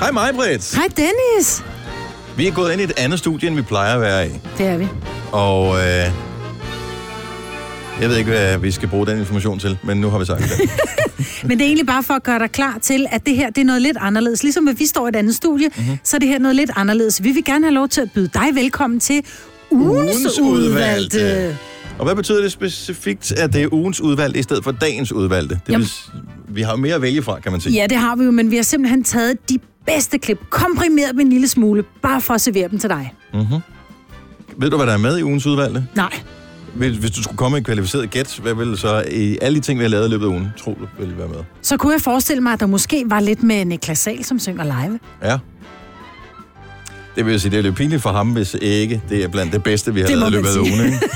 Hej 0.00 0.10
mig, 0.12 0.30
Britt. 0.34 0.74
Hej 0.76 0.86
Dennis. 0.96 1.62
Vi 2.36 2.46
er 2.46 2.52
gået 2.52 2.72
ind 2.72 2.80
i 2.80 2.84
et 2.84 2.92
andet 2.96 3.18
studie, 3.18 3.48
end 3.48 3.56
vi 3.56 3.62
plejer 3.62 3.94
at 3.94 4.00
være 4.00 4.26
i. 4.26 4.30
Det 4.58 4.66
er 4.66 4.76
vi. 4.76 4.86
Og 5.32 5.76
øh, 5.76 5.82
jeg 8.00 8.08
ved 8.08 8.16
ikke, 8.16 8.30
hvad 8.30 8.58
vi 8.58 8.70
skal 8.70 8.88
bruge 8.88 9.06
den 9.06 9.18
information 9.18 9.58
til, 9.58 9.78
men 9.84 9.96
nu 10.00 10.10
har 10.10 10.18
vi 10.18 10.24
sagt 10.24 10.40
det. 10.40 10.50
Men 11.44 11.50
det 11.58 11.60
er 11.60 11.66
egentlig 11.66 11.86
bare 11.86 12.02
for 12.02 12.14
at 12.14 12.22
gøre 12.22 12.38
dig 12.38 12.52
klar 12.52 12.78
til, 12.82 13.06
at 13.10 13.26
det 13.26 13.36
her 13.36 13.50
det 13.50 13.60
er 13.60 13.64
noget 13.64 13.82
lidt 13.82 13.96
anderledes. 14.00 14.42
Ligesom 14.42 14.68
at 14.68 14.78
vi 14.78 14.86
står 14.86 15.06
i 15.06 15.08
et 15.08 15.16
andet 15.16 15.34
studie, 15.34 15.68
Mhm. 15.68 15.82
mm-hmm. 15.84 15.98
så 16.04 16.16
er 16.16 16.18
det 16.18 16.28
her 16.28 16.38
noget 16.38 16.56
lidt 16.56 16.70
anderledes. 16.76 17.22
Vi 17.24 17.30
vil 17.32 17.44
gerne 17.44 17.64
have 17.66 17.74
lov 17.74 17.88
til 17.88 18.00
at 18.00 18.08
byde 18.14 18.30
dig 18.34 18.46
velkommen 18.54 19.00
til 19.00 19.22
ugens, 19.70 20.16
Ugens 20.16 20.38
udvalgte. 20.40 21.18
udvalgte. 21.18 21.58
Og 21.98 22.04
hvad 22.04 22.14
betyder 22.14 22.42
det 22.42 22.52
specifikt, 22.52 23.32
at 23.32 23.52
det 23.52 23.62
er 23.62 23.68
ugens 23.72 24.00
udvalgte 24.00 24.38
i 24.40 24.42
stedet 24.42 24.64
for 24.64 24.70
dagens 24.72 25.12
udvalgte? 25.12 25.54
Det 25.66 25.72
Jamen- 25.72 25.86
vil, 26.12 26.54
vi 26.56 26.62
har 26.62 26.70
jo 26.70 26.76
mere 26.76 26.94
at 26.94 27.02
vælge 27.02 27.22
fra, 27.22 27.40
kan 27.40 27.52
man 27.52 27.60
sige. 27.60 27.74
Ja, 27.74 27.86
det 27.86 27.96
har 27.98 28.16
vi 28.16 28.24
jo, 28.24 28.30
men 28.30 28.50
vi 28.50 28.56
har 28.56 28.62
simpelthen 28.62 29.04
taget 29.04 29.48
de 29.50 29.58
bedste 29.86 30.18
klip, 30.18 30.38
komprimeret 30.50 31.10
dem 31.12 31.20
en 31.20 31.30
lille 31.30 31.48
smule, 31.48 31.84
bare 32.02 32.20
for 32.20 32.34
at 32.34 32.40
servere 32.40 32.68
dem 32.68 32.78
til 32.78 32.90
dig. 32.90 33.14
Ved 34.56 34.70
du, 34.70 34.76
hvad 34.76 34.86
der 34.86 34.92
er 34.92 34.98
med 34.98 35.18
i 35.18 35.22
ugens 35.22 35.46
udvalgte? 35.46 35.86
Nej, 35.96 36.12
Hvis, 36.74 36.96
hvis 36.96 37.10
du 37.10 37.22
skulle 37.22 37.36
komme 37.36 37.54
med 37.54 37.58
en 37.58 37.64
kvalificeret 37.64 38.10
gæt, 38.10 38.38
hvad 38.42 38.54
ville 38.54 38.76
så 38.76 39.04
i 39.10 39.38
alle 39.42 39.56
de 39.56 39.62
ting, 39.62 39.78
vi 39.78 39.84
har 39.84 39.88
lavet 39.90 40.06
i 40.08 40.10
løbet 40.10 40.24
af 40.26 40.30
ugen, 40.30 40.48
tro 40.58 40.78
du 40.80 40.86
ville 40.98 41.18
være 41.18 41.28
med? 41.28 41.36
så 41.62 41.76
kunne 41.76 41.92
jeg 41.92 42.00
forestille 42.00 42.42
mig, 42.42 42.52
at 42.52 42.60
der 42.60 42.66
måske 42.66 43.04
var 43.06 43.20
lidt 43.20 43.42
med 43.42 43.64
Niklas 43.64 43.98
Sahl, 43.98 44.24
som 44.24 44.38
synger 44.38 44.64
live. 44.64 44.98
Ja. 45.22 45.38
Det 47.16 47.26
vil 47.26 47.40
sige, 47.40 47.50
det 47.50 47.58
er 47.58 47.62
lidt 47.62 47.74
pinligt 47.76 48.02
for 48.02 48.10
ham, 48.12 48.28
hvis 48.32 48.56
ikke 48.60 49.02
det 49.08 49.24
er 49.24 49.28
blandt 49.28 49.52
det 49.52 49.62
bedste, 49.62 49.94
vi 49.94 50.00
har 50.00 50.06
Det 50.06 50.18
lavet 50.18 50.30
i 50.32 50.34
løbet 50.34 50.48
af 50.48 50.58
ugen. 50.58 50.84
Ikke? 50.86 50.98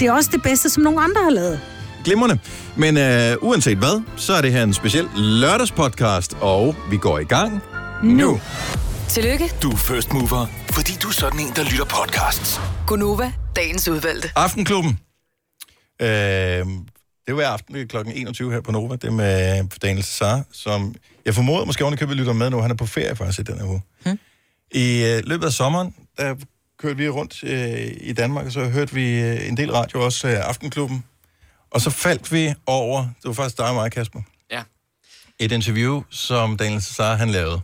Det 0.00 0.08
er 0.08 0.12
også 0.12 0.30
det 0.32 0.42
bedste, 0.42 0.70
som 0.70 0.82
nogle 0.82 1.00
andre 1.00 1.20
har 1.24 1.30
lavet. 1.30 1.60
Glimrende. 2.04 2.38
Men 2.76 2.96
øh, 2.96 3.36
uanset 3.40 3.78
hvad, 3.78 4.02
så 4.16 4.32
er 4.32 4.40
det 4.40 4.52
her 4.52 4.62
en 4.62 4.74
speciel 4.74 5.08
lørdagspodcast, 5.16 6.36
og 6.40 6.76
vi 6.90 6.96
går 6.96 7.18
i 7.18 7.24
gang 7.24 7.62
nu. 8.02 8.40
Tillykke, 9.08 9.50
Du 9.62 9.70
er 9.70 9.76
first 9.76 10.12
mover, 10.12 10.46
fordi 10.70 10.92
du 11.02 11.08
er 11.08 11.12
sådan 11.12 11.40
en, 11.40 11.52
der 11.56 11.64
lytter 11.64 11.84
podcasts. 11.84 12.60
Gunova, 12.86 13.32
dagens 13.56 13.88
udvalgte. 13.88 14.30
Aftenklubben. 14.36 14.98
Øh, 16.02 16.08
det 17.26 17.36
var 17.36 17.42
aften 17.42 17.88
kl. 17.88 17.96
21 18.14 18.52
her 18.52 18.60
på 18.60 18.72
Nova. 18.72 18.94
Det 18.96 19.04
er 19.04 19.10
med 19.10 19.64
Daniel 19.82 20.04
Cesar, 20.04 20.42
som 20.52 20.94
jeg 21.26 21.34
formoder 21.34 21.64
måske 21.64 21.84
ovenikøbet 21.84 22.16
lytter 22.16 22.32
med 22.32 22.50
nu. 22.50 22.60
Han 22.60 22.70
er 22.70 22.74
på 22.74 22.86
ferie 22.86 23.16
faktisk 23.16 23.38
i 23.38 23.42
den 23.42 23.58
her 23.60 23.66
uge. 23.66 23.82
Hmm. 24.04 24.18
I 24.72 25.04
øh, 25.04 25.22
løbet 25.26 25.46
af 25.46 25.52
sommeren, 25.52 25.94
der 26.18 26.34
kørte 26.78 26.96
vi 26.96 27.08
rundt 27.08 27.44
øh, 27.44 27.92
i 28.00 28.12
Danmark, 28.12 28.46
og 28.46 28.52
så 28.52 28.64
hørte 28.64 28.94
vi 28.94 29.20
øh, 29.20 29.48
en 29.48 29.56
del 29.56 29.72
radio, 29.72 30.04
også 30.04 30.28
øh, 30.28 30.48
Aftenklubben. 30.48 31.04
Og 31.70 31.80
så 31.80 31.90
faldt 31.90 32.32
vi 32.32 32.54
over, 32.66 33.00
det 33.02 33.24
var 33.24 33.32
faktisk 33.32 33.58
dig 33.58 33.68
og 33.68 33.74
mig, 33.74 33.92
Kasper, 33.92 34.20
Ja. 34.50 34.62
et 35.38 35.52
interview, 35.52 36.02
som 36.10 36.56
Daniel 36.56 36.82
Cesar 36.82 37.14
han 37.16 37.30
lavede. 37.30 37.60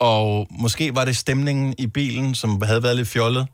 Og 0.00 0.46
måske 0.50 0.94
var 0.94 1.04
det 1.04 1.16
stemningen 1.16 1.74
i 1.78 1.86
bilen, 1.86 2.34
som 2.34 2.62
havde 2.62 2.82
været 2.82 2.96
lidt 2.96 3.08
fjollet. 3.08 3.46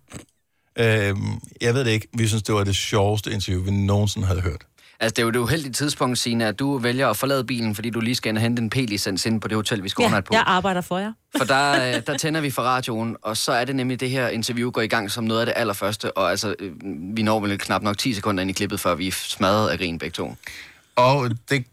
Øh, 0.78 1.16
jeg 1.60 1.74
ved 1.74 1.84
det 1.84 1.90
ikke. 1.90 2.08
Vi 2.12 2.28
synes, 2.28 2.42
det 2.42 2.54
var 2.54 2.64
det 2.64 2.76
sjoveste 2.76 3.32
interview, 3.32 3.64
vi 3.64 3.70
nogensinde 3.70 4.26
havde 4.26 4.40
hørt. 4.40 4.66
Altså, 5.04 5.14
det 5.14 5.18
er 5.18 5.24
jo 5.24 5.30
det 5.30 5.38
uheldige 5.38 5.72
tidspunkt, 5.72 6.18
Signe, 6.18 6.46
at 6.46 6.58
du 6.58 6.78
vælger 6.78 7.08
at 7.08 7.16
forlade 7.16 7.44
bilen, 7.44 7.74
fordi 7.74 7.90
du 7.90 8.00
lige 8.00 8.14
skal 8.14 8.28
ind 8.28 8.38
og 8.38 8.42
hente 8.42 8.62
en 8.62 8.70
P-licens 8.70 9.26
ind 9.26 9.40
på 9.40 9.48
det 9.48 9.56
hotel, 9.56 9.82
vi 9.82 9.88
skal 9.88 10.02
Ja, 10.02 10.20
på. 10.20 10.34
jeg 10.34 10.42
arbejder 10.46 10.80
for 10.80 10.98
jer. 10.98 11.12
For 11.36 11.44
der, 11.44 11.72
øh, 11.96 12.02
der 12.06 12.18
tænder 12.18 12.40
vi 12.40 12.50
for 12.50 12.62
radioen, 12.62 13.16
og 13.22 13.36
så 13.36 13.52
er 13.52 13.64
det 13.64 13.76
nemlig 13.76 14.00
det 14.00 14.10
her 14.10 14.28
interview 14.28 14.70
går 14.70 14.80
i 14.80 14.86
gang 14.86 15.10
som 15.10 15.24
noget 15.24 15.40
af 15.40 15.46
det 15.46 15.52
allerførste, 15.56 16.16
og 16.16 16.30
altså, 16.30 16.54
øh, 16.58 16.72
vi 17.16 17.22
når 17.22 17.40
vel 17.40 17.58
knap 17.58 17.82
nok 17.82 17.98
10 17.98 18.14
sekunder 18.14 18.40
ind 18.42 18.50
i 18.50 18.52
klippet, 18.52 18.80
før 18.80 18.94
vi 18.94 19.08
er 19.08 19.12
smadret 19.12 19.68
af 19.70 19.78
grin 19.78 19.98
begge 19.98 20.12
to. 20.12 20.34
Og 20.96 21.30
det, 21.50 21.64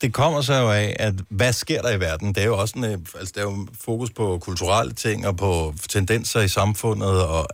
det 0.00 0.12
kommer 0.12 0.40
så 0.40 0.54
jo 0.54 0.70
af, 0.70 0.96
at 0.98 1.14
hvad 1.28 1.52
sker 1.52 1.82
der 1.82 1.90
i 1.90 2.00
verden? 2.00 2.28
Det 2.28 2.42
er 2.42 2.46
jo 2.46 2.58
også 2.58 2.74
en, 2.76 2.84
øh, 2.84 2.98
altså, 3.18 3.32
der 3.34 3.40
er 3.40 3.44
jo 3.44 3.66
fokus 3.84 4.10
på 4.10 4.38
kulturelle 4.38 4.92
ting 4.92 5.26
og 5.26 5.36
på 5.36 5.74
tendenser 5.88 6.40
i 6.40 6.48
samfundet, 6.48 7.22
og 7.26 7.46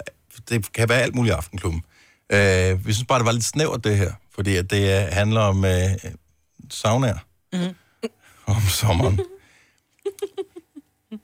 det 0.48 0.72
kan 0.72 0.88
være 0.88 1.00
alt 1.02 1.14
muligt 1.14 1.32
i 1.32 1.36
Aftenklubben. 1.36 1.82
Øh, 2.32 2.86
vi 2.86 2.92
synes 2.92 3.06
bare, 3.08 3.18
det 3.18 3.26
var 3.26 3.32
lidt 3.32 3.44
snævert, 3.44 3.84
det 3.84 3.96
her, 3.96 4.12
fordi 4.34 4.56
at 4.56 4.70
det 4.70 5.02
øh, 5.02 5.12
handler 5.12 5.40
om 5.40 5.64
øh, 5.64 5.90
saunaer. 6.70 7.18
Mm. 7.52 7.74
Om 8.46 8.62
sommeren. 8.68 9.20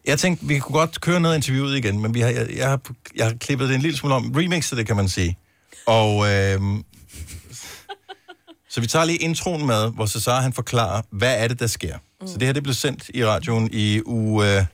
Jeg 0.04 0.18
tænkte, 0.18 0.46
vi 0.46 0.58
kunne 0.58 0.78
godt 0.78 1.00
køre 1.00 1.20
noget 1.20 1.36
interviewet 1.36 1.76
igen, 1.76 2.02
men 2.02 2.14
vi 2.14 2.20
har, 2.20 2.28
jeg, 2.28 2.56
jeg, 2.56 2.68
har, 2.68 2.80
jeg 3.16 3.26
har 3.26 3.34
klippet 3.34 3.68
det 3.68 3.74
en 3.74 3.80
lille 3.82 3.96
smule 3.98 4.14
om. 4.14 4.32
Remixet 4.36 4.78
det, 4.78 4.86
kan 4.86 4.96
man 4.96 5.08
sige. 5.08 5.38
Og 5.86 6.32
øh, 6.32 6.60
så 8.68 8.80
vi 8.80 8.86
tager 8.86 9.04
lige 9.04 9.18
introen 9.18 9.66
med, 9.66 9.92
hvor 9.92 10.06
Cesar 10.06 10.40
han 10.40 10.52
forklarer, 10.52 11.02
hvad 11.10 11.42
er 11.42 11.48
det, 11.48 11.60
der 11.60 11.66
sker. 11.66 11.98
Mm. 12.20 12.26
Så 12.26 12.38
det 12.38 12.48
her, 12.48 12.52
det 12.52 12.62
blev 12.62 12.74
sendt 12.74 13.10
i 13.14 13.24
radioen 13.24 13.70
i 13.72 14.02
uge 14.04 14.56
øh, 14.56 14.64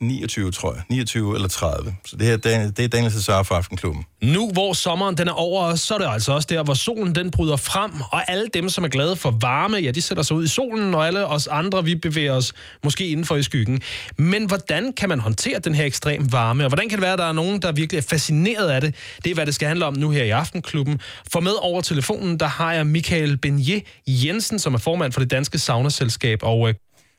29, 0.00 0.50
tror 0.50 0.74
jeg. 0.74 0.82
29 0.88 1.34
eller 1.34 1.48
30. 1.48 1.94
Så 2.04 2.16
det 2.16 2.26
her, 2.26 2.36
det 2.36 2.54
er, 2.54 2.70
det 2.70 2.84
er 2.84 2.88
Daniel 2.88 3.12
Cesar 3.12 3.42
fra 3.42 3.56
Aftenklubben. 3.56 4.04
Nu 4.22 4.50
hvor 4.52 4.72
sommeren 4.72 5.16
den 5.16 5.28
er 5.28 5.32
over 5.32 5.74
så 5.74 5.94
er 5.94 5.98
det 5.98 6.08
altså 6.08 6.32
også 6.32 6.46
der, 6.50 6.62
hvor 6.62 6.74
solen 6.74 7.14
den 7.14 7.30
bryder 7.30 7.56
frem, 7.56 7.90
og 8.12 8.30
alle 8.30 8.46
dem, 8.54 8.68
som 8.68 8.84
er 8.84 8.88
glade 8.88 9.16
for 9.16 9.30
varme, 9.40 9.76
ja, 9.76 9.90
de 9.90 10.02
sætter 10.02 10.22
sig 10.22 10.36
ud 10.36 10.44
i 10.44 10.48
solen, 10.48 10.94
og 10.94 11.06
alle 11.06 11.26
os 11.26 11.46
andre, 11.46 11.84
vi 11.84 11.94
bevæger 11.94 12.32
os 12.32 12.52
måske 12.84 13.08
indenfor 13.08 13.36
i 13.36 13.42
skyggen. 13.42 13.80
Men 14.16 14.44
hvordan 14.44 14.92
kan 14.92 15.08
man 15.08 15.20
håndtere 15.20 15.58
den 15.58 15.74
her 15.74 15.84
ekstrem 15.84 16.32
varme, 16.32 16.64
og 16.64 16.68
hvordan 16.68 16.88
kan 16.88 16.98
det 16.98 17.02
være, 17.02 17.12
at 17.12 17.18
der 17.18 17.24
er 17.24 17.32
nogen, 17.32 17.62
der 17.62 17.72
virkelig 17.72 17.98
er 17.98 18.02
fascineret 18.02 18.68
af 18.68 18.80
det? 18.80 18.94
Det 19.24 19.30
er, 19.30 19.34
hvad 19.34 19.46
det 19.46 19.54
skal 19.54 19.68
handle 19.68 19.86
om 19.86 19.94
nu 19.94 20.10
her 20.10 20.24
i 20.24 20.30
Aftenklubben. 20.30 21.00
For 21.32 21.40
med 21.40 21.52
over 21.60 21.80
telefonen, 21.80 22.40
der 22.40 22.46
har 22.46 22.72
jeg 22.72 22.86
Michael 22.86 23.36
Benje 23.38 23.82
Jensen, 24.06 24.58
som 24.58 24.74
er 24.74 24.78
formand 24.78 25.12
for 25.12 25.20
det 25.20 25.30
danske 25.30 25.58
saunaselskab, 25.58 26.38
og 26.42 26.68
øh, 26.68 26.74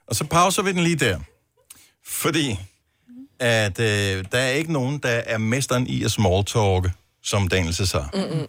Og 0.08 0.16
så 0.16 0.24
pauser 0.24 0.64
vi 0.64 0.72
den 0.72 0.84
lige 0.84 0.96
der. 0.96 1.20
Fordi 2.10 2.60
at 3.40 3.80
øh, 3.80 4.26
der 4.32 4.38
er 4.38 4.50
ikke 4.50 4.74
nogen, 4.74 4.98
der 4.98 5.10
er 5.10 5.38
mesteren 5.38 5.88
i 5.88 6.04
at 6.04 6.12
smalltalke, 6.12 6.92
som 7.24 7.48
Daniel. 7.48 7.76
Mm-mm. 8.14 8.48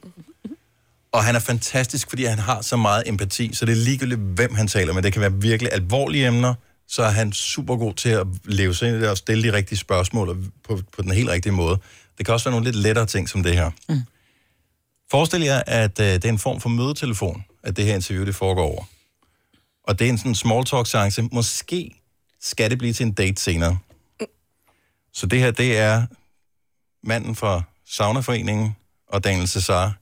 Og 1.13 1.25
han 1.25 1.35
er 1.35 1.41
fantastisk, 1.41 2.09
fordi 2.09 2.25
han 2.25 2.39
har 2.39 2.61
så 2.61 2.77
meget 2.77 3.03
empati, 3.07 3.55
så 3.55 3.67
det 3.67 3.73
er 3.73 3.77
ligegyldigt, 3.77 4.21
hvem 4.21 4.55
han 4.55 4.69
taler 4.69 4.93
med. 4.93 5.03
Det 5.03 5.13
kan 5.13 5.23
være 5.23 5.33
virkelig 5.33 5.73
alvorlige 5.73 6.27
emner, 6.27 6.55
så 6.89 7.03
er 7.03 7.11
han 7.11 7.33
super 7.33 7.77
god 7.77 7.95
til 7.95 8.09
at 8.09 8.27
leve 8.45 8.75
sig 8.75 8.89
ind 8.89 8.97
i 8.97 9.01
det 9.01 9.09
og 9.09 9.17
stille 9.17 9.43
de 9.43 9.53
rigtige 9.53 9.79
spørgsmål 9.79 10.45
på, 10.65 10.81
på 10.97 11.03
den 11.03 11.11
helt 11.11 11.29
rigtige 11.29 11.53
måde. 11.53 11.79
Det 12.19 12.27
kan 12.27 12.35
også 12.35 12.45
være 12.45 12.53
nogle 12.53 12.71
lidt 12.71 12.77
lettere 12.77 13.07
ting 13.07 13.29
som 13.29 13.43
det 13.43 13.55
her. 13.55 13.71
Mm. 13.89 14.01
Forestil 15.11 15.43
jer, 15.43 15.63
at 15.67 16.01
øh, 16.01 16.07
det 16.07 16.25
er 16.25 16.29
en 16.29 16.39
form 16.39 16.61
for 16.61 16.69
mødetelefon, 16.69 17.45
at 17.63 17.77
det 17.77 17.85
her 17.85 17.95
interview 17.95 18.25
det 18.25 18.35
foregår 18.35 18.63
over. 18.63 18.85
Og 19.85 19.99
det 19.99 20.05
er 20.05 20.09
en 20.09 20.19
sådan 20.19 20.35
small 20.35 20.65
talk 20.65 20.87
seance. 20.87 21.23
Måske 21.23 22.00
skal 22.43 22.71
det 22.71 22.79
blive 22.79 22.93
til 22.93 23.07
en 23.07 23.13
date 23.13 23.43
senere. 23.43 23.79
Så 25.13 25.27
det 25.27 25.39
her, 25.41 25.51
det 25.51 25.79
er 25.79 26.07
manden 27.05 27.37
fra 27.37 27.63
Saunaforeningen 27.87 28.77
og 29.09 29.25
Daniel 29.25 29.49
Cesar 29.49 29.93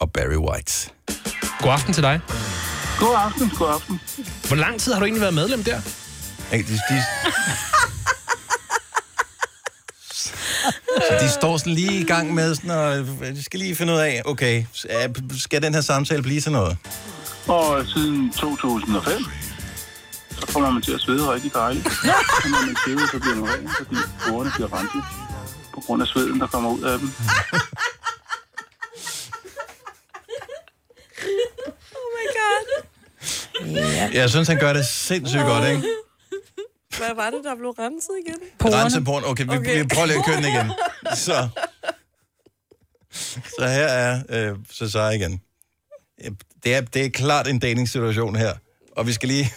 og 0.00 0.12
Barry 0.12 0.36
White. 0.36 0.90
god 1.60 1.72
aften 1.72 1.94
til 1.94 2.02
dig. 2.02 2.20
God 2.98 3.14
aften, 3.16 3.50
god 3.58 3.68
aften. 3.74 4.00
Hvor 4.46 4.56
lang 4.56 4.80
tid 4.80 4.92
har 4.92 5.00
du 5.00 5.04
egentlig 5.04 5.20
været 5.20 5.34
medlem 5.34 5.64
der? 5.64 5.80
Ikke, 6.52 6.68
De, 6.68 6.72
de, 6.72 7.02
så 11.08 11.18
de 11.20 11.28
står 11.28 11.56
sådan 11.56 11.72
lige 11.72 12.00
i 12.00 12.04
gang 12.04 12.34
med 12.34 12.54
sådan, 12.54 12.70
og 12.70 12.96
de 13.20 13.42
skal 13.42 13.60
lige 13.60 13.76
finde 13.76 13.92
ud 13.92 13.98
af, 13.98 14.22
okay, 14.24 14.64
skal 15.38 15.62
den 15.62 15.74
her 15.74 15.80
samtale 15.80 16.22
blive 16.22 16.40
til 16.40 16.52
noget? 16.52 16.76
Og 17.48 17.86
siden 17.86 18.32
2005, 18.32 19.24
så 20.40 20.46
kommer 20.52 20.70
man 20.70 20.82
til 20.82 20.92
at 20.92 21.00
svede 21.00 21.32
rigtig 21.34 21.54
dejligt. 21.54 21.86
Og 22.44 22.48
når 22.50 22.66
man 22.66 22.76
tæver, 22.86 23.06
så 23.12 23.18
bliver 23.18 23.36
man 23.36 23.44
ren, 23.52 23.68
fordi 23.78 23.96
borerne 24.28 24.50
bliver 24.54 24.70
renset 24.78 25.02
på 25.74 25.80
grund 25.80 26.02
af 26.02 26.08
sveden, 26.08 26.40
der 26.40 26.46
kommer 26.46 26.70
ud 26.70 26.82
af 26.82 26.98
dem. 26.98 27.10
Jeg 34.12 34.30
synes, 34.30 34.48
han 34.48 34.58
gør 34.58 34.72
det 34.72 34.86
sindssygt 34.86 35.42
godt, 35.42 35.68
ikke? 35.68 35.82
Hvad 36.98 37.14
var 37.14 37.30
det, 37.30 37.40
der 37.44 37.54
blev 37.54 37.70
renset 37.70 38.12
igen? 38.26 38.38
Rense 38.74 39.00
porn. 39.02 39.22
Okay, 39.26 39.44
vi, 39.44 39.56
okay. 39.56 39.82
vi 39.82 39.88
prøver 39.94 40.06
lige 40.06 40.18
at 40.18 40.24
køre 40.24 40.36
den 40.36 40.44
igen. 40.44 40.72
Så, 41.26 41.48
så 43.58 43.66
her 43.66 43.86
er 43.86 44.22
øh, 44.28 44.56
Cesar 44.72 45.10
igen. 45.10 45.40
Det 46.64 46.74
er, 46.74 46.80
det 46.80 47.04
er 47.04 47.10
klart 47.10 47.48
en 47.48 47.58
dating-situation 47.58 48.36
her. 48.36 48.54
Og 48.96 49.06
vi 49.06 49.12
skal 49.12 49.28
lige... 49.28 49.52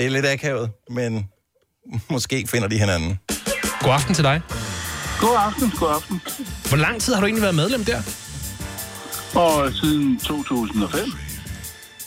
Det 0.00 0.06
er 0.06 0.10
lidt 0.10 0.26
akavet, 0.26 0.70
men 0.90 1.28
måske 2.10 2.46
finder 2.46 2.68
de 2.68 2.78
hinanden. 2.78 3.18
God 3.80 3.92
aften 3.92 4.14
til 4.14 4.24
dig. 4.24 4.40
God 5.20 5.36
aften, 5.38 5.72
god 5.80 5.90
aften. 5.94 6.22
Hvor 6.68 6.76
lang 6.76 7.00
tid 7.00 7.14
har 7.14 7.20
du 7.20 7.26
egentlig 7.26 7.42
været 7.42 7.54
medlem 7.54 7.84
der? 7.84 8.02
Og 9.34 9.72
siden 9.72 10.18
2005, 10.18 11.12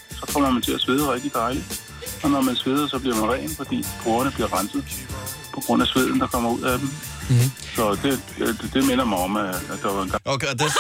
så 0.09 0.25
kommer 0.33 0.51
man 0.51 0.61
til 0.61 0.71
at 0.71 0.81
svede 0.81 1.13
rigtig 1.13 1.33
dejligt. 1.33 1.81
Og 2.23 2.29
når 2.29 2.41
man 2.41 2.55
sveder, 2.55 2.87
så 2.87 2.99
bliver 2.99 3.15
man 3.15 3.29
ren, 3.31 3.49
fordi 3.49 3.85
borerne 4.03 4.31
bliver 4.31 4.59
renset 4.59 4.85
på 5.53 5.59
grund 5.65 5.81
af 5.81 5.87
sveden, 5.87 6.19
der 6.19 6.27
kommer 6.27 6.49
ud 6.49 6.61
af 6.61 6.79
dem. 6.79 6.89
Mm-hmm. 7.29 7.51
Så 7.75 7.97
det, 8.03 8.19
det, 8.37 8.73
det 8.73 8.87
minder 8.87 9.05
mig 9.05 9.17
om, 9.17 9.37
at, 9.37 9.55
at 9.55 9.79
der 9.83 9.93
var 9.93 10.03
en 10.03 10.09
gang, 10.09 10.21
Okay, 10.25 10.47
det, 10.51 10.71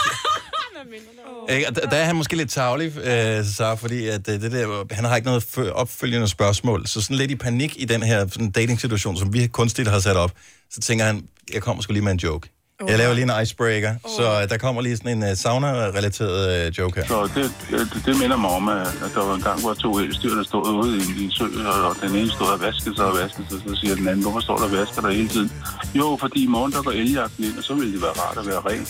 Ikke? 1.49 1.67
Og 1.67 1.75
der, 1.75 1.89
der 1.89 1.97
er 1.97 2.03
han 2.03 2.15
måske 2.15 2.35
lidt 2.35 2.49
tavlig, 2.49 2.97
øh, 2.97 3.45
så 3.45 3.75
fordi 3.79 4.07
at, 4.07 4.29
øh, 4.29 4.41
det 4.41 4.51
der, 4.51 4.83
han 4.91 5.05
har 5.05 5.15
ikke 5.15 5.25
noget 5.25 5.45
fø- 5.57 5.71
opfølgende 5.71 6.27
spørgsmål. 6.27 6.87
Så 6.87 7.01
sådan 7.01 7.17
lidt 7.17 7.31
i 7.31 7.35
panik 7.35 7.75
i 7.81 7.85
den 7.85 8.03
her 8.03 8.27
sådan 8.27 8.51
dating-situation, 8.51 9.17
som 9.17 9.33
vi 9.33 9.47
kunstigt 9.47 9.87
har 9.87 9.99
sat 9.99 10.15
op, 10.15 10.31
så 10.71 10.81
tænker 10.81 11.05
han, 11.05 11.23
jeg 11.53 11.61
kommer 11.61 11.83
sgu 11.83 11.93
lige 11.93 12.03
med 12.03 12.11
en 12.11 12.17
joke. 12.17 12.49
Jeg 12.87 12.97
laver 12.97 13.13
lige 13.13 13.35
en 13.37 13.43
icebreaker, 13.43 13.95
så 14.17 14.41
øh, 14.41 14.49
der 14.49 14.57
kommer 14.57 14.81
lige 14.81 14.97
sådan 14.97 15.23
en 15.23 15.23
uh, 15.31 15.37
sauna-relateret 15.37 16.67
uh, 16.67 16.77
joke 16.77 16.99
her. 16.99 17.07
Så 17.07 17.29
det, 17.35 17.51
det, 17.69 18.05
det 18.05 18.19
minder 18.19 18.37
mig 18.37 18.49
om, 18.49 18.69
at, 18.69 18.87
der 19.15 19.25
var 19.25 19.35
en 19.35 19.41
gang, 19.41 19.61
hvor 19.61 19.73
to 19.73 19.99
elstyr, 19.99 20.35
der 20.35 20.43
stod 20.43 20.73
ude 20.73 20.97
i, 20.97 21.21
i 21.21 21.23
en 21.25 21.31
sø, 21.31 21.43
og, 21.43 21.89
og 21.89 21.95
den 22.01 22.15
ene 22.15 22.31
stod 22.31 22.47
og 22.47 22.61
vaskede 22.61 22.95
sig 22.95 23.05
og 23.05 23.17
vaskede 23.17 23.47
sig, 23.49 23.59
så 23.67 23.75
siger 23.81 23.95
den 23.95 24.07
anden, 24.07 24.21
hvorfor 24.21 24.39
står 24.39 24.57
der 24.57 24.63
og 24.65 24.71
vasker 24.71 25.01
der 25.01 25.11
hele 25.11 25.29
tiden? 25.29 25.51
Jo, 25.95 26.17
fordi 26.21 26.43
i 26.43 26.47
morgen 26.47 26.71
der 26.71 26.81
går 26.83 26.91
eljagten 26.91 27.43
ind, 27.43 27.57
og 27.57 27.63
så 27.63 27.73
ville 27.73 27.93
det 27.93 28.01
være 28.01 28.11
rart 28.11 28.37
at 28.37 28.45
være 28.47 28.59
ren. 28.59 28.87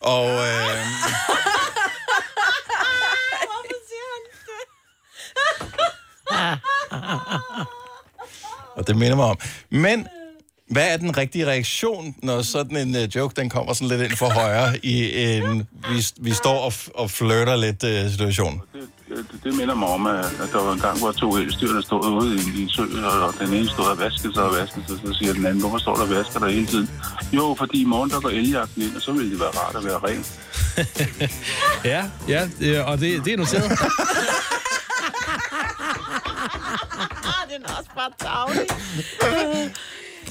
Og 0.00 0.30
øh, 0.30 0.86
og 8.76 8.86
det 8.86 8.96
minder 8.96 9.16
mig 9.16 9.24
om. 9.24 9.38
Men 9.70 10.06
hvad 10.70 10.92
er 10.92 10.96
den 10.96 11.16
rigtige 11.16 11.46
reaktion, 11.46 12.14
når 12.22 12.42
sådan 12.42 12.76
en 12.76 12.96
uh, 12.96 13.16
joke, 13.16 13.40
den 13.40 13.50
kommer 13.50 13.72
sådan 13.72 13.88
lidt 13.88 14.02
ind 14.10 14.16
for 14.16 14.28
højre 14.28 14.78
i 14.82 15.26
en, 15.32 15.68
vi, 15.90 16.06
vi 16.20 16.32
står 16.32 16.58
og, 16.58 16.72
og 16.94 17.10
flirter 17.10 17.56
lidt 17.56 17.84
uh, 17.84 18.10
situation? 18.10 18.62
Det, 19.48 19.56
minder 19.56 19.74
mig 19.74 19.88
om, 19.88 20.06
at, 20.06 20.26
der 20.52 20.62
var 20.62 20.72
en 20.72 20.80
gang, 20.80 20.98
hvor 20.98 21.12
to 21.12 21.36
elstyr, 21.36 21.72
der 21.72 21.82
stod 21.82 22.10
ude 22.10 22.36
i, 22.36 22.62
en 22.62 22.68
sø, 22.68 22.82
og, 22.82 23.34
den 23.40 23.54
ene 23.54 23.68
stod 23.68 23.84
og 23.84 23.98
vaskede 23.98 24.34
sig 24.34 24.42
og 24.42 24.54
vaskede 24.54 24.84
sig, 24.88 24.96
så 25.06 25.14
siger 25.18 25.32
den 25.32 25.46
anden, 25.46 25.60
hvorfor 25.60 25.78
står 25.78 25.94
der 25.94 26.02
og 26.02 26.10
vasker 26.10 26.40
der 26.40 26.48
hele 26.48 26.66
tiden? 26.66 26.90
Jo, 27.32 27.54
fordi 27.58 27.80
i 27.80 27.84
morgen 27.84 28.10
der 28.10 28.20
går 28.20 28.28
eljagten 28.28 28.82
ind, 28.82 28.96
og 28.96 29.02
så 29.02 29.12
ville 29.12 29.30
det 29.30 29.40
være 29.40 29.48
rart 29.48 29.76
at 29.76 29.84
være 29.84 29.98
ren. 29.98 30.24
Ja, 31.92 32.04
ja, 32.28 32.48
og 32.82 33.00
det, 33.00 33.24
det 33.24 33.32
er 33.32 33.36
noteret. 33.36 33.64
Den 37.50 37.62
er 37.64 37.68
også 37.78 37.90
bare 37.96 38.10
tavlig. 38.18 38.66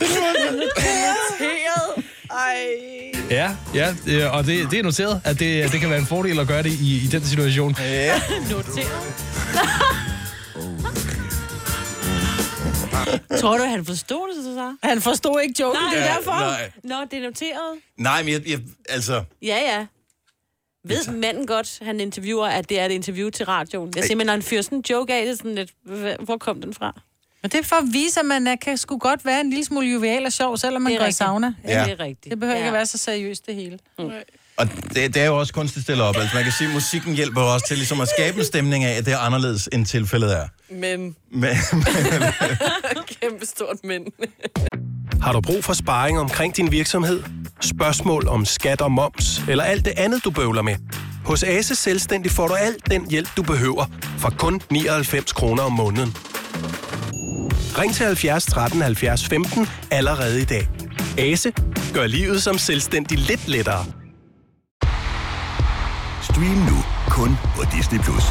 Irriteret. 0.01 2.03
Ej. 2.47 3.16
Ja, 3.29 3.55
ja, 3.73 3.95
øh, 4.07 4.33
og 4.35 4.45
det, 4.45 4.71
det 4.71 4.79
er 4.79 4.83
noteret, 4.83 5.21
at 5.25 5.39
det, 5.39 5.71
det 5.71 5.79
kan 5.79 5.89
være 5.89 5.99
en 5.99 6.05
fordel 6.05 6.39
at 6.39 6.47
gøre 6.47 6.63
det 6.63 6.71
i, 6.73 6.95
i 7.03 7.07
den 7.11 7.23
situation. 7.23 7.75
Ja. 7.79 8.21
Noteret. 8.51 9.13
Tror 13.41 13.57
du, 13.57 13.63
han 13.63 13.85
forstod 13.85 14.35
det, 14.35 14.43
så? 14.55 14.75
Han 14.83 15.01
forstod 15.01 15.41
ikke 15.41 15.55
joken, 15.59 15.81
Nej. 15.81 15.93
det 15.93 15.99
er 16.01 16.05
Ja, 16.05 16.13
derfor. 16.15 16.31
nej. 16.31 16.71
Nå, 16.83 16.95
det 17.11 17.19
er 17.19 17.23
noteret. 17.23 17.77
Nej, 17.97 18.23
men 18.23 18.33
jeg, 18.33 18.49
jeg, 18.49 18.59
altså... 18.89 19.23
Ja, 19.41 19.55
ja. 19.77 19.85
Ved 20.87 21.11
manden 21.13 21.47
godt, 21.47 21.79
han 21.81 21.99
interviewer, 21.99 22.47
at 22.47 22.69
det 22.69 22.79
er 22.79 22.85
et 22.85 22.91
interview 22.91 23.29
til 23.29 23.45
radioen? 23.45 23.93
Jeg 23.95 24.03
siger, 24.03 24.15
men 24.17 24.25
når 24.25 24.33
han 24.33 24.41
fyrer 24.41 24.61
sådan 24.61 24.77
en 24.77 24.83
joke 24.89 25.13
af, 25.13 25.25
det 25.25 25.31
er 25.31 25.35
sådan 25.35 25.55
lidt, 25.55 25.71
"Hva- 25.87 26.23
hvor 26.25 26.37
kom 26.37 26.61
den 26.61 26.73
fra? 26.73 27.01
Men 27.47 27.51
det 27.51 27.59
er 27.59 27.63
for 27.63 27.75
at 27.75 27.93
vise, 27.93 28.19
at 28.19 28.25
man 28.25 28.47
er, 28.47 28.55
kan 28.55 28.77
sgu 28.77 28.97
godt 28.97 29.25
være 29.25 29.41
en 29.41 29.49
lille 29.49 29.65
smule 29.65 29.87
jovial 29.87 30.25
og 30.25 30.31
sjov, 30.33 30.57
selvom 30.57 30.81
man 30.81 30.91
Det 30.91 30.95
er 30.95 30.99
går 30.99 31.03
i 31.03 31.07
rigtigt. 31.07 31.17
sauna. 31.17 31.53
Ja. 31.67 31.83
Det 31.83 31.91
er 31.91 31.99
rigtigt. 31.99 32.29
Det 32.31 32.39
behøver 32.39 32.55
ikke 32.55 32.63
ja. 32.65 32.71
at 32.71 32.73
være 32.73 32.85
så 32.85 32.97
seriøst, 32.97 33.45
det 33.45 33.55
hele. 33.55 33.79
Og 34.57 34.67
det, 34.93 35.13
det 35.13 35.17
er 35.17 35.25
jo 35.25 35.39
også 35.39 35.53
kunstigt 35.53 35.83
stillet 35.83 36.05
op. 36.05 36.15
Altså 36.17 36.35
man 36.35 36.43
kan 36.43 36.53
sige, 36.57 36.67
at 36.67 36.73
musikken 36.73 37.13
hjælper 37.13 37.41
jo 37.41 37.53
også 37.53 37.67
til 37.67 37.77
ligesom 37.77 38.01
at 38.01 38.07
skabe 38.17 38.39
en 38.39 38.45
stemning 38.45 38.83
af, 38.83 38.97
at 38.97 39.05
det 39.05 39.13
er 39.13 39.17
anderledes, 39.17 39.69
end 39.73 39.85
tilfældet 39.85 40.37
er. 40.37 40.47
Men 40.69 40.79
Men, 40.99 41.15
men, 41.31 41.49
kæmpe 43.21 43.45
stort 43.45 43.77
men. 43.83 44.01
Har 45.21 45.33
du 45.33 45.41
brug 45.41 45.63
for 45.63 45.73
sparring 45.73 46.19
omkring 46.19 46.55
din 46.57 46.71
virksomhed? 46.71 47.23
Spørgsmål 47.61 48.27
om 48.27 48.45
skat 48.45 48.81
og 48.81 48.91
moms, 48.91 49.41
eller 49.49 49.63
alt 49.63 49.85
det 49.85 49.93
andet, 49.97 50.23
du 50.23 50.31
bøvler 50.31 50.61
med? 50.61 50.75
Hos 51.25 51.43
Ase 51.43 51.75
Selvstændig 51.75 52.31
får 52.31 52.47
du 52.47 52.53
alt 52.53 52.89
den 52.91 53.09
hjælp, 53.09 53.29
du 53.37 53.43
behøver, 53.43 53.85
for 54.17 54.29
kun 54.37 54.61
99 54.71 55.31
kroner 55.33 55.63
om 55.63 55.71
måneden. 55.71 56.15
Ring 57.77 57.93
til 57.93 58.05
70 58.05 58.45
13 58.45 58.81
70 58.81 59.27
15 59.27 59.67
allerede 59.91 60.41
i 60.41 60.45
dag. 60.45 60.69
Ase 61.17 61.51
gør 61.93 62.07
livet 62.07 62.43
som 62.43 62.57
selvstændig 62.57 63.17
lidt 63.17 63.47
lettere. 63.47 63.85
Stream 66.21 66.57
nu 66.71 66.77
kun 67.09 67.37
på 67.55 67.63
Disney+. 67.75 67.99
Plus. 67.99 68.23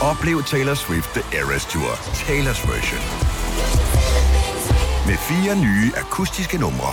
Oplev 0.00 0.42
Taylor 0.42 0.74
Swift 0.74 1.10
The 1.10 1.38
Eras 1.38 1.64
Tour, 1.64 1.92
Taylor's 2.28 2.62
version. 2.72 3.02
Med 5.06 5.16
fire 5.16 5.56
nye 5.56 5.92
akustiske 5.96 6.58
numre. 6.58 6.92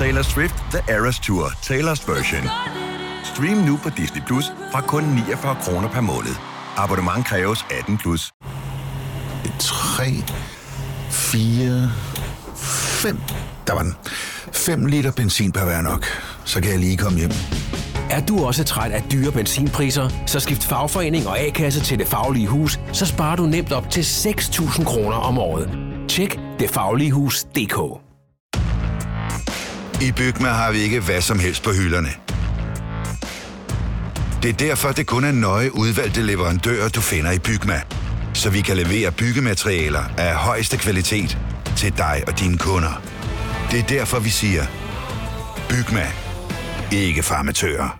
Taylor 0.00 0.22
Swift 0.22 0.54
The 0.70 0.94
Eras 0.94 1.18
Tour, 1.18 1.44
Taylor's 1.62 2.12
version. 2.12 2.42
Stream 3.24 3.56
nu 3.56 3.76
på 3.82 3.90
Disney 3.96 4.22
Plus 4.26 4.44
fra 4.72 4.80
kun 4.80 5.04
49 5.04 5.56
kroner 5.62 5.88
per 5.88 6.00
måned. 6.00 6.34
Abonnement 6.76 7.26
kræves 7.26 7.66
18 7.70 7.98
plus. 7.98 8.32
3, 9.58 10.04
4, 11.10 11.90
5. 12.56 13.20
Der 13.66 13.72
var 13.72 13.82
den. 13.82 13.94
5 14.52 14.86
liter 14.86 15.12
benzin 15.12 15.52
per 15.52 15.64
hver 15.64 15.82
nok. 15.82 16.06
Så 16.44 16.60
kan 16.60 16.70
jeg 16.70 16.78
lige 16.78 16.96
komme 16.96 17.18
hjem. 17.18 17.30
Er 18.10 18.20
du 18.20 18.44
også 18.44 18.64
træt 18.64 18.92
af 18.92 19.02
dyre 19.12 19.32
benzinpriser, 19.32 20.08
så 20.26 20.40
skift 20.40 20.64
fagforening 20.64 21.28
og 21.28 21.38
A-kasse 21.38 21.80
til 21.80 21.98
Det 21.98 22.06
Faglige 22.06 22.46
Hus, 22.46 22.80
så 22.92 23.06
sparer 23.06 23.36
du 23.36 23.42
nemt 23.42 23.72
op 23.72 23.90
til 23.90 24.02
6.000 24.02 24.84
kroner 24.84 25.16
om 25.16 25.38
året. 25.38 25.78
Tjek 26.08 26.40
detfagligehus.dk 26.58 28.09
i 30.02 30.12
Bygma 30.12 30.48
har 30.48 30.72
vi 30.72 30.78
ikke 30.78 31.00
hvad 31.00 31.20
som 31.20 31.38
helst 31.38 31.62
på 31.62 31.72
hylderne. 31.72 32.08
Det 34.42 34.48
er 34.48 34.52
derfor, 34.52 34.92
det 34.92 35.06
kun 35.06 35.24
er 35.24 35.32
nøje 35.32 35.74
udvalgte 35.74 36.22
leverandører, 36.22 36.88
du 36.88 37.00
finder 37.00 37.30
i 37.32 37.38
Bygma. 37.38 37.80
Så 38.34 38.50
vi 38.50 38.60
kan 38.60 38.76
levere 38.76 39.12
byggematerialer 39.12 40.04
af 40.18 40.34
højeste 40.34 40.76
kvalitet 40.76 41.38
til 41.76 41.96
dig 41.98 42.24
og 42.26 42.40
dine 42.40 42.58
kunder. 42.58 43.02
Det 43.70 43.78
er 43.80 43.86
derfor, 43.86 44.18
vi 44.18 44.30
siger, 44.30 44.64
Bygma. 45.68 46.06
Ikke 46.92 47.22
farmatører. 47.22 47.99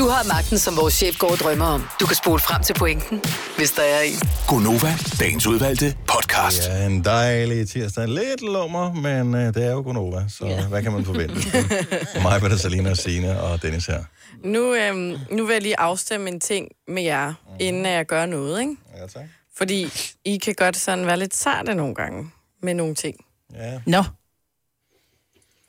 Du 0.00 0.08
har 0.08 0.28
magten, 0.28 0.58
som 0.58 0.76
vores 0.76 0.94
chef 0.94 1.18
går 1.18 1.30
og 1.30 1.36
drømmer 1.36 1.64
om. 1.64 1.82
Du 2.00 2.06
kan 2.06 2.16
spole 2.16 2.40
frem 2.40 2.62
til 2.62 2.74
pointen, 2.74 3.22
hvis 3.56 3.70
der 3.70 3.82
er 3.82 4.00
en. 4.00 4.18
Gonova, 4.48 4.92
dagens 5.20 5.46
udvalgte 5.46 5.96
podcast. 6.08 6.68
Ja, 6.68 6.86
en 6.86 7.04
dejlig 7.04 7.68
tirsdag. 7.68 8.08
Lidt 8.08 8.42
lummer, 8.42 8.92
men 8.92 9.34
øh, 9.34 9.54
det 9.54 9.64
er 9.66 9.70
jo 9.70 9.82
Gunova, 9.82 10.24
så 10.28 10.46
ja. 10.46 10.66
hvad 10.66 10.82
kan 10.82 10.92
man 10.92 11.04
forvente? 11.04 11.34
Mig, 12.22 12.40
Peter, 12.40 12.56
Salina, 12.56 12.94
Signe 12.94 13.40
og 13.40 13.62
Dennis 13.62 13.86
her. 13.86 14.04
Nu, 14.44 14.74
øhm, 14.74 15.16
nu 15.30 15.46
vil 15.46 15.52
jeg 15.52 15.62
lige 15.62 15.80
afstemme 15.80 16.28
en 16.30 16.40
ting 16.40 16.68
med 16.88 17.02
jer, 17.02 17.34
inden 17.60 17.86
jeg 17.86 18.06
gør 18.06 18.26
noget, 18.26 18.60
ikke? 18.60 18.76
Ja, 18.96 19.06
tak. 19.06 19.28
Fordi 19.56 19.92
I 20.24 20.36
kan 20.36 20.54
godt 20.54 20.76
sådan 20.76 21.06
være 21.06 21.18
lidt 21.18 21.34
sarte 21.36 21.74
nogle 21.74 21.94
gange 21.94 22.30
med 22.62 22.74
nogle 22.74 22.94
ting. 22.94 23.16
Ja. 23.54 23.80
Nå. 23.86 24.04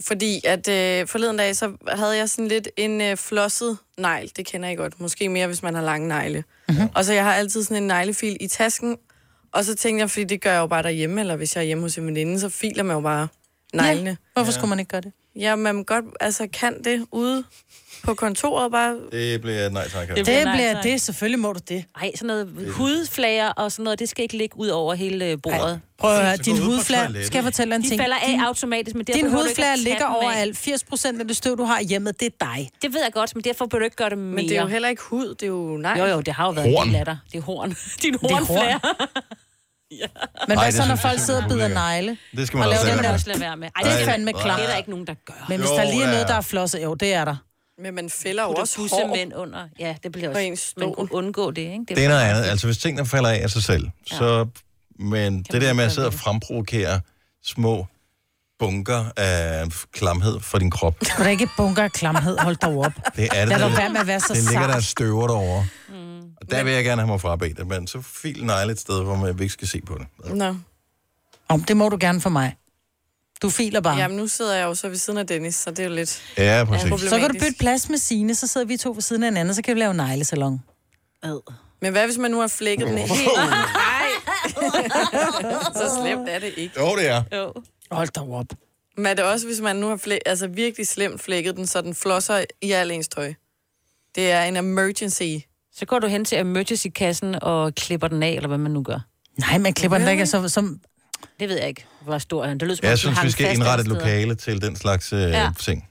Fordi 0.08 0.42
at 0.44 0.68
øh, 0.68 1.08
forleden 1.08 1.38
dag, 1.38 1.56
så 1.56 1.72
havde 1.88 2.18
jeg 2.18 2.30
sådan 2.30 2.48
lidt 2.48 2.70
en 2.78 3.02
øh, 3.02 3.18
flosset 3.18 3.78
negl. 3.98 4.32
Det 4.36 4.46
kender 4.46 4.70
I 4.70 4.76
godt. 4.76 5.00
Måske 5.02 5.30
mere, 5.30 5.48
hvis 5.48 5.64
man 5.64 5.76
har 5.76 5.82
lange 5.82 6.08
negle. 6.08 6.44
Mm-hmm. 6.70 6.90
Og 6.96 7.06
så 7.06 7.14
jeg 7.14 7.24
har 7.24 7.34
altid 7.34 7.64
sådan 7.64 7.84
en 7.84 7.88
neglefil 7.88 8.38
i 8.40 8.48
tasken. 8.48 8.98
Og 9.52 9.66
så 9.66 9.76
tænkte 9.76 10.02
jeg, 10.02 10.10
fordi 10.10 10.24
det 10.24 10.42
gør 10.42 10.52
jeg 10.52 10.60
jo 10.60 10.68
bare 10.68 10.84
derhjemme, 10.84 11.22
eller 11.22 11.36
hvis 11.36 11.56
jeg 11.56 11.62
er 11.62 11.66
hjemme 11.66 11.82
hos 11.82 11.98
en 11.98 12.08
veninde, 12.08 12.40
så 12.40 12.50
filer 12.50 12.84
man 12.84 12.96
jo 12.96 13.02
bare 13.02 13.28
neglene. 13.74 14.10
Ja. 14.10 14.16
Hvorfor 14.34 14.52
skulle 14.52 14.70
man 14.70 14.80
ikke 14.80 14.90
gøre 14.90 15.02
det? 15.02 15.12
Ja, 15.36 15.56
man 15.56 15.84
godt 15.84 16.06
altså, 16.20 16.48
kan 16.54 16.84
det 16.84 17.06
ude 17.12 17.44
på 18.04 18.14
kontoret 18.14 18.72
bare. 18.72 18.98
Det 19.12 19.42
bliver 19.42 19.70
nej 19.70 19.88
tak. 19.90 20.08
Det, 20.08 20.18
det 20.26 20.48
bliver 20.54 20.82
det. 20.82 21.02
Selvfølgelig 21.02 21.40
må 21.40 21.54
du 21.54 21.60
det. 21.70 21.86
Nej, 21.98 22.12
sådan 22.16 22.28
noget 22.28 22.72
hudflager 22.72 23.50
og 23.50 23.72
sådan 23.72 23.84
noget, 23.84 24.00
det 24.00 24.10
skal 24.10 24.24
ikke 24.24 24.38
ligge 24.38 24.58
ud 24.60 24.68
over 24.68 24.94
hele 24.94 25.26
øh, 25.26 25.38
bordet. 25.44 25.60
Ej. 25.62 25.78
Prøv 25.98 26.12
at 26.18 26.26
høre, 26.26 26.38
din 26.38 26.58
hudflager, 26.58 27.24
skal 27.26 27.38
jeg 27.38 27.44
fortælle 27.44 27.72
dig 27.72 27.76
en 27.76 27.82
De 27.84 27.88
ting? 27.90 28.02
falder 28.02 28.16
af 28.16 28.28
din, 28.28 28.40
automatisk, 28.40 28.96
men 28.96 29.06
derfor 29.06 29.20
din 29.20 29.32
hudflager 29.32 29.76
ligger 29.76 30.00
dem 30.00 30.08
af. 30.08 30.16
overalt. 30.16 30.58
80 30.58 30.84
procent 30.84 31.22
af 31.22 31.28
det 31.28 31.36
støv, 31.38 31.58
du 31.58 31.64
har 31.64 31.82
hjemme, 31.82 32.12
det 32.12 32.26
er 32.26 32.46
dig. 32.56 32.70
Det 32.82 32.94
ved 32.94 33.02
jeg 33.04 33.14
godt, 33.14 33.36
men 33.36 33.44
derfor 33.44 33.66
bør 33.66 33.78
du 33.78 33.84
ikke 33.84 33.96
gøre 33.96 34.10
det 34.10 34.18
mere. 34.18 34.36
Men 34.36 34.50
det 34.50 34.58
er 34.58 34.62
jo 34.62 34.68
heller 34.68 34.90
ikke 34.90 35.02
hud, 35.02 35.28
det 35.36 35.44
er 35.44 35.48
jo 35.48 35.78
nej. 35.78 35.96
Jo, 36.00 36.06
jo, 36.06 36.22
det 36.22 36.34
har 36.34 36.46
jo 36.46 36.52
været 36.52 36.70
Horn. 36.76 36.88
en 36.88 36.94
del 36.94 37.00
af 37.00 37.06
dig. 37.06 37.18
Det 37.32 37.38
er 37.38 37.42
horn. 37.42 37.70
Din 38.02 38.14
er 38.14 38.18
horn. 38.20 38.80
Hornflager. 39.92 40.48
Men 40.48 40.58
Ej, 40.58 40.64
hvad 40.64 40.72
det 40.72 40.74
så, 40.74 40.80
når 40.80 40.86
synes 40.96 41.02
folk 41.02 41.18
er 41.20 41.24
sidder 41.24 41.44
og 41.44 41.50
bider 41.50 41.56
ulækkert. 41.66 41.84
negle? 41.84 42.18
Det 42.38 42.48
skal 42.48 42.58
man 42.58 42.68
Og 42.68 42.72
også 42.74 42.86
laver 42.86 42.88
lade 42.88 42.98
den 42.98 43.04
være 43.04 43.04
der 43.04 43.10
med. 43.10 43.14
også 43.16 43.28
lade 43.30 43.40
være 43.40 43.58
med. 43.58 43.68
Ej, 43.76 43.82
Det 43.92 44.02
er 44.02 44.06
fandme 44.06 44.34
klart. 44.34 44.60
Det 44.60 44.66
er 44.66 44.70
der 44.70 44.78
ikke 44.78 44.90
nogen, 44.90 45.08
der 45.08 45.14
gør. 45.26 45.46
Men 45.50 45.60
hvis 45.60 45.70
Jo, 45.70 45.76
der 45.76 45.84
lige 45.84 46.04
er 46.04 46.08
ja. 46.08 46.12
noget, 46.14 46.28
der 46.28 46.34
er 46.34 46.42
flosset, 46.42 46.84
jo, 46.84 46.94
det 46.94 47.14
er 47.14 47.26
der. 47.26 47.36
Men 47.84 47.96
man 47.96 48.10
fælder 48.10 48.44
jo 48.44 48.50
også 48.54 48.78
hår. 48.92 49.16
mænd 49.16 49.34
under? 49.36 49.68
Ja, 49.80 49.96
det 50.04 50.12
bliver 50.12 50.30
også... 50.30 50.40
ens 50.42 50.74
Man 50.78 50.84
stol. 50.84 50.96
kunne 50.96 51.14
undgå 51.14 51.52
det, 51.52 51.62
ikke? 51.62 51.86
Det 51.96 52.06
er 52.06 52.10
noget 52.10 52.22
andet. 52.22 52.44
Altså, 52.44 52.68
hvis 52.68 52.78
tingene 52.78 53.06
falder 53.08 53.30
af 53.30 53.40
af 53.44 53.50
sig 53.50 53.64
selv, 53.64 53.90
Ja. 54.12 54.18
så... 54.18 54.48
Men 55.00 55.44
det 55.52 55.62
der 55.62 55.74
med 55.74 55.84
at 55.84 55.92
sidde 55.92 56.08
og 56.08 56.14
fremprovokere 56.14 57.00
små 57.44 57.86
bunker 58.60 59.06
af 59.18 59.66
klamhed 59.94 60.40
for 60.40 60.58
din 60.58 60.72
krop, 60.72 60.96
Du 61.02 61.06
er 61.20 61.24
da 61.24 61.30
ikke 61.30 61.50
bunker 61.58 61.84
af 61.84 61.92
klamhed, 61.92 62.38
hold 62.38 62.56
dig 62.56 62.70
op. 62.70 62.92
det 63.16 63.24
er 63.32 63.40
det. 63.40 63.48
Lad 63.50 63.60
der- 63.60 63.68
dog 63.68 63.78
være 63.78 63.90
med 63.90 64.00
at 64.02 64.08
være 64.08 64.20
så 64.20 64.34
Det 64.34 64.44
ligger 64.44 64.68
der 64.68 64.74
sart. 64.74 64.84
støver 64.84 65.28
derovre. 65.28 65.66
Og 66.42 66.52
der 66.52 66.64
vil 66.64 66.74
jeg 66.74 66.84
gerne 66.84 67.02
have 67.02 67.08
mig 67.12 67.22
frabedt, 67.22 67.68
men 67.68 67.88
så 67.88 68.02
fil 68.02 68.46
negle 68.46 68.72
et 68.72 68.80
sted, 68.80 69.04
hvor 69.04 69.16
man, 69.16 69.40
vi 69.40 69.44
ikke 69.44 69.54
skal 69.54 69.68
se 69.68 69.82
på 69.82 69.98
det. 69.98 70.36
Nå. 70.36 70.56
Om 71.48 71.64
det 71.64 71.78
må 71.78 71.90
du 71.90 71.98
gerne 72.00 72.22
for 72.22 72.30
mig. 72.30 72.56
Du 73.42 73.50
filer 73.50 73.82
bare. 73.82 73.98
Jamen, 73.98 74.18
nu 74.18 74.28
sidder 74.28 74.56
jeg 74.58 74.64
jo 74.66 74.76
så 74.76 74.90
ved 74.90 74.98
siden 74.98 75.20
af 75.20 75.28
Dennis, 75.28 75.56
så 75.56 75.70
det 75.72 75.80
er 75.80 75.84
jo 75.84 75.96
lidt 75.96 76.22
Ja, 76.38 76.64
præcis. 76.68 77.10
Så 77.10 77.20
kan 77.20 77.28
du 77.30 77.34
bytte 77.34 77.56
plads 77.60 77.90
med 77.90 77.98
Signe, 77.98 78.36
så 78.36 78.48
sidder 78.48 78.68
vi 78.68 78.78
to 78.78 78.92
ved 78.92 79.02
siden 79.02 79.24
af 79.24 79.28
hinanden, 79.30 79.56
så 79.56 79.62
kan 79.62 79.76
vi 79.76 79.80
lave 79.80 79.94
neglesalon. 79.94 80.62
Ad. 81.24 81.42
Men 81.82 81.92
hvad 81.92 82.06
hvis 82.06 82.18
man 82.18 82.32
nu 82.32 82.40
har 82.40 82.48
flækket 82.48 82.88
den 82.88 82.98
helt? 82.98 83.12
Nej. 83.38 84.08
så 85.80 86.02
slemt 86.04 86.30
er 86.30 86.40
det 86.40 86.54
ikke. 86.58 86.80
Jo, 86.80 86.96
det 86.96 87.08
er. 87.08 87.24
Jo. 87.36 87.54
Hold 87.92 88.08
da 88.10 88.20
op. 88.22 88.46
Men 88.98 89.06
er 89.06 89.14
det 89.14 89.24
også, 89.24 89.48
hvis 89.48 89.62
man 89.62 89.76
nu 89.76 89.88
har 89.88 89.98
flæ- 89.98 90.18
altså 90.26 90.48
virkelig 90.48 90.88
slemt 90.88 91.22
flækket 91.22 91.56
den, 91.56 91.68
så 91.68 91.82
den 91.82 91.96
flosser 91.96 92.46
i 92.62 92.72
al 92.72 92.92
ens 92.92 93.08
tøj? 93.08 93.34
Det 94.16 94.32
er 94.32 94.44
en 94.44 94.56
emergency. 94.58 95.46
Så 95.76 95.86
går 95.86 96.00
du 96.00 96.08
hen 96.08 96.26
til 96.26 96.38
emergency-kassen 96.38 97.36
og 97.42 97.76
klipper 97.76 98.08
den 98.08 98.24
af, 98.24 98.30
eller 98.32 98.48
hvad 98.48 98.58
man 98.58 98.72
nu 98.72 98.84
gør. 98.84 99.00
Nej, 99.40 99.58
man 99.58 99.74
klipper 99.74 99.98
den 99.98 100.08
da 100.08 100.12
ikke, 100.12 100.26
så, 100.26 100.50
som... 100.50 100.80
Det 101.40 101.50
ved 101.50 101.58
jeg 101.58 101.68
ikke, 101.68 101.86
hvor 102.02 102.18
stor 102.18 102.46
han. 102.46 102.58
Det 102.58 102.68
lyder 102.68 102.76
som 102.76 102.86
om, 102.86 102.90
Jeg 102.90 103.00
synes, 103.00 103.24
vi 103.24 103.32
skal 103.32 103.54
indrette 103.54 103.82
et 103.82 103.88
lokale 103.88 104.36
til 104.36 104.62
den 104.62 104.76
slags 104.76 105.14
øh, 105.14 105.20
ja. 105.20 105.52
Ting. 105.60 105.88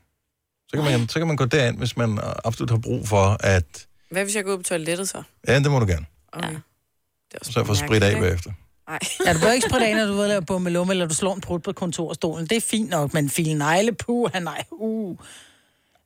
Så 0.68 0.76
kan, 0.76 0.84
man, 0.84 1.08
så 1.08 1.18
kan 1.18 1.26
man 1.26 1.36
gå 1.36 1.44
derind, 1.44 1.78
hvis 1.78 1.96
man 1.96 2.18
absolut 2.44 2.70
har 2.70 2.78
brug 2.78 3.08
for, 3.08 3.36
at... 3.40 3.86
Hvad 4.10 4.24
hvis 4.24 4.36
jeg 4.36 4.44
går 4.44 4.52
ud 4.52 4.56
på 4.56 4.62
toilettet 4.62 5.08
så? 5.08 5.22
Ja, 5.48 5.58
det 5.58 5.70
må 5.70 5.78
du 5.78 5.86
gerne. 5.86 6.06
Okay. 6.32 6.52
Ja. 6.52 6.58
Så 7.42 7.64
får 7.64 7.74
sprit 7.74 8.02
af 8.02 8.20
bagefter. 8.20 8.50
Nej. 8.88 8.98
Ja, 9.26 9.32
du 9.32 9.40
bør 9.40 9.50
ikke 9.50 9.68
spritte 9.68 9.86
af, 9.86 9.96
når 9.96 10.06
du 10.06 10.12
ved 10.12 10.22
at 10.22 10.28
lave 10.34 10.42
bummelum, 10.42 10.90
eller 10.90 11.06
du 11.06 11.14
slår 11.14 11.34
en 11.34 11.40
prut 11.40 11.62
på 11.62 11.72
kontorstolen. 11.72 12.46
Det 12.46 12.56
er 12.56 12.60
fint 12.60 12.90
nok, 12.90 13.14
men 13.14 13.30
fil 13.30 13.56
negle, 13.56 13.92
puh, 13.92 14.30
nej, 14.42 14.64
uh. 14.70 15.16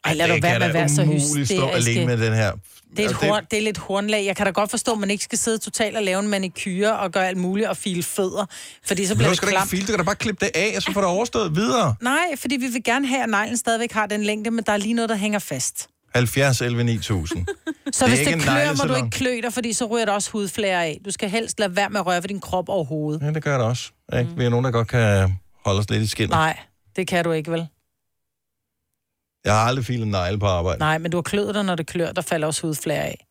Ej, 0.04 0.14
lad 0.14 0.28
det 0.28 0.37
du 0.37 0.40
være 0.40 0.52
kan 0.52 0.61
med 0.61 0.69
at 0.69 0.75
da 0.75 0.78
være 0.78 0.88
så 0.88 1.02
umuligt 1.02 1.26
stå 1.26 1.38
hysterisk. 1.38 1.88
alene 1.88 2.07
med 2.07 2.26
den 2.26 2.35
her. 2.35 2.52
Det 2.97 3.05
er, 3.05 3.09
et 3.09 3.31
Og 3.31 3.43
det- 3.43 3.51
det 3.51 3.59
er 3.59 3.63
lidt 3.63 3.79
hornlag. 3.79 4.25
Jeg 4.25 4.37
kan 4.37 4.47
da 4.47 4.53
godt 4.53 4.71
forstå, 4.71 4.93
at 4.93 4.99
man 4.99 5.11
ikke 5.11 5.25
skal 5.25 5.39
sidde 5.39 5.59
totalt 5.59 5.97
og 5.97 6.03
lave 6.03 6.21
en 6.21 6.29
manikyre 6.29 6.99
og 6.99 7.11
gøre 7.13 7.29
alt 7.29 7.37
muligt 7.39 7.69
og 7.69 7.77
file 7.77 8.03
fødder, 8.03 8.47
fordi 8.87 9.07
så 9.07 9.15
bliver 9.15 9.29
det 9.29 9.37
skal 9.37 9.47
du 9.47 9.51
ikke 9.51 9.57
klamt. 9.59 9.71
file, 9.71 9.83
du 9.87 9.93
kan 9.93 9.99
da 9.99 10.03
bare 10.05 10.15
klippe 10.17 10.45
det 10.47 10.53
af, 10.55 10.73
og 10.77 10.83
så 10.83 10.93
får 10.93 11.01
du 11.01 11.07
overstået 11.07 11.57
videre. 11.57 11.95
Nej, 12.01 12.19
fordi 12.39 12.57
vi 12.57 12.67
vil 12.67 12.85
gerne 12.85 13.07
have, 13.09 13.23
at 13.23 13.29
neglen 13.29 13.57
stadigvæk 13.57 13.93
har 13.93 14.07
den 14.07 14.23
længde, 14.25 14.51
men 14.51 14.65
der 14.67 14.73
er 14.73 14.77
lige 14.77 14.95
noget, 14.95 15.09
der 15.09 15.17
hænger 15.17 15.39
fast. 15.39 15.89
70, 16.15 16.61
11, 16.61 16.85
9000. 16.85 17.47
Så 17.93 18.05
er 18.05 18.09
hvis 18.09 18.19
ikke 18.21 18.33
det 18.33 18.41
klør, 18.43 18.73
må 18.77 18.85
du 18.85 18.95
ikke 18.95 19.11
klø 19.11 19.41
dig, 19.43 19.53
fordi 19.53 19.73
så 19.73 19.85
ryger 19.85 20.05
der 20.05 20.13
også 20.13 20.31
hudflære 20.31 20.85
af. 20.85 21.01
Du 21.05 21.11
skal 21.11 21.31
helst 21.31 21.61
lade 21.61 21.77
være 21.77 21.91
med 21.91 22.01
at 22.01 22.07
røre 22.07 22.23
ved 22.23 22.29
din 22.29 22.41
krop 22.41 22.69
overhovedet. 22.69 23.23
Ja, 23.23 23.31
det 23.31 23.43
gør 23.45 23.59
det 23.59 23.67
også. 23.67 23.91
Ikke? 24.19 24.31
Vi 24.37 24.45
er 24.45 24.49
nogen, 24.49 24.65
der 24.65 24.71
godt 24.71 24.89
kan 24.89 25.35
holde 25.65 25.81
os 25.81 25.91
lidt 25.91 26.03
i 26.03 26.07
skinnet. 26.07 26.31
Nej, 26.31 26.59
det 26.97 27.07
kan 27.09 27.25
du 27.25 27.33
ikke, 27.33 27.51
vel? 27.53 27.67
Jeg 29.45 29.53
har 29.55 29.61
aldrig 29.61 29.85
filet 29.85 30.03
en 30.05 30.11
negle 30.11 30.39
på 30.39 30.47
arbejde. 30.47 30.79
Nej, 30.79 30.99
men 30.99 31.11
du 31.11 31.17
har 31.17 31.23
kløet 31.23 31.55
dig, 31.55 31.65
når 31.65 31.75
det 31.75 31.87
klør, 31.87 32.13
der 32.13 32.23
falder 32.23 32.47
også 32.47 32.63
hudflære 32.67 33.05
af. 33.05 33.27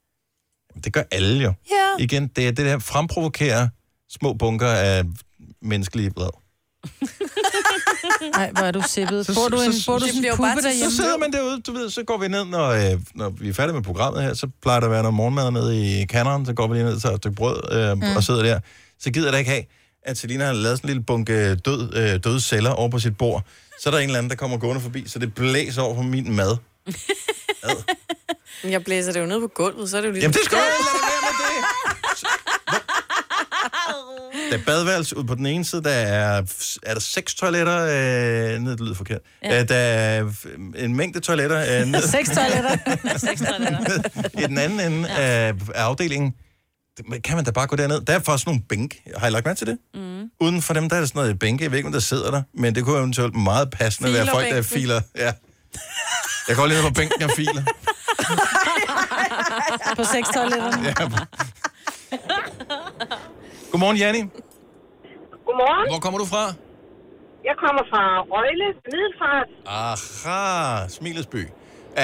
Det 0.84 0.93
gør 0.93 1.03
alle 1.12 1.43
jo. 1.43 1.53
Ja. 1.72 2.03
Igen, 2.03 2.27
det 2.27 2.48
er 2.48 2.51
det 2.51 2.65
der 2.65 2.79
fremprovokere 2.79 3.70
små 4.10 4.34
bunker 4.34 4.67
af 4.67 5.03
menneskelige 5.62 6.12
blad. 6.12 6.29
Nej, 8.38 8.51
hvor 8.51 8.62
er 8.62 8.72
du 8.72 8.82
sippet. 8.88 9.25
Så- 9.25 9.34
Bor 9.34 9.48
du, 9.48 9.62
en, 9.62 9.74
så- 9.74 9.86
bor 9.86 9.93
du 9.93 10.00
så- 10.00 10.05
sådan 10.08 10.15
en 10.15 10.22
bliver 10.22 10.32
jo 10.34 10.38
bare 10.38 10.51
puppe 10.55 10.67
derhjemme? 10.67 10.91
Så 10.91 10.96
sidder 10.98 11.17
man 11.17 11.34
derude, 11.34 11.62
du 11.62 11.72
ved, 11.74 11.89
så 11.89 12.03
går 12.03 12.17
vi 12.17 12.27
ned, 12.27 12.46
når, 12.46 12.67
øh, 12.70 13.00
når 13.15 13.29
vi 13.29 13.50
er 13.50 13.53
færdige 13.53 13.74
med 13.74 13.84
programmet 13.84 14.24
her, 14.24 14.34
så 14.34 14.48
plejer 14.62 14.79
der 14.79 14.88
at 14.88 14.91
være 14.91 15.01
noget 15.03 15.13
morgenmad 15.15 15.51
nede 15.51 16.01
i 16.01 16.05
kanderen, 16.05 16.46
så 16.46 16.53
går 16.53 16.67
vi 16.67 16.74
lige 16.75 16.86
ned 16.86 16.96
og 16.96 17.01
tager 17.01 17.13
et 17.15 17.22
stykke 17.22 17.36
brød 17.36 17.72
øh, 17.72 17.98
mm. 17.98 18.15
og 18.15 18.24
sidder 18.24 18.43
der. 18.43 18.60
Så 19.00 19.12
gider 19.12 19.27
jeg 19.27 19.34
da 19.34 19.38
ikke 19.38 19.51
have, 19.51 19.63
at 20.05 20.17
Selina 20.17 20.45
har 20.45 20.53
lavet 20.53 20.77
sådan 20.77 20.89
en 20.89 20.93
lille 20.93 21.03
bunke 21.03 21.55
død, 21.55 21.93
øh, 21.95 22.19
døde 22.24 22.41
celler 22.41 22.69
over 22.72 22.89
på 22.89 23.00
sit 23.00 23.17
bord. 23.17 23.45
Så 23.81 23.89
er 23.89 23.91
der 23.91 24.00
en 24.00 24.05
eller 24.05 24.17
anden, 24.17 24.29
der 24.29 24.36
kommer 24.36 24.57
gående 24.57 24.81
forbi, 24.81 25.03
så 25.07 25.19
det 25.19 25.36
blæser 25.36 25.81
over 25.81 25.95
på 25.95 26.01
min 26.01 26.36
mad. 26.36 26.57
Men 28.63 28.72
jeg 28.75 28.83
blæser 28.83 29.12
det 29.12 29.19
jo 29.19 29.25
ned 29.25 29.39
på 29.39 29.48
gulvet, 29.48 29.89
så 29.89 29.98
er 29.98 30.01
det 30.01 30.07
jo 30.07 30.13
ligesom... 30.13 30.31
Jamen 30.31 30.33
det 30.33 30.45
skal 30.45 30.57
du 30.57 30.63
ikke 30.63 30.74
lade 30.89 31.03
være 31.03 31.22
med 31.22 31.29
det. 31.29 31.43
Der 34.51 34.57
er 34.60 34.63
badeværelse 34.65 35.17
ude 35.17 35.27
på 35.27 35.36
den 35.36 35.45
ene 35.45 35.65
side, 35.65 35.83
der 35.83 35.89
er, 35.89 36.41
er 36.83 36.93
der 36.93 37.00
seks 37.00 37.36
toiletter, 37.36 37.79
øh, 37.81 38.60
ned, 38.62 38.72
det 38.72 38.79
lyder 38.79 38.95
forkert. 38.95 39.22
Ja. 39.43 39.62
Øh, 39.62 39.69
der 39.69 39.75
er 39.75 40.25
en 40.75 40.95
mængde 40.95 41.19
toiletter 41.19 41.81
øh, 41.81 41.88
ned, 41.88 42.01
Seks 42.17 42.29
toiletter. 42.29 42.77
Seks 43.17 43.41
toiletter. 43.41 44.39
i 44.39 44.43
den 44.43 44.57
anden 44.57 44.79
ende 44.79 45.10
ja. 45.13 45.22
af 45.22 45.53
afdelingen. 45.75 46.33
Kan 46.97 47.35
man 47.35 47.45
da 47.45 47.51
bare 47.51 47.67
gå 47.67 47.75
derned? 47.75 48.01
Der 48.01 48.13
er 48.13 48.19
faktisk 48.19 48.45
nogle 48.47 48.62
bænk. 48.69 48.95
Har 49.17 49.27
I 49.27 49.29
lagt 49.29 49.45
mærke 49.45 49.57
til 49.57 49.67
det? 49.67 49.77
Mm. 49.93 50.29
Uden 50.39 50.62
for 50.62 50.73
dem, 50.73 50.89
der 50.89 50.95
er 50.95 51.00
der 51.00 51.07
sådan 51.07 51.19
noget 51.21 51.39
bænke. 51.39 51.63
Jeg 51.63 51.71
ved 51.71 51.77
ikke, 51.77 51.88
om 51.88 51.93
der 51.93 52.00
sidder 52.00 52.31
der, 52.31 52.41
men 52.53 52.75
det 52.75 52.83
kunne 52.83 52.97
eventuelt 52.97 53.35
meget 53.35 53.69
passende 53.71 54.13
være 54.13 54.27
folk, 54.27 54.50
der 54.50 54.62
filer. 54.62 55.01
Ja. 55.17 55.33
Jeg 56.47 56.55
går 56.55 56.65
lige 56.65 56.81
ned 56.81 56.88
på 56.89 56.93
bænken 56.93 57.23
og 57.23 57.29
filer. 57.35 57.63
På 59.97 60.03
seks 60.03 60.29
toiletterne. 60.29 60.83
Ja. 60.88 60.93
Godmorgen, 63.71 63.97
Janni. 63.97 64.19
Godmorgen. 65.45 65.89
Hvor 65.91 66.00
kommer 66.00 66.19
du 66.19 66.25
fra? 66.25 66.43
Jeg 67.50 67.55
kommer 67.63 67.83
fra 67.91 68.03
Røgle, 68.33 68.67
Middelfart. 68.85 69.50
Aha, 69.65 70.88
Smilesby. 70.88 71.47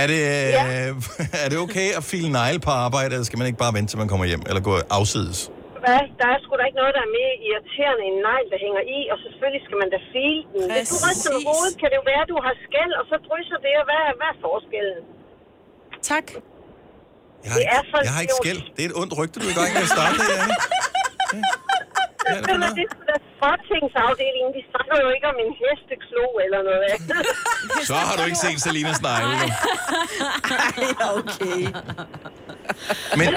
Er 0.01 0.05
det, 0.13 0.21
Ja. 0.59 0.63
øh, 0.89 0.91
er 1.43 1.47
det 1.51 1.57
okay 1.65 1.87
at 1.99 2.03
file 2.11 2.29
negle 2.39 2.59
på 2.67 2.71
arbejde, 2.85 3.09
eller 3.15 3.27
skal 3.29 3.37
man 3.41 3.47
ikke 3.49 3.61
bare 3.65 3.73
vente, 3.77 3.89
til 3.91 3.97
man 4.03 4.09
kommer 4.11 4.25
hjem, 4.31 4.43
eller 4.49 4.61
gå 4.69 4.73
afsides? 4.99 5.39
Hvad? 5.85 6.01
Der 6.21 6.27
er 6.33 6.37
sgu 6.43 6.51
da 6.59 6.63
ikke 6.69 6.79
noget, 6.83 6.93
der 6.97 7.03
er 7.07 7.11
mere 7.19 7.33
irriterende 7.47 8.03
end 8.09 8.15
en 8.19 8.21
negl, 8.29 8.45
der 8.53 8.59
hænger 8.65 8.81
i, 8.97 8.99
og 9.13 9.17
selvfølgelig 9.25 9.61
skal 9.67 9.77
man 9.83 9.89
da 9.95 9.99
file 10.13 10.41
den. 10.53 10.61
Hvis 10.75 10.89
du 10.91 10.95
Præcis. 10.95 11.07
ryster 11.09 11.29
med 11.35 11.41
hovedet, 11.49 11.73
kan 11.81 11.87
det 11.91 11.97
jo 12.01 12.05
være, 12.11 12.21
at 12.25 12.29
du 12.33 12.37
har 12.47 12.53
skæld, 12.67 12.93
og 12.99 13.03
så 13.11 13.15
drysser 13.27 13.57
det, 13.65 13.73
og 13.81 13.85
hvad, 13.89 14.01
hvad 14.19 14.29
er 14.33 14.37
forskellen? 14.47 14.99
Tak. 16.11 16.27
Jeg 17.43 17.49
har, 17.51 17.57
Det 17.59 17.67
er 17.75 17.81
jeg 18.07 18.13
har 18.17 18.21
ikke 18.25 18.37
skæld. 18.43 18.61
Det 18.75 18.81
er 18.85 18.89
et 18.91 18.97
ondt 19.01 19.13
rygte, 19.19 19.35
du 19.41 19.45
er 19.49 19.53
i 19.55 19.57
gang 19.59 19.69
med 19.77 19.83
at 19.87 19.91
starte, 19.97 20.15
Janni. 20.31 20.55
Hvad 22.29 22.37
er 22.37 22.47
det 22.51 22.59
Men 22.63 22.71
det 22.77 22.83
er 22.87 22.91
sgu 22.93 23.01
da 23.11 23.15
fortingsafdelingen. 23.43 24.51
De 24.57 24.61
snakker 24.71 24.95
jo 25.03 25.07
ikke 25.15 25.27
om 25.33 25.37
en 25.45 25.51
hesteklo 25.61 26.23
eller 26.45 26.59
noget 26.69 26.83
andet. 26.93 27.17
Så 27.89 27.95
har 28.07 28.13
du 28.19 28.23
ikke 28.29 28.41
set 28.47 28.57
Salinas 28.65 28.99
negle. 29.07 29.33
du. 29.41 29.47
okay. 31.19 31.61
Men, 33.19 33.27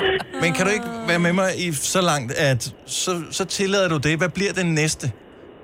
men 0.42 0.52
kan 0.54 0.66
du 0.66 0.72
ikke 0.72 0.86
være 1.06 1.18
med 1.18 1.32
mig 1.32 1.48
i 1.66 1.72
så 1.72 2.00
langt, 2.00 2.32
at 2.32 2.74
så, 2.86 3.22
så 3.30 3.44
tillader 3.44 3.88
du 3.88 3.96
det? 3.96 4.18
Hvad 4.18 4.28
bliver 4.28 4.52
det 4.52 4.66
næste? 4.66 5.12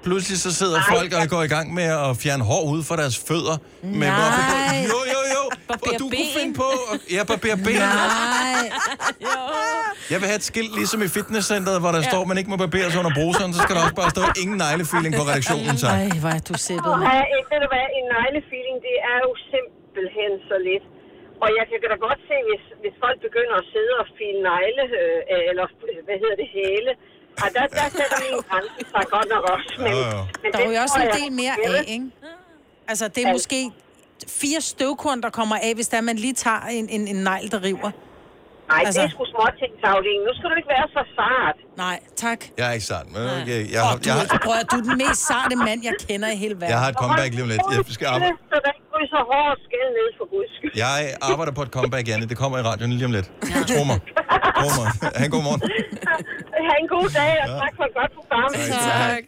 Pludselig 0.02 0.38
så 0.40 0.54
sidder 0.54 0.76
Nej. 0.76 0.97
folk 0.99 1.12
og 1.12 1.28
går 1.28 1.42
i 1.42 1.47
gang 1.47 1.75
med 1.75 1.85
at 1.85 2.16
fjerne 2.16 2.44
hår 2.44 2.64
ud 2.70 2.85
fra 2.85 2.97
deres 2.97 3.18
fødder. 3.28 3.56
Med 3.82 3.92
Nej. 4.08 4.08
hvorfor- 4.08 4.75
jo. 4.85 5.08
Barber 5.69 5.87
Og 5.89 5.95
du 6.03 6.07
kunne 6.07 6.11
ben. 6.11 6.35
finde 6.39 6.53
på... 6.63 6.69
Ja, 7.17 7.21
barber 7.31 7.57
ben. 7.67 7.81
Nej. 7.81 8.65
Jeg 10.13 10.19
vil 10.21 10.27
have 10.33 10.41
et 10.43 10.47
skilt 10.53 10.73
ligesom 10.81 11.01
i 11.09 11.11
fitnesscenteret, 11.17 11.79
hvor 11.83 11.93
der 11.97 12.03
ja. 12.05 12.11
står, 12.11 12.21
at 12.25 12.29
man 12.33 12.39
ikke 12.41 12.51
må 12.55 12.59
barbere 12.65 12.89
sig 12.93 12.99
under 13.03 13.15
bruseren. 13.19 13.51
Så 13.57 13.61
skal 13.65 13.73
der 13.77 13.83
også 13.87 13.99
bare 14.03 14.11
stå 14.17 14.23
ingen 14.43 14.57
neglefiling 14.65 15.13
på 15.21 15.25
redaktionen, 15.31 15.75
tak. 15.85 15.93
Ej, 15.99 16.09
hvor 16.25 16.33
er 16.39 16.43
du 16.49 16.55
have, 17.15 17.27
øh, 17.35 17.41
ved 17.51 17.59
du 17.65 17.69
hvad, 17.75 17.87
en 17.99 18.07
neglefiling, 18.17 18.77
det 18.89 18.97
er 19.13 19.19
jo 19.27 19.31
simpelthen 19.53 20.33
så 20.51 20.57
lidt. 20.69 20.85
Og 21.45 21.49
jeg 21.59 21.65
kan 21.69 21.77
da 21.95 21.97
godt 22.09 22.21
se, 22.31 22.37
hvis, 22.49 22.65
hvis 22.83 22.95
folk 23.05 23.19
begynder 23.27 23.55
at 23.63 23.67
sidde 23.75 23.93
og 24.03 24.07
file 24.17 24.41
negle, 24.51 24.85
øh, 25.01 25.51
eller 25.51 25.65
øh, 25.91 25.99
hvad 26.07 26.17
hedder 26.23 26.37
det, 26.43 26.49
hæle, 26.57 26.93
og 27.43 27.49
der, 27.57 27.65
der 27.79 27.87
sætter 27.99 28.19
min 28.25 28.35
grænse 28.49 28.83
sig 28.95 29.05
godt 29.15 29.29
nok 29.35 29.45
også. 29.55 29.71
Men, 29.85 29.93
Jo, 29.93 29.99
jo. 30.15 30.21
men 30.43 30.49
Der 30.53 30.59
det 30.59 30.67
er 30.67 30.71
jo 30.77 30.83
også 30.87 30.99
en 31.07 31.13
del 31.21 31.31
mere 31.43 31.55
af, 31.67 31.85
ikke? 31.97 32.07
Altså, 32.91 33.05
det 33.15 33.21
er 33.27 33.33
måske 33.39 33.61
fire 34.41 34.61
støvkorn, 34.61 35.19
der 35.23 35.31
kommer 35.31 35.57
af, 35.67 35.73
hvis 35.75 35.89
der 35.89 36.01
man 36.01 36.17
lige 36.17 36.35
tager 36.45 36.61
en, 36.79 36.89
en, 36.97 37.03
en 37.13 37.17
negl, 37.29 37.51
der 37.51 37.61
river. 37.63 37.91
Nej, 38.73 38.83
Altså- 38.87 39.01
det 39.01 39.07
er 39.09 39.13
sgu 39.15 39.25
småtingsafdelingen. 39.35 40.25
Nu 40.29 40.33
skal 40.39 40.47
du 40.51 40.57
ikke 40.61 40.71
være 40.77 40.87
så 40.97 41.03
sart. 41.19 41.57
Nej, 41.85 41.97
tak. 42.25 42.41
Jeg 42.59 42.65
er 42.71 42.73
ikke 42.79 42.89
sådan, 42.95 43.09
men 43.15 43.23
okay. 43.43 43.61
Jeg, 43.75 43.81
Åh, 43.83 43.87
har, 43.89 43.97
du, 43.97 44.03
jeg, 44.09 44.15
er- 44.23 44.29
har, 44.33 44.41
prøv 44.47 44.55
at, 44.63 44.67
du 44.73 44.77
er 44.83 44.85
den 44.89 44.97
mest 45.05 45.21
sarte 45.31 45.55
mand, 45.67 45.81
jeg 45.89 45.95
kender 46.09 46.29
i 46.37 46.39
hele 46.45 46.55
verden. 46.61 46.71
jeg 46.75 46.81
har 46.85 46.89
et 46.95 46.99
comeback 47.03 47.31
lige 47.37 47.45
om 47.47 47.51
lidt. 47.55 47.63
Jeg, 47.73 47.79
skal 47.99 48.07
arbejde, 48.15 48.35
Så 48.53 48.57
der 48.65 48.71
ikke 48.77 48.87
ryger 48.97 49.23
hård 49.33 49.57
skæld 49.67 49.91
ned 49.99 50.09
for 50.19 50.25
guds 50.35 50.51
skyld. 50.59 50.73
jeg 50.85 50.97
arbejder 51.31 51.53
på 51.59 51.63
et 51.67 51.71
comeback, 51.77 52.05
Janne. 52.09 52.27
Det 52.33 52.37
kommer 52.43 52.57
i 52.63 52.63
radioen 52.71 52.93
lige 53.01 53.09
om 53.11 53.15
lidt. 53.19 53.29
Tro 53.73 53.83
mig. 53.91 53.99
Tro 54.61 54.69
mig. 54.79 54.87
Ha' 55.19 55.25
en 55.29 55.33
god 55.37 55.43
morgen. 55.49 55.61
Ha' 56.69 56.77
en 56.85 56.89
god 56.97 57.09
dag, 57.21 57.33
og 57.45 57.49
tak 57.63 57.73
for 57.79 57.85
et 57.91 57.95
godt 58.01 58.13
program. 58.19 58.49
Tak. 58.99 59.25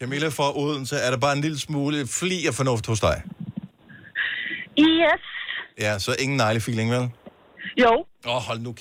Camilla 0.00 0.28
fra 0.28 0.46
Odense, 0.62 0.96
er 1.06 1.10
der 1.10 1.18
bare 1.26 1.32
en 1.38 1.40
lille 1.46 1.58
smule 1.66 1.96
fli 2.20 2.46
af 2.48 2.54
fornuft 2.54 2.86
hos 2.86 3.00
dig? 3.00 3.22
Yes. 4.80 5.22
Ja, 5.84 5.92
så 6.04 6.10
ingen 6.22 6.36
neglefiling, 6.42 6.88
vel? 6.96 7.04
Jo. 7.84 7.92
Åh, 8.26 8.36
oh, 8.36 8.40
hold 8.48 8.60
nu. 8.66 8.72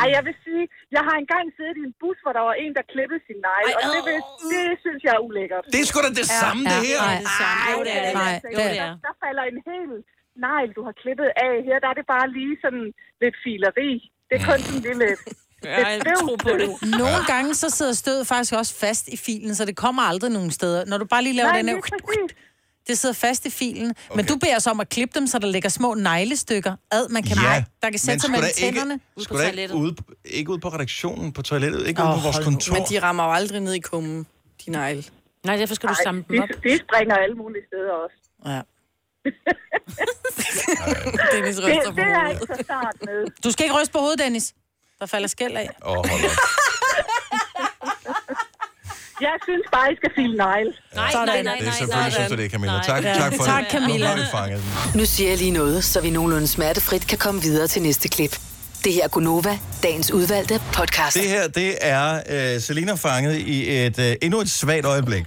Ej, 0.00 0.06
jeg 0.16 0.22
vil 0.28 0.36
sige, 0.46 0.64
jeg 0.96 1.02
har 1.08 1.16
engang 1.22 1.46
siddet 1.56 1.76
i 1.80 1.84
en 1.90 1.94
bus, 2.00 2.18
hvor 2.24 2.32
der 2.38 2.44
var 2.50 2.56
en, 2.64 2.72
der 2.78 2.84
klippede 2.94 3.20
sin 3.28 3.38
negle, 3.48 3.72
og 3.80 3.86
det, 3.94 4.00
vil, 4.08 4.18
det 4.52 4.64
synes 4.84 5.00
jeg 5.06 5.12
er 5.18 5.22
ulækkert. 5.28 5.64
Det 5.74 5.80
er 5.82 5.86
sgu 5.90 5.98
da 6.06 6.10
det 6.22 6.28
samme, 6.42 6.60
det 6.72 6.80
her. 6.88 7.00
Nej, 7.08 7.16
Ej, 7.64 7.72
Jo, 7.72 7.78
det 7.86 7.92
er 7.98 8.02
det. 8.06 8.14
Nej, 8.20 8.32
altså, 8.34 8.48
det 8.58 8.64
er 8.70 8.74
der, 8.82 8.90
der 9.06 9.14
falder 9.24 9.44
en 9.52 9.58
hel 9.70 9.90
negl, 10.46 10.68
du 10.78 10.82
har 10.88 10.94
klippet 11.02 11.28
af. 11.46 11.54
Her 11.68 11.76
der 11.82 11.88
er 11.92 11.96
det 12.00 12.06
bare 12.14 12.26
lige 12.38 12.54
sådan 12.64 12.86
lidt 13.22 13.36
fileri. 13.44 13.90
Det 14.28 14.34
er 14.38 14.42
kun 14.50 14.60
sådan 14.66 14.82
lille... 14.88 15.08
Ja, 15.64 15.86
jeg 15.88 16.02
tror 16.20 16.36
på 16.36 16.48
det. 16.48 16.82
Nogle 16.98 17.24
gange 17.26 17.54
så 17.54 17.70
sidder 17.70 17.92
stødet 17.92 18.26
faktisk 18.26 18.52
også 18.52 18.74
fast 18.74 19.08
i 19.08 19.16
filen, 19.16 19.54
så 19.54 19.64
det 19.64 19.76
kommer 19.76 20.02
aldrig 20.02 20.30
nogen 20.30 20.50
steder. 20.50 20.84
Når 20.84 20.98
du 20.98 21.04
bare 21.04 21.22
lige 21.22 21.32
laver 21.32 21.48
Nej, 21.48 21.56
den 21.62 21.68
her... 21.68 21.80
Det 22.86 22.98
sidder 22.98 23.14
fast 23.14 23.46
i 23.46 23.50
filen. 23.50 23.90
Okay. 24.08 24.16
Men 24.16 24.26
du 24.26 24.36
beder 24.36 24.56
os 24.56 24.66
om 24.66 24.80
at 24.80 24.88
klippe 24.88 25.18
dem, 25.18 25.26
så 25.26 25.38
der 25.38 25.46
ligger 25.48 25.68
små 25.68 25.94
neglestykker 25.94 26.76
ad, 26.90 27.08
man 27.08 27.22
kan, 27.22 27.36
Ja, 27.42 27.64
der 27.82 27.90
kan 27.90 27.98
sætte 27.98 28.20
sig 28.20 28.30
mellem 28.30 28.46
ikke- 28.48 28.60
tænderne. 28.76 29.00
Skulle 29.18 29.42
der 29.44 29.50
ikke 29.50 29.74
ude, 29.74 29.96
ikke 30.24 30.50
ude 30.50 30.60
på 30.60 30.68
redaktionen, 30.68 31.32
på 31.32 31.42
toilettet, 31.42 31.86
ikke 31.86 32.02
ude 32.02 32.08
Åh, 32.08 32.14
på 32.14 32.20
vores 32.20 32.38
kontor? 32.44 32.74
Men 32.74 32.82
de 32.90 32.98
rammer 33.02 33.24
jo 33.24 33.32
aldrig 33.32 33.60
ned 33.60 33.72
i 33.74 33.78
kummen, 33.78 34.26
de 34.66 34.70
negle. 34.70 35.04
Nej, 35.44 35.56
derfor 35.56 35.74
skal 35.74 35.88
du 35.88 35.94
Ej, 35.94 36.02
samle 36.02 36.24
dem 36.28 36.36
de, 36.36 36.42
op. 36.42 36.48
de 36.48 36.78
springer 36.88 37.14
alle 37.16 37.34
mulige 37.36 37.62
steder 37.66 37.92
også. 37.92 38.16
Ja. 38.46 38.60
Dennis 41.34 41.56
Det, 41.56 41.64
ryster 41.64 41.90
på 41.90 41.96
det 41.96 42.04
er 42.04 42.20
hovedet. 42.20 42.40
ikke 42.42 42.54
så 42.56 42.62
start 42.64 42.94
med. 43.04 43.26
Du 43.44 43.50
skal 43.50 43.64
ikke 43.64 43.80
ryste 43.80 43.92
på 43.92 43.98
hovedet, 43.98 44.18
Dennis. 44.18 44.54
Der 45.00 45.06
falder 45.06 45.28
skæld 45.28 45.56
af. 45.56 45.70
Åh, 45.86 45.94
hold 45.96 46.06
op. 46.24 46.30
Jeg 49.20 49.30
synes 49.44 49.62
bare, 49.72 49.92
I 49.92 49.96
skal 49.96 50.10
file 50.16 50.36
negle. 50.36 50.72
Nej, 50.94 51.12
Sådan. 51.12 51.26
nej, 51.28 51.42
nej, 51.42 51.54
Det 51.54 51.60
er 51.62 51.70
nej. 51.70 51.78
selvfølgelig, 51.78 52.12
synes 52.12 52.28
du 52.30 52.36
det, 52.36 52.50
Camilla. 52.50 52.72
Nej. 52.76 52.84
Tak, 52.86 53.04
Ja. 53.04 53.14
tak 53.14 53.32
for 53.36 53.44
Tak, 53.44 53.64
det. 53.64 53.72
Camilla. 53.72 54.16
Nu 54.16 54.22
har 54.22 54.48
vi. 54.92 54.98
Nu 54.98 55.04
siger 55.04 55.28
jeg 55.30 55.38
lige 55.38 55.50
noget, 55.50 55.84
så 55.84 56.00
vi 56.00 56.10
nogenlunde 56.10 56.46
smertefrit 56.48 57.06
kan 57.06 57.18
komme 57.18 57.42
videre 57.42 57.66
til 57.66 57.82
næste 57.82 58.08
klip. 58.08 58.38
Det 58.84 58.92
her 58.92 59.04
er 59.04 59.08
Gunova, 59.08 59.58
dagens 59.82 60.10
udvalgte 60.10 60.60
podcast. 60.72 61.16
Det 61.16 61.28
her, 61.28 61.48
det 61.48 61.74
er 61.80 62.54
uh, 62.56 62.62
Selina 62.62 62.94
fanget 62.94 63.36
i 63.38 63.84
et 63.86 63.98
uh, 63.98 64.04
endnu 64.22 64.40
et 64.40 64.50
svagt 64.50 64.86
øjeblik. 64.86 65.24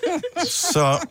Så 0.72 1.06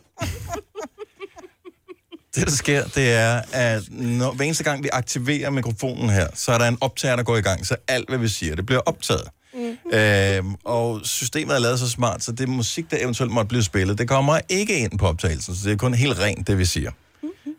det, 2.45 2.51
der 2.51 2.57
sker, 2.57 2.83
det 2.95 3.13
er, 3.13 3.41
at 3.51 3.83
når, 3.91 4.31
hver 4.31 4.45
eneste 4.45 4.63
gang 4.63 4.83
vi 4.83 4.89
aktiverer 4.93 5.49
mikrofonen 5.49 6.09
her, 6.09 6.27
så 6.33 6.51
er 6.51 6.57
der 6.57 6.67
en 6.67 6.77
optager, 6.81 7.15
der 7.15 7.23
går 7.23 7.37
i 7.37 7.41
gang, 7.41 7.67
så 7.67 7.75
alt, 7.87 8.09
hvad 8.09 8.19
vi 8.19 8.27
siger, 8.27 8.55
det 8.55 8.65
bliver 8.65 8.81
optaget. 8.85 9.27
Mm. 9.53 9.97
Øhm, 9.97 10.55
og 10.65 11.01
systemet 11.03 11.55
er 11.55 11.59
lavet 11.59 11.79
så 11.79 11.89
smart, 11.89 12.23
så 12.23 12.31
det 12.31 12.49
musik, 12.49 12.91
der 12.91 12.97
eventuelt 13.01 13.33
måtte 13.33 13.47
blive 13.47 13.63
spillet, 13.63 13.97
det 13.97 14.07
kommer 14.07 14.39
ikke 14.49 14.79
ind 14.79 14.99
på 14.99 15.07
optagelsen, 15.07 15.55
så 15.55 15.61
det 15.65 15.73
er 15.73 15.77
kun 15.77 15.93
helt 15.93 16.19
rent, 16.19 16.47
det 16.47 16.57
vi 16.57 16.65
siger. 16.65 16.91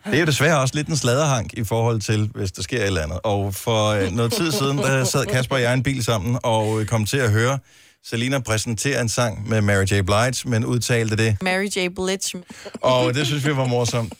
Det 0.04 0.14
er 0.14 0.20
jo 0.20 0.26
desværre 0.26 0.60
også 0.60 0.74
lidt 0.74 0.88
en 0.88 0.96
sladerhank 0.96 1.52
i 1.52 1.64
forhold 1.64 2.00
til, 2.00 2.30
hvis 2.34 2.52
der 2.52 2.62
sker 2.62 2.78
et 2.78 2.86
eller 2.86 3.02
andet. 3.02 3.20
Og 3.24 3.54
for 3.54 3.86
øh, 3.86 4.12
noget 4.12 4.32
tid 4.32 4.52
siden, 4.52 4.78
der 4.78 5.04
sad 5.04 5.26
Kasper 5.26 5.54
og 5.56 5.62
jeg 5.62 5.70
i 5.70 5.74
en 5.74 5.82
bil 5.82 6.04
sammen, 6.04 6.38
og 6.42 6.80
øh, 6.80 6.86
kom 6.86 7.06
til 7.06 7.16
at 7.16 7.30
høre 7.30 7.58
Selina 8.04 8.38
præsentere 8.38 9.00
en 9.00 9.08
sang 9.08 9.48
med 9.48 9.60
Mary 9.60 9.84
J. 9.84 9.86
Blige, 9.86 10.48
men 10.48 10.64
udtalte 10.64 11.16
det. 11.16 11.36
Mary 11.42 11.68
J. 11.76 11.88
Blige. 11.94 12.42
Og 12.80 13.14
det 13.14 13.26
synes 13.26 13.46
vi 13.46 13.56
var 13.56 13.66
morsomt. 13.66 14.12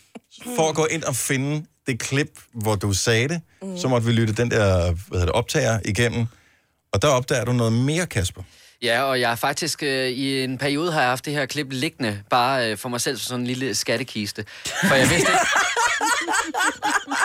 For 0.57 0.69
at 0.69 0.75
gå 0.75 0.87
ind 0.87 1.05
og 1.05 1.17
finde 1.17 1.67
det 1.87 2.01
klip, 2.01 2.41
hvor 2.53 2.75
du 2.75 2.93
sagde 2.93 3.29
det, 3.29 3.41
mm. 3.63 3.79
så 3.79 3.89
måtte 3.89 4.07
vi 4.07 4.13
lytte 4.13 4.35
den 4.35 4.51
der 4.51 4.83
hvad 4.85 4.95
hedder 5.11 5.27
det, 5.27 5.33
optager 5.33 5.81
igennem. 5.85 6.27
Og 6.93 7.03
der 7.03 7.09
opdager 7.09 7.45
du 7.45 7.53
noget 7.53 7.73
mere, 7.73 8.07
Kasper. 8.07 8.43
Ja, 8.83 9.03
og 9.03 9.21
jeg 9.21 9.29
har 9.29 9.37
faktisk 9.37 9.83
øh, 9.83 10.09
i 10.09 10.45
en 10.45 10.59
periode 10.59 10.93
har 10.93 11.01
jeg 11.01 11.09
haft 11.09 11.25
det 11.25 11.33
her 11.33 11.47
klip 11.47 11.67
liggende, 11.71 12.23
bare 12.31 12.71
øh, 12.71 12.79
for 12.79 12.89
mig 12.89 13.01
selv 13.01 13.17
som 13.17 13.29
sådan 13.29 13.41
en 13.41 13.47
lille 13.47 13.75
skattekiste. 13.75 14.45
For 14.89 14.95
jeg 14.95 15.11
vidste 15.11 15.31
ikke, 15.31 15.47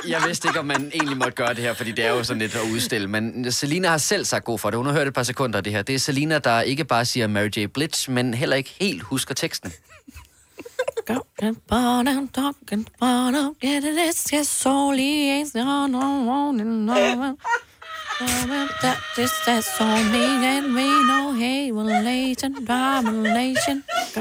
jeg 0.14 0.24
vidste 0.28 0.48
ikke, 0.48 0.60
om 0.60 0.66
man 0.66 0.92
egentlig 0.94 1.18
måtte 1.18 1.32
gøre 1.32 1.54
det 1.54 1.58
her, 1.64 1.74
fordi 1.74 1.92
det 1.92 2.06
er 2.06 2.10
jo 2.10 2.24
sådan 2.24 2.42
lidt 2.42 2.56
at 2.56 2.62
udstille. 2.62 3.08
Men 3.08 3.52
Selina 3.52 3.88
har 3.88 3.98
selv 3.98 4.26
sagt 4.26 4.46
god 4.46 4.60
for 4.60 4.70
det. 4.70 4.78
Hun 4.78 4.86
har 4.86 4.94
hørt 4.94 5.08
et 5.08 5.14
par 5.14 5.24
sekunder 5.24 5.58
af 5.58 5.64
det 5.64 5.74
her. 5.74 5.82
Det 5.82 5.96
er 5.96 6.00
Selina, 6.00 6.40
der 6.40 6.62
ikke 6.62 6.86
bare 6.86 7.06
siger 7.06 7.28
Mary 7.28 7.50
J. 7.58 7.66
Blige, 7.74 8.12
men 8.12 8.34
heller 8.34 8.56
ikke 8.56 8.76
helt 8.80 9.04
husker 9.04 9.34
teksten. 9.36 9.74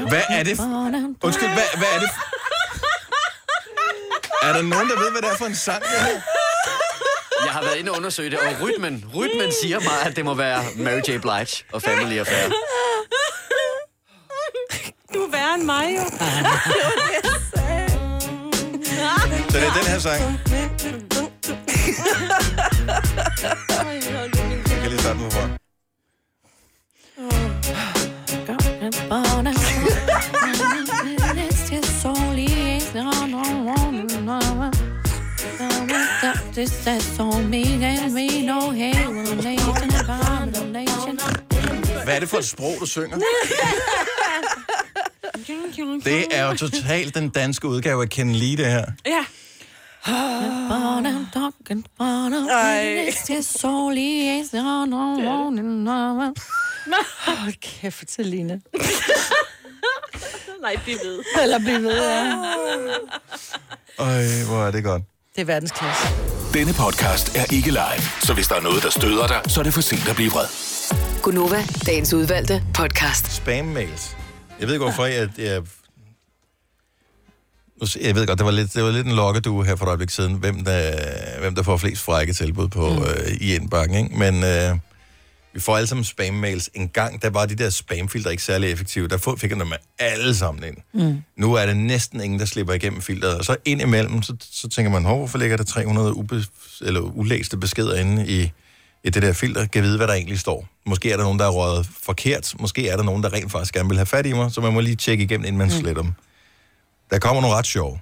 Hvad 0.09 0.21
er 0.29 0.43
det? 0.43 0.57
Undskyld, 1.23 1.49
hvad, 1.49 1.67
hvad 1.77 1.87
er 1.95 1.99
det? 1.99 2.09
Er 4.47 4.53
der 4.53 4.61
nogen, 4.61 4.89
der 4.89 4.97
ved, 5.03 5.11
hvad 5.11 5.21
det 5.21 5.29
er 5.31 5.37
for 5.37 5.45
en 5.45 5.55
sang, 5.55 5.81
det 5.83 5.89
her? 5.89 6.21
Jeg 7.45 7.53
har 7.53 7.61
været 7.61 7.75
inde 7.79 7.91
og 7.91 7.97
undersøge 7.97 8.29
det, 8.29 8.39
og 8.39 8.51
rytmen, 8.61 9.05
rytmen 9.15 9.51
siger 9.61 9.79
mig, 9.79 9.97
at 10.05 10.15
det 10.15 10.25
må 10.25 10.33
være 10.33 10.63
Mary 10.75 11.01
J. 11.07 11.09
Blige 11.21 11.63
og 11.73 11.81
Family 11.81 12.17
Affair. 12.17 12.51
Du 15.13 15.19
er 15.19 15.31
værre 15.31 15.55
end 15.55 15.63
mig, 15.63 15.95
jo. 15.97 16.03
Så 19.49 19.57
det 19.57 19.67
er 19.67 19.73
den 19.73 19.85
her 19.85 19.99
sang. 19.99 20.21
Jeg 24.69 24.79
kan 24.81 24.89
lige 24.89 25.01
starte 25.01 25.19
den 25.19 25.31
fra. 25.31 25.47
Hvad 42.03 42.15
er 42.15 42.19
det 42.19 42.29
for 42.29 42.37
et 42.37 42.45
sprog, 42.45 42.75
du 42.79 42.85
synger? 42.85 43.17
Det 46.05 46.25
er 46.31 46.45
jo 46.45 46.53
totalt 46.53 47.15
den 47.15 47.29
danske 47.29 47.67
udgave 47.67 48.01
af 48.03 48.09
Ken 48.09 48.35
Lee, 48.35 48.57
det 48.57 48.65
her. 48.65 48.85
Ja. 49.05 49.25
Hold 57.25 57.53
kæft, 57.61 58.11
Selina. 58.11 58.59
Nej, 60.61 60.75
bliv 60.83 60.97
ved. 61.03 61.23
Eller 61.41 61.59
bliv 61.59 61.83
ved, 61.83 61.97
ja. 61.97 62.33
Øj, 63.97 64.23
hvor 64.47 64.65
er 64.65 64.71
det 64.71 64.83
godt. 64.83 65.03
Det 65.35 65.41
er 65.41 65.45
verdensklasse. 65.45 66.07
Denne 66.53 66.73
podcast 66.73 67.35
er 67.35 67.53
ikke 67.53 67.69
live, 67.69 68.01
så 68.21 68.33
hvis 68.33 68.47
der 68.47 68.55
er 68.55 68.61
noget, 68.61 68.83
der 68.83 68.89
støder 68.89 69.27
dig, 69.27 69.41
så 69.47 69.59
er 69.59 69.63
det 69.63 69.73
for 69.73 69.81
sent 69.81 70.07
at 70.09 70.15
blive 70.15 70.31
vred. 70.31 70.45
Gunova, 71.21 71.63
dagens 71.85 72.13
udvalgte 72.13 72.63
podcast. 72.73 73.41
Spam-mails. 73.41 74.16
Jeg 74.59 74.67
ved 74.67 74.73
ikke, 74.75 74.85
hvorfor 74.85 75.05
jeg... 75.05 75.29
jeg 75.37 75.63
jeg 78.01 78.15
ved 78.15 78.27
godt, 78.27 78.37
det 78.39 78.45
var 78.45 78.51
lidt, 78.51 78.73
det 78.73 78.83
var 78.83 78.91
lidt 78.91 79.07
en 79.07 79.13
lokkedue 79.15 79.65
her 79.65 79.75
for 79.75 79.85
et 79.85 79.89
øjeblik 79.89 80.09
siden, 80.09 80.33
hvem 80.33 80.63
der, 80.63 80.91
hvem 81.39 81.55
der 81.55 81.63
får 81.63 81.77
flest 81.77 82.01
frække 82.01 82.33
tilbud 82.33 82.67
på, 82.67 82.89
mm. 82.89 83.03
øh, 83.03 83.31
i 83.41 83.55
indbakken, 83.55 83.97
ikke? 83.97 84.17
Men 84.17 84.43
øh, 84.43 84.77
vi 85.53 85.59
får 85.59 85.77
alle 85.77 85.87
sammen 85.87 86.03
spam-mails. 86.03 86.69
En 86.73 86.89
gang, 86.89 87.21
der 87.21 87.29
var 87.29 87.45
de 87.45 87.55
der 87.55 87.69
spamfilter 87.69 88.29
ikke 88.29 88.43
særlig 88.43 88.71
effektive. 88.71 89.07
Der 89.07 89.35
fik 89.37 89.49
jeg 89.51 89.59
dem 89.59 89.73
alle 89.99 90.35
sammen 90.35 90.63
ind. 90.63 90.77
Mm. 90.93 91.21
Nu 91.37 91.53
er 91.53 91.65
det 91.65 91.77
næsten 91.77 92.21
ingen, 92.21 92.39
der 92.39 92.45
slipper 92.45 92.73
igennem 92.73 93.01
filteret. 93.01 93.37
Og 93.37 93.45
så 93.45 93.55
ind 93.65 93.81
imellem, 93.81 94.21
så, 94.21 94.35
så 94.51 94.69
tænker 94.69 94.91
man, 94.91 95.03
"Hov, 95.05 95.17
hvorfor 95.17 95.37
ligger 95.37 95.57
der 95.57 95.63
300 95.63 96.13
ube, 96.15 96.43
eller 96.81 96.99
ulæste 97.01 97.57
beskeder 97.57 97.95
inde 97.95 98.27
i, 98.27 98.51
i 99.03 99.09
det 99.09 99.21
der 99.21 99.33
filter? 99.33 99.65
Kan 99.65 99.83
vide, 99.83 99.97
hvad 99.97 100.07
der 100.07 100.13
egentlig 100.13 100.39
står. 100.39 100.67
Måske 100.85 101.11
er 101.11 101.17
der 101.17 101.23
nogen, 101.23 101.39
der 101.39 101.45
er 101.45 101.51
røget 101.51 101.87
forkert. 102.03 102.55
Måske 102.59 102.89
er 102.89 102.95
der 102.97 103.03
nogen, 103.03 103.23
der 103.23 103.33
rent 103.33 103.51
faktisk 103.51 103.73
gerne 103.73 103.89
vil 103.89 103.97
have 103.97 104.05
fat 104.05 104.25
i 104.25 104.33
mig. 104.33 104.51
Så 104.51 104.61
man 104.61 104.73
må 104.73 104.79
lige 104.79 104.95
tjekke 104.95 105.23
igennem, 105.23 105.45
inden 105.45 105.57
man 105.57 105.71
sletter 105.71 106.01
dem. 106.01 106.13
Der 107.11 107.19
kommer 107.19 107.41
nogle 107.41 107.57
ret 107.57 107.67
sjove. 107.67 107.99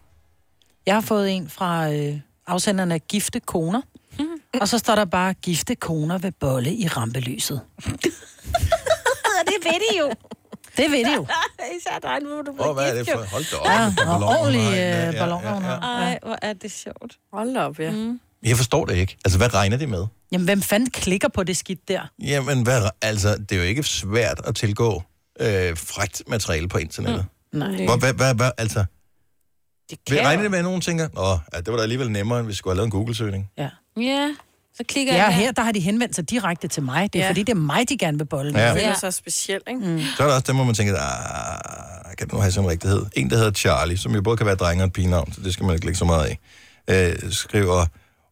Jeg 0.86 0.94
har 0.94 1.02
fået 1.02 1.32
en 1.32 1.50
fra 1.50 1.92
øh, 1.92 2.20
afsenderen 2.48 2.92
af 2.92 3.08
Gifte 3.08 3.40
Koner. 3.40 3.82
Og 4.62 4.68
så 4.68 4.78
står 4.78 4.96
der 4.96 5.06
bare, 5.06 5.34
gifte 5.34 5.76
koner 5.76 6.18
ved 6.18 6.32
bolle 6.32 6.74
i 6.74 6.88
rampelyset. 6.88 7.62
det 9.50 9.58
ved 9.64 9.80
de 9.92 9.98
jo. 10.00 10.12
Det 10.78 10.92
ved 10.92 11.06
de 11.06 11.14
jo. 11.16 11.28
Især 11.80 12.00
dig, 12.02 12.18
nu 12.24 12.30
du 12.30 12.56
Åh, 12.60 12.76
hvad 12.76 12.90
er 12.90 12.94
det 12.94 13.10
for? 13.10 13.26
Hold 13.32 13.52
da 13.52 13.58
op. 13.58 13.66
Ja, 13.66 13.86
og 13.88 13.94
balloner. 13.98 14.28
ordentlige 14.28 14.70
ja, 14.70 15.08
øh, 15.08 15.14
ja, 15.14 15.20
balloner. 15.20 15.62
ja, 15.62 15.72
ja. 15.72 15.80
Ej, 15.80 16.20
hvor 16.24 16.38
er 16.42 16.54
det 16.54 16.72
sjovt. 16.72 17.18
Hold 17.34 17.58
op, 17.58 17.80
ja. 17.80 17.92
Mm. 17.92 18.20
Jeg 18.44 18.58
forstår 18.58 18.86
det 18.86 18.96
ikke. 18.96 19.18
Altså, 19.26 19.38
hvad 19.38 19.54
regner 19.54 19.78
det 19.78 19.90
med? 19.90 20.06
Jamen, 20.36 20.45
hvem 20.45 20.62
fanden 20.62 20.89
klikker 20.89 21.28
på 21.28 21.43
det 21.43 21.58
skidt 21.58 21.88
der? 21.88 22.02
Jamen, 22.24 22.63
hvad, 22.63 22.82
altså, 23.02 23.38
det 23.38 23.52
er 23.52 23.56
jo 23.56 23.62
ikke 23.63 23.84
svært 23.84 24.41
at 24.48 24.56
tilgå 24.56 25.04
øh, 25.39 25.78
frækt 25.78 26.24
materiale 26.28 26.67
på 26.69 26.78
internettet. 26.78 27.26
Nej. 27.54 27.86
Hvor, 27.86 27.98
hvad, 27.98 28.13
hvad, 28.13 28.36
hvad, 28.36 28.52
altså, 28.58 28.86
Det 29.89 30.00
vil 30.10 30.19
regner 30.19 30.41
det 30.41 30.52
med, 30.52 30.60
at 30.60 30.65
nogen 30.65 30.82
tænker, 30.82 31.08
Nå, 31.13 31.39
ja, 31.54 31.58
det 31.62 31.67
var 31.67 31.76
da 31.78 31.84
alligevel 31.84 32.12
nemmere, 32.12 32.39
end 32.39 32.48
hvis 32.48 32.54
vi 32.54 32.58
skulle 32.58 32.71
have 32.71 32.78
lavet 32.78 32.86
en 32.88 32.91
Google-søgning. 32.91 33.50
Ja. 33.58 33.69
Ja, 34.02 34.30
så 34.78 34.84
klikker 34.88 35.13
Ja, 35.13 35.19
jeg 35.19 35.28
og 35.28 35.34
her 35.34 35.52
der 35.52 35.62
har 35.62 35.71
de 35.71 35.80
henvendt 35.80 36.15
sig 36.15 36.30
direkte 36.30 36.67
til 36.67 36.84
mig. 36.84 37.13
Det 37.13 37.19
er 37.19 37.24
Ja. 37.24 37.30
fordi, 37.30 37.43
det 37.43 37.50
er 37.52 37.56
mig, 37.60 37.89
de 37.89 37.98
gerne 37.98 38.17
vil 38.17 38.26
bolle. 38.26 38.60
Ja. 38.60 38.74
Det 38.74 38.86
er 38.86 38.93
så 38.93 39.12
specielt, 39.12 39.63
ikke? 39.67 39.80
Mm. 39.80 40.02
Så 40.17 40.24
er 40.24 40.28
der 40.28 40.34
også 40.34 40.45
dem, 40.48 40.56
hvor 40.56 40.65
man 40.65 40.76
tænker, 40.76 40.95
ah, 41.00 42.15
kan 42.17 42.28
det 42.28 42.34
nu 42.34 42.39
have 42.39 42.52
sin 42.52 42.67
rigtighed? 42.67 43.06
En, 43.15 43.30
der 43.30 43.38
hedder 43.38 43.52
Charlie, 43.52 43.98
som 43.98 44.15
jo 44.15 44.21
både 44.21 44.38
kan 44.38 44.45
være 44.45 44.56
dreng 44.56 44.82
og 44.82 44.88
et 44.88 44.93
pigenavn, 44.93 45.34
så 45.34 45.41
det 45.41 45.54
skal 45.54 45.65
man 45.65 45.76
ikke 45.76 45.86
lægge 45.86 45.98
så 45.98 46.06
meget 46.06 46.38
af, 46.88 47.13
øh, 47.24 47.32
skriver, 47.32 47.86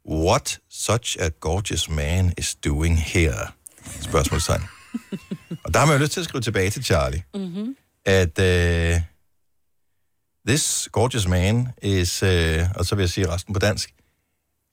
What 0.09 0.59
such 0.69 1.17
a 1.19 1.29
gorgeous 1.39 1.89
man 1.89 2.33
is 2.37 2.55
doing 2.55 2.99
here? 3.01 3.47
Spørgsmålstegn. 4.01 4.61
og 5.63 5.73
der 5.73 5.79
har 5.79 5.85
man 5.85 5.97
jo 5.97 6.01
lyst 6.03 6.11
til 6.13 6.19
at 6.19 6.25
skrive 6.25 6.41
tilbage 6.41 6.69
til 6.69 6.83
Charlie, 6.85 7.23
Mm-hmm. 7.35 7.75
at 8.05 8.39
uh, 8.39 9.01
this 10.47 10.89
gorgeous 10.91 11.27
man 11.27 11.67
is, 11.81 12.23
uh, 12.23 12.29
og 12.75 12.85
så 12.85 12.95
vil 12.95 13.03
jeg 13.03 13.09
sige 13.09 13.29
resten 13.29 13.53
på 13.53 13.59
dansk, 13.59 13.93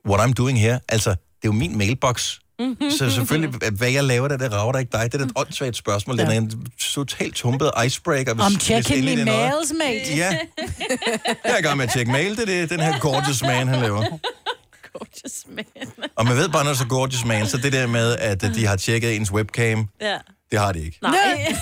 what 0.09 0.29
I'm 0.29 0.33
doing 0.33 0.61
here, 0.61 0.81
altså, 0.89 1.11
det 1.11 1.17
er 1.17 1.49
jo 1.49 1.53
min 1.53 1.79
mailbox. 1.79 2.37
Så 2.91 3.11
selvfølgelig, 3.11 3.71
hvad 3.73 3.91
jeg 3.91 4.05
laver, 4.05 4.29
der, 4.29 4.37
det 4.37 4.53
rager 4.53 4.73
der 4.73 4.79
ikke 4.79 4.93
dig. 4.93 5.13
Det 5.13 5.21
er 5.21 5.25
et 5.25 5.33
åndssvagt 5.37 5.77
spørgsmål. 5.77 6.19
Det 6.19 6.27
er 6.27 6.31
en 6.31 6.67
totalt 6.79 7.35
tumpet 7.35 7.71
icebreaker. 7.87 8.35
Hvis, 8.35 8.45
I'm 8.45 8.49
hvis 8.49 8.63
checking 8.63 9.05
me 9.05 9.25
noget. 9.25 9.27
mails, 9.27 9.73
mate. 9.79 10.17
Ja. 10.17 10.39
Jeg 11.27 11.37
er 11.45 11.59
i 11.59 11.63
gang 11.63 11.77
med 11.77 11.85
at 11.87 11.93
tjekke 11.93 12.13
mail. 12.13 12.37
Det 12.37 12.43
er 12.43 12.47
det, 12.47 12.71
den 12.71 12.81
her 12.81 12.99
gorgeous 13.01 13.43
man, 13.43 13.69
han 13.69 13.81
laver. 13.81 14.19
Gorgeous 15.01 15.45
man. 15.49 15.65
Og 16.17 16.25
man 16.27 16.37
ved 16.37 16.49
bare, 16.49 16.65
når 16.65 16.71
det 16.71 16.77
er 16.79 16.83
så 16.83 16.89
gorgeous 16.89 17.25
man, 17.25 17.47
så 17.49 17.57
det 17.57 17.73
der 17.73 17.87
med, 17.87 18.17
at 18.17 18.45
øh, 18.45 18.55
de 18.55 18.67
har 18.67 18.77
tjekket 18.77 19.17
ens 19.17 19.33
webcam, 19.33 19.89
Ja. 20.01 20.19
det 20.51 20.59
har 20.59 20.73
de 20.73 20.85
ikke. 20.85 20.99
Nej. 21.03 21.15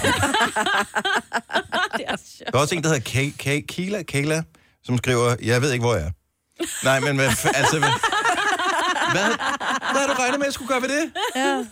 det 1.97 2.05
er 2.07 2.17
sjovt. 2.17 2.53
Der 2.53 2.59
er 2.59 2.63
også 2.63 2.75
en, 2.75 2.83
der 2.83 2.89
hedder 2.89 3.11
Ka- 3.11 3.43
Ka- 3.49 3.67
Kila, 3.67 4.03
Kayla, 4.03 4.43
som 4.85 4.99
skriver, 4.99 5.37
jeg 5.43 5.63
ved 5.63 5.73
ikke, 5.73 5.85
hvor 5.85 5.95
jeg 5.95 6.05
er. 6.07 6.11
Nej, 6.85 7.01
men 7.01 7.17
hvad, 7.17 7.27
altså, 7.55 7.79
hvad, 7.79 7.89
hvad, 9.15 9.25
hvad 9.93 10.01
har 10.01 10.07
du 10.07 10.13
regnet 10.23 10.39
med, 10.39 10.47
at 10.47 10.47
jeg 10.47 10.53
skulle 10.53 10.69
gøre 10.69 10.83
ved 10.83 10.89
det? 10.89 11.13
Ja. 11.37 11.65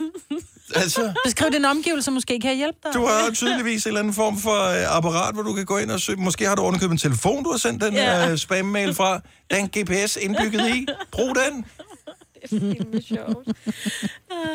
Altså, 0.74 1.12
Beskriv 1.24 1.50
din 1.52 1.64
omgivelse, 1.64 2.10
måske 2.10 2.38
kan 2.40 2.50
jeg 2.50 2.56
hjælpe 2.56 2.78
dig. 2.84 2.90
du 2.94 3.06
har 3.06 3.30
tydeligvis 3.34 3.84
en 3.84 3.88
eller 3.88 4.00
anden 4.00 4.14
form 4.14 4.38
for 4.38 4.62
øh, 4.70 4.96
apparat, 4.96 5.34
hvor 5.34 5.42
du 5.42 5.52
kan 5.52 5.64
gå 5.64 5.78
ind 5.78 5.90
og 5.90 6.00
søge. 6.00 6.20
Måske 6.20 6.46
har 6.48 6.54
du 6.54 6.62
underkøbet 6.62 6.92
en 6.92 6.98
telefon, 6.98 7.44
du 7.44 7.50
har 7.50 7.58
sendt 7.58 7.82
den 7.84 7.94
Ja. 7.94 8.20
ja. 8.24 8.30
øh, 8.30 8.38
spam-mail 8.38 8.94
fra. 8.94 9.20
Der 9.50 9.56
er 9.56 9.60
en 9.60 9.68
GPS 9.68 10.16
indbygget 10.16 10.68
i. 10.76 10.86
Brug 11.12 11.36
den. 11.36 11.64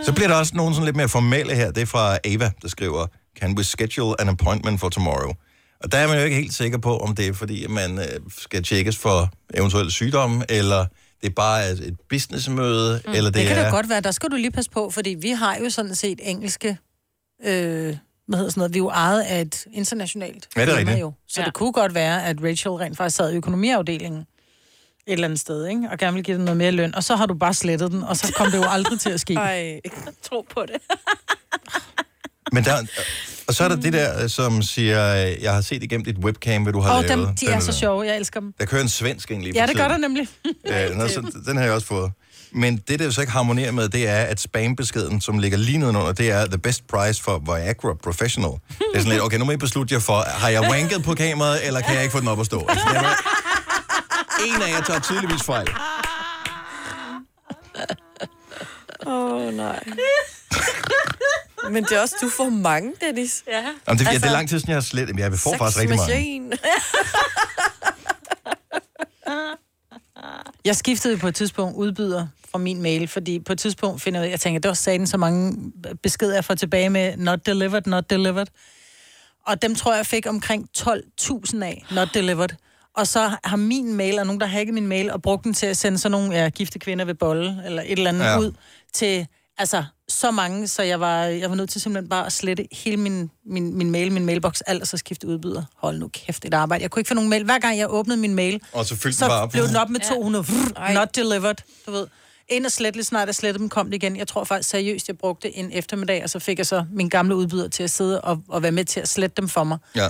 Så 0.06 0.13
bliver 0.15 0.28
der 0.28 0.36
også 0.36 0.56
nogen 0.56 0.74
sådan 0.74 0.86
lidt 0.86 0.95
mere 0.95 1.10
formelle 1.10 1.56
her. 1.56 1.71
Det 1.71 1.82
er 1.82 1.86
fra 1.86 2.17
Ava, 2.24 2.52
der 2.62 2.67
skriver, 2.67 3.06
Can 3.39 3.58
we 3.58 3.63
schedule 3.63 4.21
an 4.21 4.30
appointment 4.30 4.80
for 4.80 4.89
tomorrow? 4.89 5.32
Og 5.84 5.91
der 5.91 5.97
er 5.97 6.08
man 6.08 6.17
jo 6.17 6.24
ikke 6.24 6.36
helt 6.36 6.54
sikker 6.54 6.78
på, 6.78 6.97
om 6.97 7.15
det 7.15 7.28
er 7.28 7.34
fordi, 7.34 7.63
at 7.63 7.69
man 7.69 8.00
øh, 8.00 8.06
skal 8.38 8.63
tjekkes 8.63 8.97
for 8.97 9.30
eventuelle 9.54 9.91
sygdomme, 9.91 10.45
eller 10.50 10.86
det 11.21 11.29
er 11.29 11.34
bare 11.34 11.71
et 11.71 11.79
et 11.88 11.99
businessmøde, 12.10 13.01
mm. 13.05 13.13
eller 13.13 13.29
det, 13.31 13.39
det 13.39 13.47
kan 13.47 13.57
er... 13.57 13.63
da 13.63 13.69
godt 13.69 13.89
være. 13.89 14.01
Der 14.01 14.12
skal 14.12 14.29
du 14.29 14.36
lige 14.36 14.51
passe 14.51 14.71
på, 14.71 14.89
fordi 14.89 15.10
vi 15.10 15.29
har 15.29 15.57
jo 15.57 15.69
sådan 15.69 15.95
set 15.95 16.19
engelske... 16.23 16.77
Øh, 17.45 17.97
hvad 18.27 18.38
hedder 18.38 18.51
sådan 18.51 18.60
noget? 18.60 18.73
Vi 18.73 18.77
er 18.77 18.84
jo 18.84 18.89
ejet 18.89 19.21
af 19.21 19.41
et 19.41 19.65
internationalt 19.73 20.47
Ja, 20.55 20.62
det 20.62 20.69
er 20.69 20.75
firma 20.75 20.79
rigtigt. 20.79 21.01
Jo. 21.01 21.13
Så 21.27 21.41
ja. 21.41 21.45
det 21.45 21.53
kunne 21.53 21.71
godt 21.71 21.93
være, 21.93 22.25
at 22.25 22.38
Rachel 22.43 22.71
rent 22.71 22.97
faktisk 22.97 23.17
sad 23.17 23.34
i 23.34 23.36
økonomiafdelingen 23.36 24.21
et 25.07 25.13
eller 25.13 25.25
andet 25.25 25.39
sted, 25.39 25.67
ikke? 25.67 25.89
og 25.91 25.97
gerne 25.97 26.13
vil 26.13 26.23
give 26.23 26.38
den 26.38 26.45
noget 26.45 26.57
mere 26.57 26.71
løn, 26.71 26.95
og 26.95 27.03
så 27.03 27.15
har 27.15 27.25
du 27.25 27.34
bare 27.34 27.53
slettet 27.53 27.91
den, 27.91 28.03
og 28.03 28.17
så 28.17 28.34
kom 28.38 28.51
det 28.51 28.57
jo 28.57 28.63
aldrig 28.67 28.99
til 28.99 29.10
at 29.10 29.19
ske. 29.19 29.34
Ej, 29.49 29.79
tro 30.21 30.45
på 30.49 30.65
det. 30.65 30.75
Men 32.52 32.64
der, 32.64 32.78
og 33.48 33.54
så 33.54 33.64
er 33.64 33.68
der 33.68 33.76
det 33.76 33.94
der, 33.94 34.28
som 34.28 34.62
siger, 34.62 35.26
øh, 35.28 35.44
jeg 35.44 35.54
har 35.54 35.62
set 35.62 35.84
igennem 35.84 36.06
dit 36.06 36.18
webcam, 36.18 36.64
hvad 36.64 36.74
du 36.74 36.80
har 36.80 36.94
Og 36.94 37.04
lavet. 37.04 37.28
dem, 37.28 37.36
de 37.36 37.46
Den 37.46 37.54
er 37.56 37.60
så 37.60 37.72
sjove, 37.72 38.06
jeg 38.06 38.18
elsker 38.18 38.40
dem. 38.40 38.54
Der 38.60 38.66
kører 38.66 38.82
en 38.82 38.90
svensk 38.90 39.32
egentlig. 39.32 39.56
Ja, 39.56 39.66
det 39.66 39.76
gør 39.76 39.88
der 39.88 39.98
nemlig. 39.98 40.28
Ja, 40.66 40.90
nå, 40.96 41.08
så, 41.08 41.42
den 41.46 41.58
har 41.58 41.64
jeg 41.64 41.74
også 41.74 41.88
fået. 41.88 42.12
Men 42.54 42.78
det, 42.88 43.00
der 43.00 43.06
jo 43.06 43.12
så 43.12 43.22
ikke 43.22 43.34
harmonerer 43.34 43.72
med, 43.72 43.90
det 43.90 44.08
er, 44.08 44.16
at 44.16 44.40
spambeskeden, 44.40 45.22
som 45.22 45.40
ligger 45.40 45.58
lige 45.58 45.78
nedenunder, 45.78 46.12
det 46.12 46.32
er 46.32 46.46
the 46.46 46.58
best 46.58 46.88
price 46.88 47.24
for 47.24 47.40
Viagra 47.46 47.94
Professional. 48.04 48.52
Det 48.52 48.78
er 48.94 49.00
sådan 49.00 49.12
lidt, 49.12 49.22
okay, 49.22 49.38
nu 49.38 49.46
må 49.46 49.52
I 49.52 49.58
beslutte 49.58 49.94
jer 49.94 50.00
for, 50.00 50.24
har 50.28 50.50
jeg 50.50 50.62
wanket 50.62 51.04
på 51.04 51.16
kameraet, 51.16 51.68
eller 51.68 51.82
kan 51.82 51.94
jeg 51.96 52.04
ikke 52.04 52.12
få 52.12 52.20
den 52.20 52.28
op 52.28 52.40
at 52.40 52.46
stå? 52.46 52.66
Altså, 52.70 52.86
det 52.90 52.98
er, 52.98 54.56
en 54.56 54.62
af 54.62 54.70
jer 54.70 54.82
tager 54.84 55.00
tydeligvis 55.00 55.44
fejl. 55.44 55.68
Åh, 59.08 59.32
oh, 59.48 59.54
nej. 59.54 59.84
Men 61.69 61.84
det 61.84 61.91
er 61.91 62.02
også, 62.02 62.15
du 62.21 62.30
får 62.30 62.50
mange, 62.50 62.93
Dennis. 63.02 63.43
Ja. 63.47 63.54
Jamen, 63.54 63.74
det, 63.88 63.89
altså, 63.89 64.12
ja, 64.12 64.17
det 64.17 64.26
er 64.26 64.32
lang 64.32 64.50
tid 64.50 64.60
siden, 64.60 64.69
jeg 64.69 64.76
har 64.76 64.82
slet... 64.82 65.08
Jamen, 65.08 65.19
jeg 65.19 65.34
får 65.34 65.58
faktisk 65.58 65.80
rigtig 65.80 65.97
mange. 65.97 66.58
Jeg 70.65 70.76
skiftede 70.76 71.17
på 71.17 71.28
et 71.28 71.36
tidspunkt 71.36 71.78
udbyder 71.78 72.28
fra 72.52 72.58
min 72.58 72.82
mail, 72.82 73.08
fordi 73.08 73.39
på 73.39 73.54
et 73.54 73.60
tidspunkt 73.60 74.02
finder 74.02 74.21
jeg, 74.21 74.32
jeg 74.32 74.39
tænker, 74.39 74.60
det 74.60 74.69
var 74.69 74.76
sagen 74.76 75.08
så 75.08 75.17
mange 75.17 75.71
beskeder, 76.04 76.34
jeg 76.34 76.45
får 76.45 76.56
tilbage 76.56 76.89
med 76.89 77.17
not 77.17 77.45
delivered, 77.45 77.82
not 77.86 78.10
delivered. 78.10 78.47
Og 79.47 79.62
dem 79.62 79.76
tror 79.76 79.91
jeg, 79.91 79.97
jeg 79.97 80.06
fik 80.06 80.26
omkring 80.28 80.69
12.000 80.78 81.63
af, 81.63 81.86
not 81.91 82.08
delivered. 82.13 82.50
Og 82.97 83.08
så 83.08 83.32
har 83.43 83.58
min 83.58 83.93
mail, 83.93 84.19
og 84.19 84.26
nogen, 84.26 84.39
der 84.39 84.45
har 84.45 84.58
hacket 84.58 84.74
min 84.74 84.88
mail, 84.88 85.12
og 85.12 85.21
brugt 85.21 85.43
den 85.43 85.54
til 85.54 85.65
at 85.65 85.78
sende 85.78 85.97
sådan 85.97 86.12
nogle 86.12 86.36
ja, 86.36 86.50
gifte 86.50 86.80
kvinder 86.80 87.06
ved 87.06 87.13
bolle, 87.13 87.62
eller 87.65 87.82
et 87.82 87.91
eller 87.91 88.10
andet 88.10 88.26
ja. 88.26 88.39
ud 88.39 88.52
til, 88.93 89.28
altså, 89.62 89.84
så 90.08 90.32
mange, 90.32 90.67
så 90.67 90.84
jeg 90.84 91.00
var, 91.00 91.24
jeg 91.24 91.50
var 91.50 91.56
nødt 91.56 91.69
til 91.69 91.82
simpelthen 91.82 92.10
bare 92.10 92.26
at 92.26 92.32
slette 92.34 92.67
hele 92.71 92.97
min, 92.97 93.30
min, 93.45 93.78
min 93.78 93.91
mail, 93.91 94.12
min 94.12 94.26
mailbox, 94.26 94.60
alt, 94.67 94.82
og 94.82 94.88
så 94.88 94.97
skifte 94.97 95.28
udbyder. 95.28 95.63
Hold 95.76 95.97
nu 96.00 96.08
kæft, 96.08 96.45
et 96.45 96.54
arbejde. 96.54 96.82
Jeg 96.82 96.91
kunne 96.91 97.00
ikke 97.00 97.08
få 97.08 97.13
nogen 97.13 97.30
mail. 97.30 97.43
Hver 97.43 97.60
gang 97.60 97.78
jeg 97.78 97.88
åbnede 97.89 98.17
min 98.19 98.36
mail, 98.36 98.62
Og 98.74 98.86
så 98.86 98.95
fyldte 98.95 99.06
den 99.08 99.13
så 99.13 99.28
bare 99.28 99.41
op. 99.41 99.50
blev 99.52 99.67
den 99.67 99.76
op 99.76 99.89
med 99.89 100.00
200. 100.00 100.45
Ja. 100.80 100.93
Not 100.93 101.15
delivered, 101.15 101.56
du 101.86 101.91
ved. 101.91 102.08
Ind 102.50 102.65
og 102.65 102.71
slet 102.71 102.95
lige 102.95 103.06
snart 103.06 103.28
jeg 103.28 103.36
slettede 103.36 103.60
dem, 103.62 103.69
kom 103.69 103.86
det 103.86 103.93
igen. 104.04 104.15
Jeg 104.17 104.28
tror 104.28 104.43
faktisk 104.43 104.69
seriøst, 104.69 105.08
jeg 105.08 105.17
brugte 105.17 105.56
en 105.58 105.71
eftermiddag, 105.74 106.24
og 106.24 106.30
så 106.30 106.39
fik 106.39 106.58
jeg 106.58 106.65
så 106.65 106.86
min 106.93 107.10
gamle 107.10 107.36
udbyder 107.36 107.67
til 107.67 107.84
at 107.84 107.89
sidde 107.91 108.21
og, 108.21 108.41
og 108.47 108.63
være 108.63 108.71
med 108.71 108.86
til 108.86 109.00
at 109.00 109.08
slette 109.08 109.34
dem 109.41 109.50
for 109.50 109.63
mig. 109.63 109.78
Ja. 109.95 110.08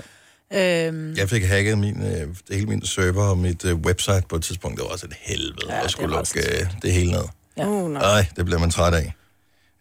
Øhm, 0.87 1.13
Jeg 1.17 1.29
fik 1.29 1.43
hacket 1.45 1.77
min, 1.77 2.03
øh, 2.03 2.35
hele 2.51 2.65
min 2.65 2.85
server 2.85 3.23
og 3.23 3.37
mit 3.37 3.65
øh, 3.65 3.75
website 3.75 4.23
på 4.29 4.35
et 4.35 4.43
tidspunkt. 4.43 4.77
Det 4.77 4.83
var 4.85 4.91
også 4.91 5.05
et 5.05 5.13
helvede 5.21 5.55
ja, 5.69 5.83
at 5.83 5.91
skulle 5.91 6.09
lukke 6.15 6.39
øh, 6.39 6.67
det 6.81 6.91
hele 6.93 7.11
ned. 7.11 7.23
Ja. 7.57 7.67
Oh, 7.67 7.91
nej. 7.91 8.01
Ej, 8.03 8.25
det 8.35 8.45
bliver 8.45 8.59
man 8.59 8.71
træt 8.71 8.93
af. 8.93 9.13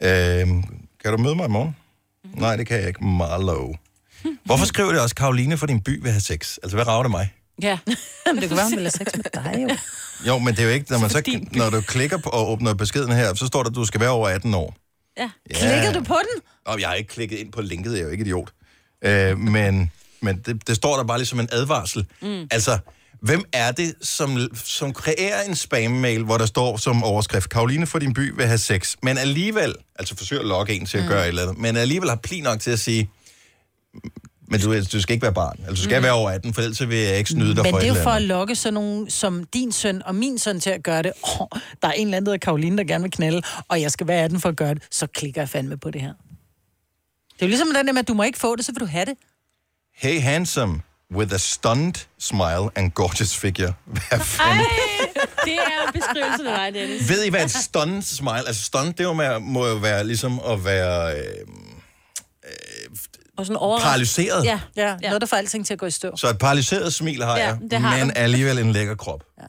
Øhm, 0.02 0.64
kan 1.02 1.12
du 1.12 1.16
møde 1.18 1.34
mig 1.34 1.46
i 1.46 1.48
morgen? 1.48 1.76
Mm-hmm. 2.24 2.40
Nej, 2.40 2.56
det 2.56 2.66
kan 2.66 2.78
jeg 2.78 2.88
ikke. 2.88 3.04
Marlow. 3.04 3.74
Hvorfor 4.44 4.64
skriver 4.64 4.92
det 4.92 5.00
også, 5.00 5.14
Karoline 5.14 5.56
fra 5.58 5.66
din 5.66 5.80
by 5.80 6.02
vil 6.02 6.10
have 6.10 6.20
sex? 6.20 6.58
Altså, 6.62 6.76
hvad 6.76 6.86
rager 6.86 7.02
det 7.02 7.10
mig? 7.10 7.32
ja, 7.62 7.78
Jamen, 8.26 8.42
det 8.42 8.48
kunne 8.48 8.56
være, 8.56 8.66
hun 8.66 8.76
ville 8.76 8.90
have 8.98 9.06
sex 9.06 9.16
med 9.16 9.24
dig 9.34 9.62
jo. 9.62 9.76
Jo, 10.26 10.38
men 10.38 10.54
det 10.54 10.60
er 10.60 10.64
jo 10.64 10.70
ikke, 10.70 10.90
når, 10.90 10.98
man 10.98 11.10
så, 11.10 11.40
når 11.52 11.70
du 11.70 11.80
klikker 11.80 12.18
på 12.18 12.30
og 12.30 12.50
åbner 12.50 12.74
beskeden 12.74 13.12
her, 13.12 13.34
så 13.34 13.46
står 13.46 13.62
der, 13.62 13.70
at 13.70 13.76
du 13.76 13.84
skal 13.84 14.00
være 14.00 14.10
over 14.10 14.28
18 14.28 14.54
år. 14.54 14.76
Ja. 15.16 15.30
Ja. 15.50 15.58
Klikkede 15.58 15.94
du 15.94 16.04
på 16.04 16.14
den? 16.14 16.42
Og 16.64 16.80
jeg 16.80 16.88
har 16.88 16.94
ikke 16.94 17.08
klikket 17.08 17.38
ind 17.38 17.52
på 17.52 17.60
linket, 17.62 17.92
jeg 17.92 18.00
er 18.00 18.04
jo 18.04 18.10
ikke 18.10 18.24
idiot. 18.24 18.50
Øh, 19.04 19.38
men 19.38 19.92
men 20.20 20.38
det, 20.46 20.68
det 20.68 20.76
står 20.76 20.96
der 20.96 21.04
bare 21.04 21.18
ligesom 21.18 21.40
en 21.40 21.48
advarsel. 21.52 22.06
Mm. 22.22 22.48
Altså, 22.50 22.78
hvem 23.22 23.44
er 23.52 23.72
det, 23.72 23.94
som, 24.02 24.38
som 24.54 24.92
kreerer 24.92 25.42
en 25.42 25.56
spam-mail, 25.56 26.22
hvor 26.22 26.38
der 26.38 26.46
står 26.46 26.76
som 26.76 27.04
overskrift, 27.04 27.48
Karoline 27.50 27.86
fra 27.86 27.98
din 27.98 28.14
by 28.14 28.36
vil 28.36 28.46
have 28.46 28.58
sex, 28.58 28.96
men 29.02 29.18
alligevel, 29.18 29.74
altså 29.98 30.16
forsøger 30.16 30.42
at 30.42 30.48
logge 30.48 30.72
en 30.72 30.86
til 30.86 30.98
at 30.98 31.04
Mm. 31.04 31.08
gøre 31.08 31.22
et 31.22 31.28
eller 31.28 31.42
andet, 31.42 31.58
men 31.58 31.76
alligevel 31.76 32.08
har 32.08 32.16
pli 32.16 32.40
nok 32.40 32.60
til 32.60 32.70
at 32.70 32.78
sige, 32.80 33.10
men 34.48 34.60
du, 34.60 34.80
du 34.92 35.00
skal 35.00 35.12
ikke 35.14 35.22
være 35.22 35.32
barn, 35.34 35.56
altså 35.58 35.74
du 35.74 35.82
skal 35.82 35.98
Mm. 35.98 36.02
være 36.02 36.12
over 36.12 36.30
18, 36.30 36.54
for 36.54 36.62
ellers 36.62 36.88
vil 36.88 36.98
jeg 36.98 37.18
ikke 37.18 37.30
snyde 37.30 37.54
dig 37.56 37.62
Men 37.62 37.72
for 37.72 37.78
det 37.78 37.88
er 37.88 37.94
jo 37.94 38.02
for 38.02 38.10
at 38.10 38.22
lokke 38.22 38.54
sådan 38.54 38.74
nogen 38.74 39.10
som 39.10 39.44
din 39.44 39.72
søn 39.72 40.02
og 40.02 40.14
min 40.14 40.38
søn 40.38 40.60
til 40.60 40.70
at 40.70 40.82
gøre 40.82 41.02
det. 41.02 41.12
Oh, 41.22 41.46
der 41.82 41.88
er 41.88 41.92
en 41.92 42.06
eller 42.06 42.16
anden, 42.16 42.26
der 42.26 42.32
hedder 42.32 42.44
Karoline, 42.44 42.76
der 42.78 42.84
gerne 42.84 43.02
vil 43.02 43.10
knalde, 43.12 43.42
og 43.68 43.80
jeg 43.80 43.90
skal 43.90 44.06
være 44.06 44.22
18 44.24 44.40
for 44.40 44.48
at 44.48 44.56
gøre 44.56 44.74
det. 44.74 44.82
Så 44.90 45.06
klikker 45.06 45.40
jeg 45.40 45.48
fandme 45.48 45.76
på 45.76 45.90
det 45.90 46.00
her. 46.00 46.12
Det 47.32 47.42
er 47.42 47.46
jo 47.46 47.48
ligesom 47.48 47.68
den 47.76 47.86
der 47.86 47.92
med, 47.92 48.00
at 48.00 48.08
du 48.08 48.14
må 48.14 48.22
ikke 48.22 48.38
få 48.38 48.56
det, 48.56 48.64
så 48.64 48.72
vil 48.72 48.80
du 48.80 48.86
have 48.86 49.04
det. 49.04 49.14
Hey 49.96 50.20
handsome, 50.20 50.80
with 51.14 51.34
a 51.34 51.38
stunned 51.38 51.94
smile 52.18 52.70
and 52.76 52.90
gorgeous 52.92 53.36
figure. 53.36 53.72
Hvad 54.08 54.20
fanden? 54.20 54.66
Det 55.44 55.54
er 55.54 55.92
beskrivelsen 55.92 56.46
af 56.46 56.72
dig, 56.72 56.80
Dennis. 56.80 57.08
Ved 57.08 57.24
I, 57.24 57.30
hvad 57.30 57.44
et 57.44 57.50
stunned 57.50 58.02
smile... 58.02 58.46
Altså, 58.46 58.62
stunned, 58.62 58.92
det 58.92 59.06
er 59.06 59.12
med, 59.12 59.38
må 59.38 59.66
jo 59.66 59.74
være 59.74 60.06
ligesom 60.06 60.40
at 60.48 60.64
være... 60.64 61.16
Øh, 61.18 61.24
Og 63.36 63.46
sådan 63.46 63.56
overrasket. 63.56 63.86
Paralyseret. 63.86 64.44
Ja, 64.44 64.60
ja, 64.76 64.96
ja, 65.02 65.08
noget, 65.08 65.20
der 65.20 65.26
får 65.26 65.36
alting 65.36 65.66
til 65.66 65.72
at 65.72 65.78
gå 65.78 65.86
i 65.86 65.90
stå. 65.90 66.16
så 66.16 66.28
et 66.28 66.38
paralyseret 66.38 66.94
smil 66.94 67.22
har 67.24 67.36
Ja, 67.38 67.46
jeg, 67.46 67.58
det 67.70 67.80
har 67.80 67.96
men 67.96 68.06
du. 68.08 68.12
alligevel 68.16 68.58
en 68.58 68.72
lækker 68.72 68.94
krop. 68.94 69.24
Ja. 69.38 69.44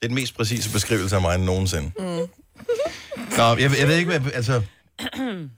Det 0.00 0.04
er 0.04 0.08
den 0.08 0.14
mest 0.14 0.36
præcise 0.36 0.70
beskrivelse 0.72 1.16
af 1.16 1.22
mig 1.22 1.38
nogensinde. 1.38 1.90
Mm. 1.98 2.04
Nå, 3.36 3.42
jeg, 3.56 3.58
jeg 3.78 3.88
ved 3.88 3.96
ikke, 3.96 4.18
hvad... 4.18 4.32
Altså, 4.34 4.62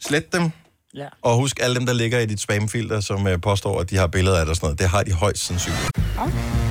slet 0.00 0.32
dem. 0.32 0.50
Ja. 0.94 1.08
Og 1.22 1.36
husk 1.36 1.60
alle 1.62 1.76
dem, 1.76 1.86
der 1.86 1.92
ligger 1.92 2.18
i 2.18 2.26
dit 2.26 2.40
spamfilter, 2.40 3.00
som 3.00 3.26
uh, 3.26 3.40
påstår, 3.42 3.80
at 3.80 3.90
de 3.90 3.96
har 3.96 4.06
billeder 4.06 4.38
af 4.38 4.44
dig 4.44 4.50
og 4.50 4.56
sådan 4.56 4.66
noget. 4.66 4.78
Det 4.78 4.88
har 4.88 5.02
de 5.02 5.12
højst 5.12 5.46
sandsynligt. 5.46 5.90
Oyster 6.18 6.69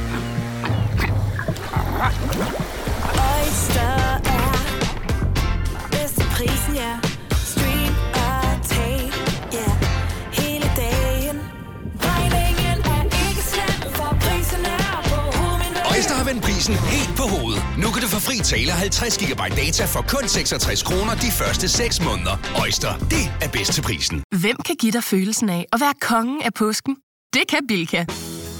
prisen 16.69 16.89
helt 16.89 17.17
på 17.17 17.23
hovedet. 17.23 17.63
Nu 17.77 17.87
kan 17.91 18.01
du 18.01 18.07
få 18.07 18.19
fri 18.19 18.37
tale 18.37 18.71
50 18.71 19.17
GB 19.17 19.41
data 19.57 19.85
for 19.85 20.01
kun 20.07 20.27
66 20.27 20.83
kroner 20.83 21.15
de 21.15 21.31
første 21.31 21.69
6 21.69 22.01
måneder. 22.03 22.35
Øjster, 22.61 22.97
det 22.97 23.25
er 23.41 23.49
bedst 23.49 23.73
til 23.73 23.81
prisen. 23.81 24.23
Hvem 24.41 24.57
kan 24.65 24.75
give 24.75 24.91
dig 24.91 25.03
følelsen 25.03 25.49
af 25.49 25.65
at 25.73 25.79
være 25.79 25.93
kongen 26.01 26.41
af 26.41 26.53
påsken? 26.53 26.95
Det 27.33 27.43
kan 27.49 27.59
Bilka! 27.67 28.05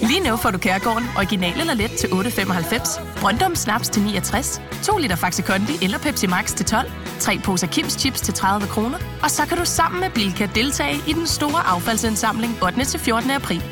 Lige 0.01 0.19
nu 0.19 0.37
får 0.37 0.51
du 0.51 0.57
Kærgården 0.57 1.07
original 1.17 1.59
eller 1.59 1.73
let 1.73 1.91
til 1.91 2.07
8.95, 2.07 3.01
Brøndum 3.21 3.55
Snaps 3.55 3.89
til 3.89 4.01
69, 4.01 4.61
2 4.83 4.97
liter 4.97 5.15
Faxi 5.15 5.41
Kondi 5.41 5.73
eller 5.81 5.97
Pepsi 5.97 6.27
Max 6.27 6.55
til 6.55 6.65
12, 6.65 6.91
3 7.19 7.39
poser 7.43 7.67
Kims 7.67 7.93
Chips 7.93 8.21
til 8.21 8.33
30 8.33 8.67
kroner, 8.67 8.97
og 9.23 9.31
så 9.31 9.45
kan 9.45 9.57
du 9.57 9.65
sammen 9.65 9.99
med 10.01 10.09
Bilka 10.09 10.47
deltage 10.55 10.95
i 11.07 11.13
den 11.13 11.27
store 11.27 11.61
affaldsindsamling 11.67 12.63
8. 12.63 12.85
til 12.85 12.99
14. 12.99 13.31
april. 13.31 13.63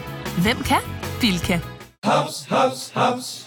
Hvem 0.42 0.64
kan? 0.64 0.82
Bilka. 1.22 1.60
Haps, 2.04 2.46
haps, 2.50 2.92
haps. 2.94 3.47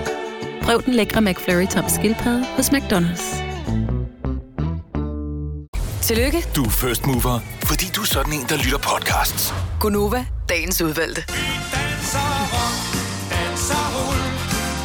Prøv 0.61 0.83
den 0.85 0.93
lækre 0.93 1.21
McFlurry 1.21 1.67
tom 1.67 1.89
skildpadde 1.89 2.45
hos 2.45 2.69
McDonald's. 2.69 3.35
Tillykke, 6.01 6.45
Du 6.55 6.63
er 6.63 6.69
first 6.69 7.05
mover, 7.05 7.39
fordi 7.63 7.85
du 7.95 8.01
er 8.01 8.05
sådan 8.05 8.33
en, 8.33 8.45
der 8.49 8.57
lytter 8.57 8.77
podcasts. 8.77 9.53
Gunova, 9.79 10.25
dagens 10.49 10.81
udvalgte. 10.81 11.21
Danser 11.27 12.19
rul, 13.95 14.19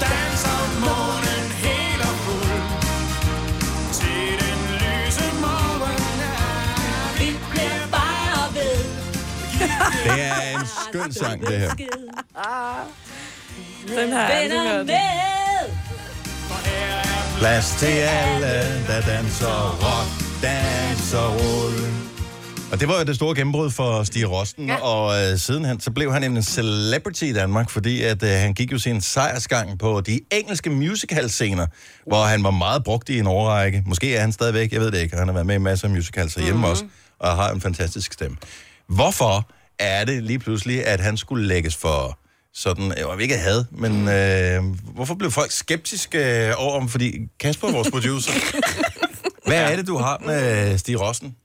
danser 0.00 0.58
månen 0.84 1.46
helt 1.66 2.02
og 2.02 2.16
fuld. 2.24 2.62
Til 3.92 4.30
den 4.42 4.60
lyse 4.82 5.24
morgen 5.40 6.20
er 6.32 7.18
vi 7.18 7.28
bliver 7.50 7.86
bare 7.90 8.54
ved. 8.54 8.78
Det 10.04 10.22
er 10.22 10.58
en 10.58 10.66
skøn 10.66 11.12
sang, 11.12 11.46
det 11.46 11.58
her. 11.58 11.74
Den 13.88 14.12
har 14.12 14.28
jeg 14.28 14.36
aldrig 14.42 14.60
hørt. 14.60 14.86
Plads 17.38 17.76
til 17.78 17.86
alle, 17.86 18.86
der 18.86 19.00
danser 19.00 19.78
rock, 19.82 20.42
danser 20.42 21.28
rulle. 21.28 22.06
Og 22.72 22.80
det 22.80 22.88
var 22.88 22.98
jo 22.98 23.04
det 23.04 23.16
store 23.16 23.34
gennembrud 23.34 23.70
for 23.70 24.02
Stig 24.02 24.30
Rosten, 24.30 24.66
ja. 24.68 24.76
og 24.76 25.22
øh, 25.22 25.38
sidenhen 25.38 25.80
så 25.80 25.90
blev 25.90 26.12
han 26.12 26.24
en 26.24 26.42
celebrity 26.42 27.22
i 27.22 27.32
Danmark, 27.32 27.70
fordi 27.70 28.02
at 28.02 28.22
øh, 28.22 28.28
han 28.28 28.54
gik 28.54 28.72
jo 28.72 28.78
sin 28.78 29.00
sejrsgang 29.00 29.78
på 29.78 30.00
de 30.00 30.20
engelske 30.32 30.70
musical-scener, 30.70 31.66
hvor 32.06 32.24
han 32.24 32.44
var 32.44 32.50
meget 32.50 32.84
brugt 32.84 33.08
i 33.08 33.18
en 33.18 33.26
årrække. 33.26 33.82
Måske 33.86 34.16
er 34.16 34.20
han 34.20 34.32
stadigvæk, 34.32 34.72
jeg 34.72 34.80
ved 34.80 34.90
det 34.90 34.98
ikke, 34.98 35.16
han 35.16 35.28
har 35.28 35.32
været 35.34 35.46
med 35.46 35.54
i 35.54 35.58
masser 35.58 35.88
af 35.88 35.94
musicals 35.94 36.34
hjemme 36.34 36.52
mm-hmm. 36.52 36.70
også, 36.70 36.84
og 37.18 37.36
har 37.36 37.50
en 37.50 37.60
fantastisk 37.60 38.12
stemme. 38.12 38.36
Hvorfor 38.88 39.50
er 39.78 40.04
det 40.04 40.22
lige 40.22 40.38
pludselig, 40.38 40.86
at 40.86 41.00
han 41.00 41.16
skulle 41.16 41.46
lægges 41.46 41.76
for 41.76 42.18
sådan, 42.56 42.94
jeg 42.96 43.06
vil 43.16 43.22
ikke 43.22 43.36
had, 43.36 43.64
men 43.70 44.08
øh, 44.08 44.76
hvorfor 44.94 45.14
blev 45.14 45.30
folk 45.30 45.50
skeptiske 45.50 46.48
øh, 46.48 46.54
over 46.56 46.78
ham? 46.78 46.88
Fordi 46.88 47.18
Kasper, 47.40 47.72
vores 47.72 47.90
producer, 47.90 48.32
hvad 49.46 49.72
er 49.72 49.76
det, 49.76 49.86
du 49.86 49.96
har 49.96 50.22
med 50.26 50.78
Stig 50.78 51.00
Rossen? 51.00 51.36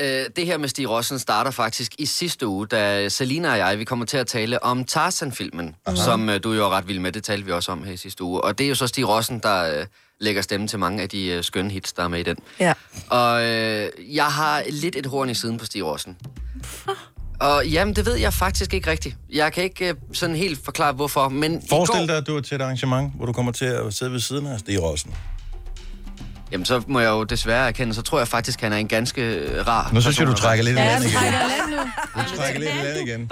Øh, 0.00 0.24
det 0.36 0.46
her 0.46 0.58
med 0.58 0.68
Stig 0.68 0.88
Rossen 0.88 1.18
starter 1.18 1.50
faktisk 1.50 1.92
i 1.98 2.06
sidste 2.06 2.46
uge, 2.46 2.66
da 2.66 3.08
Selina 3.08 3.50
og 3.50 3.58
jeg, 3.58 3.78
vi 3.78 3.84
kommer 3.84 4.06
til 4.06 4.16
at 4.16 4.26
tale 4.26 4.62
om 4.62 4.84
Tarzan-filmen, 4.84 5.74
Aha. 5.86 5.96
som 5.96 6.28
øh, 6.28 6.42
du 6.42 6.52
jo 6.52 6.64
er 6.64 6.70
ret 6.70 6.88
vild 6.88 6.98
med, 6.98 7.12
det 7.12 7.24
talte 7.24 7.46
vi 7.46 7.52
også 7.52 7.72
om 7.72 7.84
her 7.84 7.92
i 7.92 7.96
sidste 7.96 8.24
uge. 8.24 8.40
Og 8.40 8.58
det 8.58 8.64
er 8.64 8.68
jo 8.68 8.74
så 8.74 8.86
Stig 8.86 9.08
Rossen, 9.08 9.38
der 9.38 9.78
øh, 9.80 9.86
lægger 10.20 10.42
stemme 10.42 10.68
til 10.68 10.78
mange 10.78 11.02
af 11.02 11.08
de 11.08 11.26
øh, 11.26 11.44
skønne 11.44 11.70
hits, 11.70 11.92
der 11.92 12.04
er 12.04 12.08
med 12.08 12.20
i 12.20 12.22
den. 12.22 12.36
Ja. 12.60 12.72
Og 13.08 13.44
øh, 13.44 13.90
jeg 14.14 14.26
har 14.26 14.62
lidt 14.70 14.96
et 14.96 15.06
horn 15.06 15.30
i 15.30 15.34
siden 15.34 15.58
på 15.58 15.64
Stig 15.64 15.84
Rossen. 15.84 16.16
Og 17.40 17.66
jamen, 17.66 17.96
det 17.96 18.06
ved 18.06 18.14
jeg 18.14 18.32
faktisk 18.32 18.74
ikke 18.74 18.90
rigtigt. 18.90 19.16
Jeg 19.32 19.52
kan 19.52 19.64
ikke 19.64 19.88
øh, 19.88 19.94
sådan 20.12 20.36
helt 20.36 20.64
forklare, 20.64 20.92
hvorfor, 20.92 21.28
men 21.28 21.54
i 21.54 21.68
Forestil 21.68 22.00
går... 22.00 22.06
dig, 22.06 22.16
at 22.16 22.26
du 22.26 22.36
er 22.36 22.40
til 22.40 22.54
et 22.54 22.62
arrangement, 22.62 23.12
hvor 23.16 23.26
du 23.26 23.32
kommer 23.32 23.52
til 23.52 23.64
at 23.64 23.94
sidde 23.94 24.12
ved 24.12 24.20
siden 24.20 24.46
af 24.46 24.58
Stig 24.58 24.82
Rossen. 24.82 25.14
Jamen, 26.56 26.64
så 26.66 26.82
må 26.86 27.00
jeg 27.00 27.08
jo 27.08 27.24
desværre 27.24 27.68
erkende, 27.68 27.94
så 27.94 28.02
tror 28.02 28.18
jeg 28.18 28.28
faktisk, 28.28 28.60
han 28.60 28.72
er 28.72 28.76
en 28.76 28.88
ganske 28.88 29.22
øh, 29.22 29.66
rar 29.66 29.90
Nu 29.92 30.00
synes 30.00 30.18
jeg, 30.18 30.26
du 30.26 30.32
trækker 30.34 30.64
lidt 30.64 30.76
i 30.76 30.78
land 30.78 31.04
igen. 31.04 31.22
nu. 31.70 31.76
Du 32.22 32.36
trækker 32.36 32.60
lidt 32.60 32.70
i 32.70 32.84
land 32.84 33.08
igen. 33.08 33.30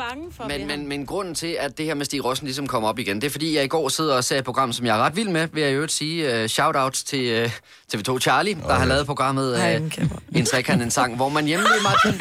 Men, 0.49 0.67
men, 0.67 0.89
men 0.89 1.07
grunden 1.07 1.35
til, 1.35 1.57
at 1.61 1.79
det 1.79 1.87
her 1.87 1.95
med 1.95 2.05
Stig 2.05 2.25
Rossen 2.25 2.47
ligesom 2.47 2.67
kommer 2.67 2.89
op 2.89 2.99
igen, 2.99 3.21
det 3.21 3.27
er 3.27 3.31
fordi, 3.31 3.57
jeg 3.57 3.65
i 3.65 3.69
går 3.69 3.89
sidder 3.89 4.17
og 4.17 4.25
ser 4.25 4.39
et 4.39 4.45
program, 4.45 4.73
som 4.73 4.87
jeg 4.87 4.99
er 4.99 5.03
ret 5.03 5.17
vild 5.17 5.29
med, 5.29 5.49
vil 5.53 5.63
jeg 5.63 5.71
i 5.71 5.75
øvrigt 5.75 5.93
sige 5.93 6.29
uh, 6.29 6.45
shout-outs 6.45 7.05
til 7.07 7.45
uh, 7.45 7.51
TV2 7.95 8.19
Charlie, 8.19 8.55
der 8.55 8.75
har 8.75 8.85
lavet 8.85 9.07
programmet 9.07 9.61
Ej, 9.61 9.81
uh, 9.83 9.91
kæmper. 9.91 10.17
En 10.35 10.47
trekant, 10.47 10.83
en 10.83 10.91
sang, 10.91 11.17
hvor 11.17 11.29
man 11.29 11.45
hjemme 11.45 11.65
ved 11.65 11.83
Martin... 11.83 12.21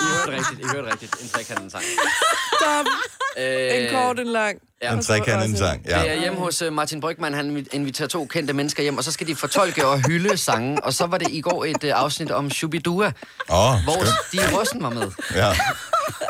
I 0.00 0.04
hørte 0.14 0.38
rigtigt, 0.38 0.60
I 0.60 0.64
hørte 0.74 0.90
rigtigt. 0.90 1.22
En 1.22 1.28
trekant, 1.28 1.60
en 1.60 1.70
sang. 1.70 1.84
Stop. 2.60 2.86
Øh, 3.38 3.84
En 3.84 3.94
kort, 3.94 4.18
en 4.20 4.26
lang. 4.26 4.58
Ja. 4.82 4.92
En 4.92 5.02
trekant, 5.02 5.44
en 5.44 5.56
sang, 5.56 5.82
ja. 5.88 6.02
Det 6.02 6.10
er 6.10 6.14
hjemme 6.14 6.38
hos 6.38 6.62
uh, 6.62 6.72
Martin 6.72 7.00
Brygman, 7.00 7.34
han 7.34 7.66
inviterer 7.72 8.08
to 8.08 8.24
kendte 8.24 8.52
mennesker 8.52 8.82
hjem, 8.82 8.98
og 8.98 9.04
så 9.04 9.12
skal 9.12 9.26
de 9.26 9.36
fortolke 9.36 9.86
og 9.86 10.06
hylde 10.06 10.36
sange. 10.36 10.84
Og 10.84 10.94
så 10.94 11.06
var 11.06 11.18
det 11.18 11.28
i 11.30 11.40
går 11.40 11.64
et 11.64 11.84
uh, 11.84 11.90
afsnit 11.94 12.30
om 12.30 12.50
Shubidua, 12.50 13.06
Åh, 13.06 13.12
hvor 13.84 13.92
skønt. 13.92 14.08
Stig 14.26 14.58
Rossen 14.58 14.82
var 14.82 14.90
med. 14.90 15.10
Ja, 15.34 15.48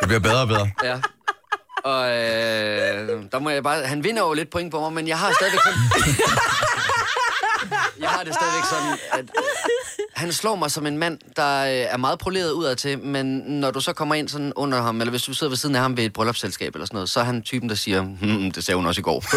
det 0.01 0.09
bliver 0.09 0.21
bedre 0.21 0.41
og 0.41 0.49
bedre. 0.49 0.71
Ja. 0.85 0.97
Og 1.85 2.11
øh, 2.11 3.23
der 3.33 3.39
må 3.39 3.51
jeg 3.51 3.63
bare... 3.63 3.87
Han 3.87 4.05
vinder 4.05 4.23
jo 4.23 4.33
lidt 4.33 4.51
point 4.51 4.71
på 4.71 4.81
mig, 4.81 4.93
men 4.93 5.09
jeg 5.09 5.19
har 5.19 5.33
stadigvæk 5.33 5.61
sådan... 5.61 5.81
jeg 8.03 8.09
har 8.09 8.25
det 8.25 8.35
stadigvæk 8.35 8.65
sådan, 8.71 8.99
at 9.13 9.25
han 10.19 10.33
slår 10.33 10.57
mig 10.57 10.71
som 10.71 10.87
en 10.87 10.99
mand, 10.99 11.19
der 11.37 11.61
øh, 11.65 11.71
er 11.71 11.97
meget 11.97 12.19
poleret 12.19 12.51
udad 12.53 12.77
til, 12.77 12.99
men 12.99 13.27
når 13.37 13.71
du 13.71 13.81
så 13.81 13.93
kommer 13.93 14.15
ind 14.15 14.29
sådan 14.29 14.53
under 14.57 14.83
ham, 14.83 15.01
eller 15.01 15.11
hvis 15.11 15.23
du 15.23 15.35
sidder 15.35 15.51
ved 15.51 15.57
siden 15.57 15.75
af 15.77 15.83
ham 15.83 15.97
ved 15.97 16.05
et 16.05 16.13
bryllupsselskab 16.13 16.75
eller 16.75 16.87
sådan 16.87 16.97
noget, 16.97 17.09
så 17.09 17.21
er 17.21 17.25
han 17.25 17.43
typen, 17.43 17.69
der 17.69 17.75
siger, 17.75 18.01
hmm, 18.03 18.51
det 18.51 18.65
sagde 18.65 18.77
hun 18.77 18.87
også 18.87 19.01
i 19.01 19.03
går. 19.03 19.25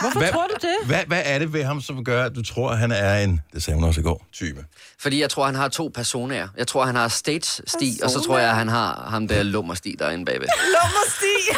Hvorfor 0.00 0.18
Hvad- 0.18 0.32
tror 0.32 0.46
du 0.46 0.54
det? 0.60 0.76
Hvad, 0.86 1.04
hvad 1.06 1.22
er 1.24 1.38
det 1.38 1.52
ved 1.52 1.64
ham, 1.64 1.80
som 1.80 2.04
gør, 2.04 2.24
at 2.24 2.34
du 2.34 2.42
tror, 2.42 2.70
at 2.70 2.78
han 2.78 2.92
er 2.92 3.18
en, 3.18 3.40
det 3.52 3.62
sagde 3.62 3.74
hun 3.74 3.84
også 3.84 4.00
i 4.00 4.04
går, 4.04 4.26
type? 4.32 4.64
Fordi 5.00 5.20
jeg 5.20 5.30
tror, 5.30 5.46
han 5.46 5.54
har 5.54 5.68
to 5.68 5.90
personer. 5.94 6.48
Jeg 6.56 6.66
tror, 6.68 6.84
han 6.86 6.94
har 6.96 7.08
stage-sti, 7.08 8.00
og 8.02 8.10
så 8.10 8.20
tror 8.20 8.38
jeg, 8.38 8.54
han 8.54 8.68
har 8.68 9.06
ham 9.10 9.28
der 9.28 9.42
lummer-sti 9.42 9.96
derinde 9.98 10.24
bagved. 10.24 10.46
Lummerstig. 10.66 11.56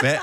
Hvad? 0.00 0.16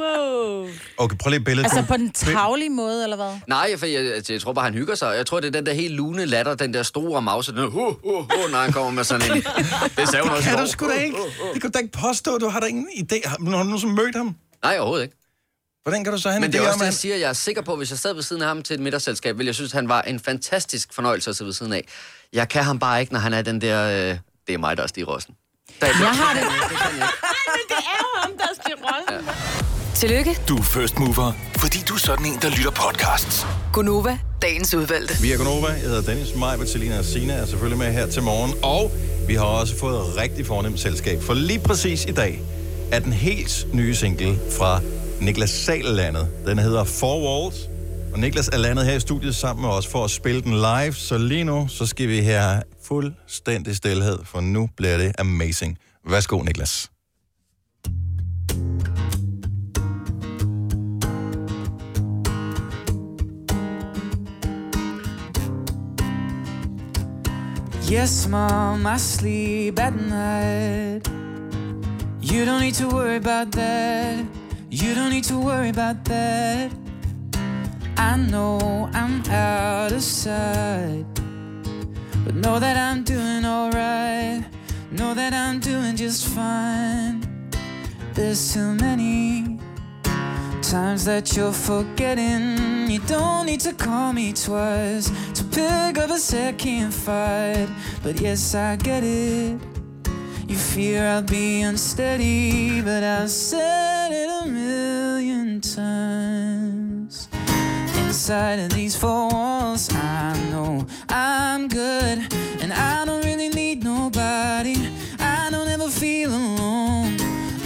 Wow. 0.00 0.68
Okay, 0.96 1.16
prøv 1.16 1.30
lige 1.30 1.38
et 1.38 1.44
billede. 1.44 1.64
Altså 1.66 1.84
på 1.88 1.96
den 1.96 2.10
tavlige 2.12 2.70
måde, 2.70 3.02
eller 3.02 3.16
hvad? 3.16 3.38
Nej, 3.46 3.76
for 3.76 3.86
jeg, 3.86 4.04
jeg, 4.04 4.30
jeg 4.30 4.40
tror 4.40 4.52
bare, 4.52 4.64
han 4.64 4.74
hygger 4.74 4.94
sig. 4.94 5.16
Jeg 5.16 5.26
tror, 5.26 5.40
det 5.40 5.46
er 5.46 5.52
den 5.52 5.66
der 5.66 5.72
helt 5.72 5.94
lune 5.94 6.24
latter, 6.26 6.54
den 6.54 6.74
der 6.74 6.82
store 6.82 7.22
mause, 7.22 7.52
den 7.52 7.58
der, 7.60 7.66
hu, 7.66 7.80
hu, 8.04 8.16
hu, 8.20 8.48
når 8.50 8.58
han 8.58 8.72
kommer 8.72 8.90
med 8.90 9.04
sådan 9.04 9.32
en... 9.36 9.36
Det 9.96 10.08
sagde 10.08 10.22
hun 10.22 10.30
også 10.36 10.48
kan 10.48 10.58
du 10.58 10.66
sgu 10.66 10.88
da 10.88 10.94
ikke. 10.94 11.16
Det 11.54 11.62
kan 11.62 11.70
du 11.70 11.74
da 11.74 11.78
ikke 11.78 11.92
påstå. 11.92 12.38
Du 12.38 12.48
har 12.48 12.60
da 12.60 12.66
ingen 12.66 12.88
idé. 12.88 13.28
Har 13.28 13.30
har 13.30 13.36
du 13.36 13.44
nogensinde 13.64 13.94
mødt 13.94 14.16
ham? 14.16 14.36
Nej, 14.64 14.76
overhovedet 14.78 15.04
ikke. 15.04 15.16
Hvordan 15.82 16.04
kan 16.04 16.12
du 16.12 16.18
så 16.18 16.28
have 16.28 16.36
en 16.36 16.40
Men 16.40 16.52
det 16.52 16.60
er 16.60 16.66
også 16.68 16.74
det, 16.78 16.80
at 16.82 16.86
jeg 16.86 16.94
siger. 16.94 17.16
Jeg 17.16 17.28
er 17.28 17.32
sikker 17.32 17.62
på, 17.62 17.72
at 17.72 17.78
hvis 17.78 17.90
jeg 17.90 17.98
sad 17.98 18.14
ved 18.14 18.22
siden 18.22 18.42
af 18.42 18.48
ham 18.48 18.62
til 18.62 18.74
et 18.74 18.80
middagsselskab, 18.80 19.36
ville 19.38 19.46
jeg 19.46 19.54
synes, 19.54 19.70
at 19.72 19.74
han 19.74 19.88
var 19.88 20.02
en 20.02 20.20
fantastisk 20.20 20.94
fornøjelse 20.94 21.30
at 21.30 21.36
sidde 21.36 21.46
ved 21.46 21.54
siden 21.54 21.72
af. 21.72 21.84
Jeg 22.32 22.48
kan 22.48 22.64
ham 22.64 22.78
bare 22.78 23.00
ikke, 23.00 23.12
når 23.12 23.20
han 23.20 23.32
er 23.32 23.42
den 23.42 23.60
der... 23.60 24.10
Øh, 24.10 24.18
det 24.46 24.54
er 24.54 24.58
mig, 24.58 24.76
der 24.76 24.82
er 24.82 24.86
Stig 24.86 25.08
Rossen. 25.08 25.34
Der, 25.80 25.86
Jeg 25.86 25.94
har 25.96 26.34
det. 26.34 26.42
det 26.70 26.78
kan 26.78 26.86
jeg 26.86 26.94
ikke. 26.94 27.00
Men 27.00 27.00
det 27.00 27.29
Tillykke, 30.00 30.36
Du 30.48 30.56
er 30.56 30.62
first 30.62 30.98
mover, 30.98 31.32
fordi 31.56 31.78
du 31.88 31.94
er 31.94 31.98
sådan 31.98 32.26
en, 32.26 32.38
der 32.42 32.50
lytter 32.50 32.70
podcasts. 32.70 33.46
Gunova, 33.72 34.18
dagens 34.42 34.74
udvalgte. 34.74 35.14
Vi 35.22 35.32
er 35.32 35.36
Gonova. 35.36 35.66
Jeg 35.66 35.80
hedder 35.80 36.02
Dennis, 36.02 36.34
mig, 36.36 36.58
Bertalina 36.58 36.98
og 36.98 37.04
Sina 37.04 37.32
er 37.32 37.46
selvfølgelig 37.46 37.78
med 37.78 37.92
her 37.92 38.06
til 38.06 38.22
morgen. 38.22 38.52
Og 38.62 38.92
vi 39.28 39.34
har 39.34 39.44
også 39.44 39.78
fået 39.78 39.96
et 39.96 40.16
rigtig 40.16 40.46
fornemt 40.46 40.80
selskab. 40.80 41.22
For 41.22 41.34
lige 41.34 41.58
præcis 41.58 42.04
i 42.04 42.10
dag 42.12 42.42
er 42.92 42.98
den 42.98 43.12
helt 43.12 43.66
nye 43.72 43.94
single 43.94 44.38
fra 44.58 44.80
Niklas 45.20 45.50
Sallandet. 45.50 46.28
Den 46.46 46.58
hedder 46.58 46.84
Four 46.84 47.44
Walls. 47.44 47.56
Og 48.12 48.18
Niklas 48.18 48.48
er 48.48 48.58
landet 48.58 48.86
her 48.86 48.94
i 48.94 49.00
studiet 49.00 49.34
sammen 49.34 49.62
med 49.62 49.70
os 49.70 49.86
for 49.86 50.04
at 50.04 50.10
spille 50.10 50.42
den 50.42 50.54
live. 50.54 50.94
Så 50.94 51.18
lige 51.18 51.44
nu, 51.44 51.68
så 51.68 51.86
skal 51.86 52.08
vi 52.08 52.20
her 52.20 52.62
fuldstændig 52.84 53.76
stillhed, 53.76 54.18
for 54.24 54.40
nu 54.40 54.68
bliver 54.76 54.96
det 54.96 55.12
amazing. 55.18 55.78
Værsgo, 56.10 56.42
Niklas. 56.42 56.90
Yes, 67.90 68.28
Mom, 68.28 68.86
I 68.86 68.98
sleep 68.98 69.80
at 69.80 69.92
night. 69.96 71.02
You 72.20 72.44
don't 72.44 72.60
need 72.60 72.74
to 72.74 72.86
worry 72.86 73.16
about 73.16 73.50
that. 73.50 74.24
You 74.70 74.94
don't 74.94 75.10
need 75.10 75.24
to 75.24 75.36
worry 75.36 75.70
about 75.70 76.04
that. 76.04 76.70
I 77.96 78.16
know 78.16 78.88
I'm 78.92 79.24
out 79.28 79.90
of 79.90 80.04
sight. 80.04 81.04
But 82.24 82.36
know 82.36 82.60
that 82.60 82.76
I'm 82.76 83.02
doing 83.02 83.44
alright. 83.44 84.44
Know 84.92 85.12
that 85.12 85.32
I'm 85.34 85.58
doing 85.58 85.96
just 85.96 86.28
fine. 86.28 87.26
There's 88.14 88.54
too 88.54 88.72
many 88.74 89.58
times 90.62 91.06
that 91.06 91.36
you're 91.36 91.50
forgetting. 91.50 92.79
You 92.90 92.98
don't 93.06 93.46
need 93.46 93.60
to 93.60 93.72
call 93.72 94.12
me 94.12 94.32
twice 94.32 95.12
to 95.34 95.44
pick 95.44 95.96
up 95.96 96.10
a 96.10 96.18
second 96.18 96.92
fight. 96.92 97.68
But 98.02 98.20
yes, 98.20 98.52
I 98.56 98.74
get 98.74 99.04
it. 99.04 99.60
You 100.48 100.56
fear 100.56 101.06
I'll 101.06 101.22
be 101.22 101.62
unsteady, 101.62 102.82
but 102.82 103.04
I've 103.04 103.30
said 103.30 104.10
it 104.10 104.28
a 104.28 104.48
million 104.48 105.60
times. 105.60 107.28
Inside 107.96 108.58
of 108.58 108.70
these 108.70 108.96
four 108.96 109.28
walls, 109.28 109.88
I 109.94 110.36
know 110.50 110.84
I'm 111.08 111.68
good, 111.68 112.26
and 112.60 112.72
I 112.72 113.04
don't 113.04 113.24
really 113.24 113.50
need 113.50 113.84
nobody. 113.84 114.74
I 115.20 115.48
don't 115.52 115.68
ever 115.68 115.88
feel 115.88 116.30
alone. 116.30 117.16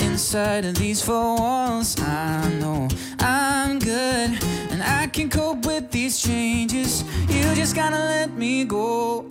Inside 0.00 0.66
of 0.66 0.74
these 0.74 1.00
four 1.00 1.38
walls, 1.38 1.98
I 1.98 2.50
know 2.60 2.88
I'm 3.20 3.78
good, 3.78 4.38
I 4.84 5.06
can 5.06 5.28
cope 5.30 5.64
with 5.66 5.90
these 5.90 6.20
changes. 6.20 7.04
You 7.28 7.54
just 7.54 7.74
gotta 7.74 7.98
let 7.98 8.36
me 8.36 8.64
go. 8.64 9.26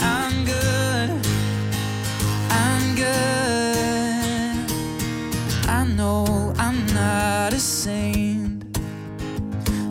I'm 0.00 0.44
good. 0.44 1.10
I'm 2.50 2.94
good. 2.96 4.54
I 5.68 5.84
know 5.96 6.52
I'm 6.58 6.86
not 6.94 7.52
a 7.52 7.60
saint. 7.60 8.64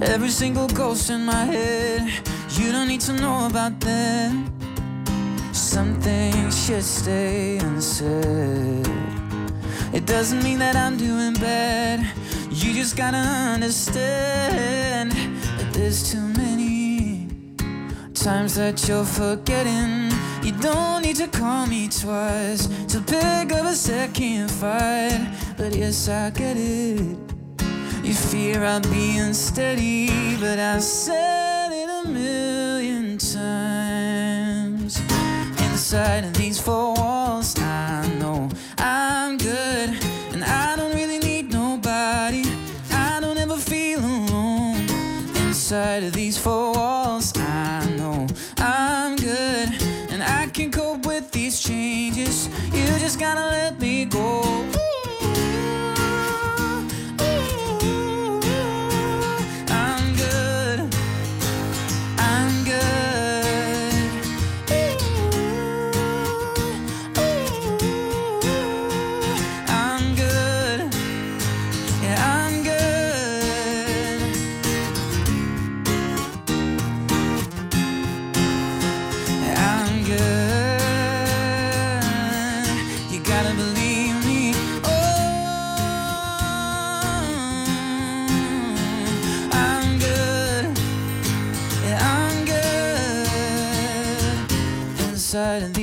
Every 0.01 0.29
single 0.29 0.67
ghost 0.67 1.09
in 1.09 1.25
my 1.25 1.45
head, 1.45 2.09
you 2.51 2.71
don't 2.71 2.87
need 2.87 3.01
to 3.01 3.13
know 3.13 3.47
about 3.47 3.79
them. 3.79 4.53
Some 5.53 5.95
things 6.01 6.65
should 6.65 6.83
stay 6.83 7.57
unsaid. 7.57 9.16
It 9.97 10.05
doesn't 10.05 10.43
mean 10.43 10.59
that 10.59 10.75
I'm 10.75 10.95
doing 10.95 11.33
bad. 11.33 12.05
You 12.51 12.71
just 12.71 12.95
gotta 12.95 13.17
understand 13.17 15.11
that 15.11 15.73
there's 15.73 16.11
too 16.11 16.21
many 16.37 17.27
times 18.13 18.53
that 18.57 18.87
you're 18.87 19.03
forgetting. 19.03 20.11
You 20.43 20.51
don't 20.61 21.01
need 21.01 21.15
to 21.15 21.27
call 21.27 21.65
me 21.65 21.89
twice 21.89 22.67
to 22.89 23.01
pick 23.01 23.51
up 23.51 23.65
a 23.65 23.73
second 23.73 24.51
fight. 24.51 25.33
But 25.57 25.75
yes, 25.75 26.07
I 26.07 26.29
get 26.29 26.57
it. 26.57 27.17
You 28.03 28.13
fear 28.13 28.63
I'll 28.63 28.81
be 28.81 29.17
unsteady, 29.17 30.37
but 30.37 30.59
I've 30.59 30.83
said 30.83 31.71
it 31.71 31.89
a 32.05 32.07
million 32.07 33.17
times. 33.17 35.01
Inside 35.59 36.25
of 36.25 36.33
these 36.35 36.59
four 36.61 36.93
walls, 36.93 37.16
Inside 45.67 46.03
of 46.03 46.13
these 46.13 46.37
four 46.37 46.71
walls, 46.71 47.33
I 47.35 47.85
know 47.97 48.25
I'm 48.57 49.17
good, 49.17 49.69
and 50.09 50.23
I 50.23 50.47
can 50.47 50.71
cope 50.71 51.05
with 51.05 51.29
these 51.31 51.59
changes. 51.59 52.47
You 52.71 52.85
just 52.99 53.19
gotta 53.19 53.41
let 53.41 53.77
me 53.77 54.05
go. 54.05 54.56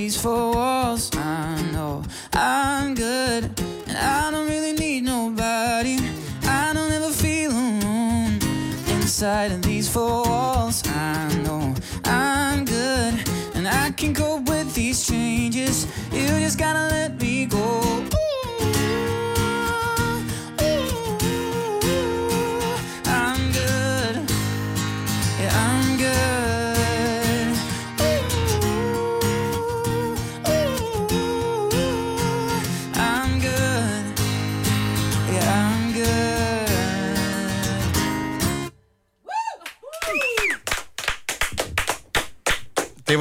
Inside 0.05 0.09
of 0.09 0.12
these 0.12 0.23
four 0.23 0.53
walls, 0.53 1.04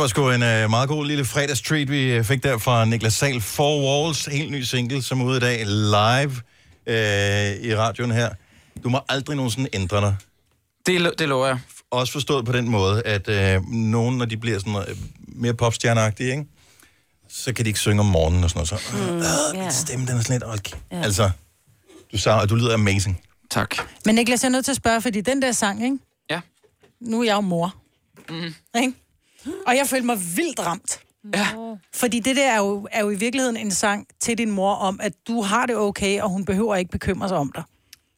var 0.03 0.07
sgu 0.07 0.29
en 0.29 0.41
uh, 0.43 0.69
meget 0.69 0.89
god 0.89 1.05
lille 1.05 1.25
fredagstreat, 1.25 1.89
vi 1.91 2.03
øh, 2.11 2.23
fik 2.23 2.43
der 2.43 2.57
fra 2.57 2.85
Niklas 2.85 3.13
Sal. 3.13 3.41
Four 3.41 4.03
Walls, 4.05 4.25
helt 4.25 4.51
ny 4.51 4.61
single, 4.61 5.01
som 5.01 5.21
er 5.21 5.25
ude 5.25 5.37
i 5.37 5.39
dag 5.39 5.65
live 5.65 6.31
uh, 6.87 7.65
i 7.65 7.75
radioen 7.75 8.11
her. 8.11 8.29
Du 8.83 8.89
må 8.89 8.99
aldrig 9.09 9.35
nogensinde 9.35 9.69
ændre 9.73 10.01
dig. 10.01 10.15
Det, 10.85 11.11
det 11.19 11.29
lover 11.29 11.47
jeg. 11.47 11.59
Også 11.91 12.13
forstået 12.13 12.45
på 12.45 12.51
den 12.51 12.69
måde, 12.69 13.01
at 13.05 13.57
uh, 13.57 13.71
nogen, 13.71 14.17
når 14.17 14.25
de 14.25 14.37
bliver 14.37 14.59
sådan 14.59 14.75
uh, 14.75 14.83
mere 15.27 15.53
popstjerneagtige, 15.53 16.31
ikke? 16.31 16.45
så 17.29 17.53
kan 17.53 17.65
de 17.65 17.69
ikke 17.69 17.79
synge 17.79 17.99
om 17.99 18.05
morgenen 18.05 18.43
og 18.43 18.49
sådan 18.49 18.67
noget. 18.71 18.83
Så, 18.83 18.97
Mm, 18.97 19.13
mm, 19.13 19.21
ja. 19.57 19.61
min 19.63 19.71
stemme, 19.71 20.05
den 20.05 20.17
er 20.17 20.21
sådan 20.21 20.33
lidt... 20.35 20.43
Okay. 20.43 20.77
Ja. 20.91 21.01
Altså, 21.01 21.29
du, 22.11 22.17
sa- 22.17 22.45
du 22.45 22.55
lyder 22.55 22.73
amazing. 22.73 23.21
Tak. 23.49 23.75
Men 24.05 24.15
Niklas, 24.15 24.43
jeg 24.43 24.47
er 24.47 24.51
nødt 24.51 24.65
til 24.65 24.71
at 24.71 24.77
spørge, 24.77 25.01
fordi 25.01 25.21
den 25.21 25.41
der 25.41 25.51
sang, 25.51 25.83
ikke? 25.83 25.97
Ja. 26.29 26.41
Nu 27.01 27.19
er 27.19 27.23
jeg 27.25 27.33
jo 27.35 27.41
mor. 27.41 27.75
Mm. 28.29 28.53
Ikke? 28.81 28.93
Og 29.67 29.75
jeg 29.75 29.87
følte 29.87 30.05
mig 30.05 30.17
vildt 30.35 30.59
ramt. 30.59 30.99
Ja. 31.35 31.47
Fordi 31.95 32.19
det 32.19 32.35
der 32.35 32.51
er 32.51 32.57
jo, 32.57 32.87
er 32.91 33.01
jo 33.03 33.09
i 33.09 33.15
virkeligheden 33.15 33.57
en 33.57 33.71
sang 33.71 34.07
til 34.19 34.37
din 34.37 34.51
mor 34.51 34.73
om, 34.75 34.99
at 35.03 35.13
du 35.27 35.41
har 35.41 35.65
det 35.65 35.75
okay, 35.77 36.21
og 36.21 36.29
hun 36.29 36.45
behøver 36.45 36.75
ikke 36.75 36.91
bekymre 36.91 37.27
sig 37.27 37.37
om 37.37 37.51
dig. 37.55 37.63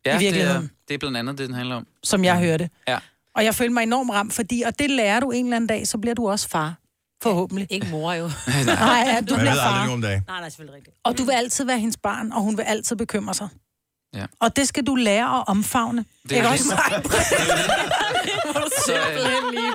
Ja, 0.05 0.15
I 0.15 0.19
det 0.19 0.27
er, 0.27 0.31
virkeligheden. 0.31 0.71
det 0.88 0.93
er 0.93 0.97
blandt 0.97 1.17
andet 1.17 1.38
det, 1.38 1.47
den 1.47 1.55
handler 1.55 1.75
om. 1.75 1.88
Som 2.03 2.23
jeg 2.23 2.39
hørte. 2.39 2.69
Ja. 2.88 2.97
Og 3.35 3.45
jeg 3.45 3.55
følte 3.55 3.73
mig 3.73 3.83
enormt 3.83 4.11
ramt, 4.11 4.33
fordi, 4.33 4.61
og 4.65 4.79
det 4.79 4.89
lærer 4.89 5.19
du 5.19 5.31
en 5.31 5.45
eller 5.45 5.55
anden 5.55 5.67
dag, 5.67 5.88
så 5.88 5.97
bliver 5.97 6.13
du 6.15 6.29
også 6.29 6.49
far. 6.49 6.73
Forhåbentlig. 7.23 7.67
Ikke 7.69 7.88
mor 7.91 8.13
jo. 8.13 8.23
Nej, 8.65 9.03
ja, 9.05 9.21
du 9.29 9.33
Man 9.33 9.39
bliver 9.39 9.53
far. 9.55 9.89
om 9.89 10.01
dagen. 10.01 10.23
Nej, 10.27 10.39
nej, 10.39 10.49
selvfølgelig 10.49 10.75
rigtigt. 10.75 10.95
Og 11.03 11.17
du 11.17 11.23
vil 11.23 11.31
altid 11.31 11.65
være 11.65 11.79
hendes 11.79 11.97
barn, 11.97 12.31
og 12.31 12.41
hun 12.41 12.57
vil 12.57 12.63
altid 12.63 12.95
bekymre 12.95 13.33
sig. 13.33 13.47
Ja. 14.15 14.25
Og 14.39 14.55
det 14.55 14.67
skal 14.67 14.83
du 14.83 14.95
lære 14.95 15.38
at 15.38 15.43
omfavne. 15.47 16.05
Det 16.23 16.29
Det 16.29 16.38
er 16.38 16.41
det. 16.41 16.51
også 16.51 16.65
mig. 16.69 17.03
Så, 18.86 18.93
øh, 18.93 19.51
lige 19.51 19.71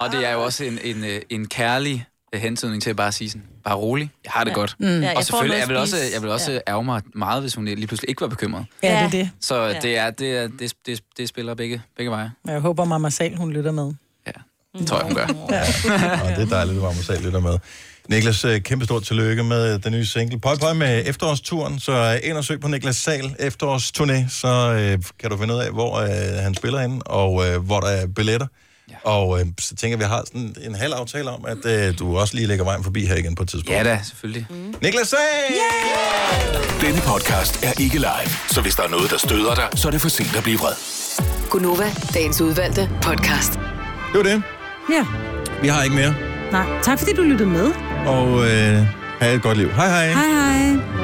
og 0.00 0.12
det 0.12 0.26
er 0.26 0.32
jo 0.32 0.44
også 0.44 0.64
en, 0.64 0.78
en, 0.84 1.04
øh, 1.04 1.20
en 1.30 1.48
kærlig 1.48 2.06
øh, 2.34 2.40
hentydning 2.40 2.82
til 2.82 2.90
at 2.90 2.96
bare 2.96 3.12
sige 3.12 3.30
sådan, 3.30 3.42
bare 3.64 3.74
rolig, 3.74 4.10
jeg 4.24 4.32
har 4.32 4.44
det 4.44 4.50
Ja. 4.50 4.54
ja. 4.54 4.60
godt. 4.60 4.76
Mm. 4.78 5.00
Ja, 5.02 5.12
og 5.16 5.24
selvfølgelig, 5.24 5.58
jeg 5.60 5.68
vil 5.68 5.76
også, 5.76 5.96
jeg 6.14 6.22
vil 6.22 6.30
også 6.30 6.50
Ja. 6.50 6.56
ja. 6.66 6.72
ærge 6.72 6.84
mig 6.84 7.02
meget, 7.14 7.40
hvis 7.42 7.54
hun 7.54 7.64
lige 7.64 7.86
pludselig 7.86 8.08
ikke 8.10 8.20
var 8.20 8.28
bekymret. 8.28 8.66
Ja, 8.82 8.88
det 8.88 8.96
er 8.98 9.10
det. 9.10 9.30
Så 9.40 9.56
Ja. 9.56 9.68
ja. 9.68 9.80
det, 9.80 9.98
er, 9.98 10.10
det, 10.10 10.36
er, 10.38 10.48
det, 10.58 10.72
det, 10.86 11.00
det 11.16 11.28
spiller 11.28 11.54
begge, 11.54 11.82
begge 11.96 12.10
veje. 12.10 12.32
Jeg 12.46 12.60
håber, 12.60 12.84
Mama 12.84 13.10
Sal, 13.10 13.36
hun 13.36 13.52
lytter 13.52 13.72
med. 13.72 13.92
Det 14.78 14.86
tror 14.86 14.96
jeg, 14.96 15.06
hun 15.06 15.14
gør. 15.14 15.26
Og 15.26 16.36
det 16.36 16.42
er 16.42 16.46
dejligt, 16.50 16.76
at 16.76 16.82
Mamma 16.82 17.02
Sal 17.02 17.22
lytter 17.22 17.40
med. 17.40 17.58
Niklas, 18.08 18.44
øh, 18.44 18.60
kæmpe 18.60 18.84
stort 18.84 19.02
tillykke 19.02 19.42
med 19.44 19.78
den 19.78 19.92
nye 19.92 20.06
single. 20.06 20.40
Pøj, 20.40 20.56
pøj 20.56 20.72
med 20.72 21.02
efterårsturen, 21.06 21.80
så 21.80 21.92
øh, 21.92 22.28
ind 22.28 22.36
og 22.36 22.44
søg 22.44 22.60
på 22.60 22.68
Niklas 22.68 22.96
Sal 22.96 23.34
efterårsturné, 23.38 24.28
så 24.28 24.48
øh, 24.78 24.98
kan 25.20 25.30
du 25.30 25.36
finde 25.36 25.54
ud 25.54 25.58
af, 25.58 25.70
hvor 25.70 25.96
øh, 25.96 26.42
han 26.42 26.54
spiller 26.54 26.80
henne, 26.80 27.02
og 27.06 27.48
øh, 27.48 27.64
hvor 27.64 27.80
der 27.80 27.88
er 27.88 28.06
billetter. 28.06 28.46
Ja. 28.90 28.94
Og 29.10 29.40
øh, 29.40 29.46
så 29.60 29.74
tænker 29.76 29.92
jeg, 29.92 29.98
vi 29.98 30.04
har 30.04 30.22
sådan 30.26 30.54
en 30.64 30.74
halv 30.74 30.92
aftale 30.92 31.30
om, 31.30 31.44
at 31.48 31.88
øh, 31.88 31.98
du 31.98 32.18
også 32.18 32.34
lige 32.34 32.46
lægger 32.46 32.64
vejen 32.64 32.84
forbi 32.84 33.06
her 33.06 33.16
igen 33.16 33.34
på 33.34 33.42
et 33.42 33.48
tidspunkt. 33.48 33.78
Ja 33.78 33.84
da, 33.84 34.00
selvfølgelig. 34.04 34.46
Mm. 34.50 34.74
Niklas 34.82 35.08
Sal! 35.08 35.18
Denne 36.80 37.00
podcast 37.00 37.64
er 37.64 37.80
ikke 37.80 37.98
live, 37.98 38.30
så 38.50 38.60
hvis 38.60 38.74
der 38.74 38.82
er 38.82 38.88
noget, 38.88 39.10
der 39.10 39.18
støder 39.18 39.54
dig, 39.54 39.68
så 39.74 39.88
er 39.88 39.92
det 39.92 40.00
for 40.00 40.08
sent 40.08 40.36
at 40.36 40.42
blive 40.42 40.58
vred. 40.58 40.74
Gunova, 41.50 41.90
dagens 42.14 42.40
udvalgte 42.40 42.90
podcast. 43.02 43.52
Det 43.52 44.14
var 44.14 44.22
det. 44.22 44.42
Ja. 44.90 45.06
Vi 45.62 45.68
har 45.68 45.82
ikke 45.82 45.96
mere. 45.96 46.14
Nej, 46.52 46.66
tak 46.82 46.98
fordi 46.98 47.12
du 47.12 47.22
lyttede 47.22 47.48
med. 47.48 47.91
Og 48.06 48.28
øh, 48.44 48.86
have 49.20 49.34
et 49.34 49.42
godt 49.42 49.58
liv. 49.58 49.68
Hej 49.68 49.88
hej. 49.88 50.06
Hej 50.06 50.28
hej. 50.28 51.01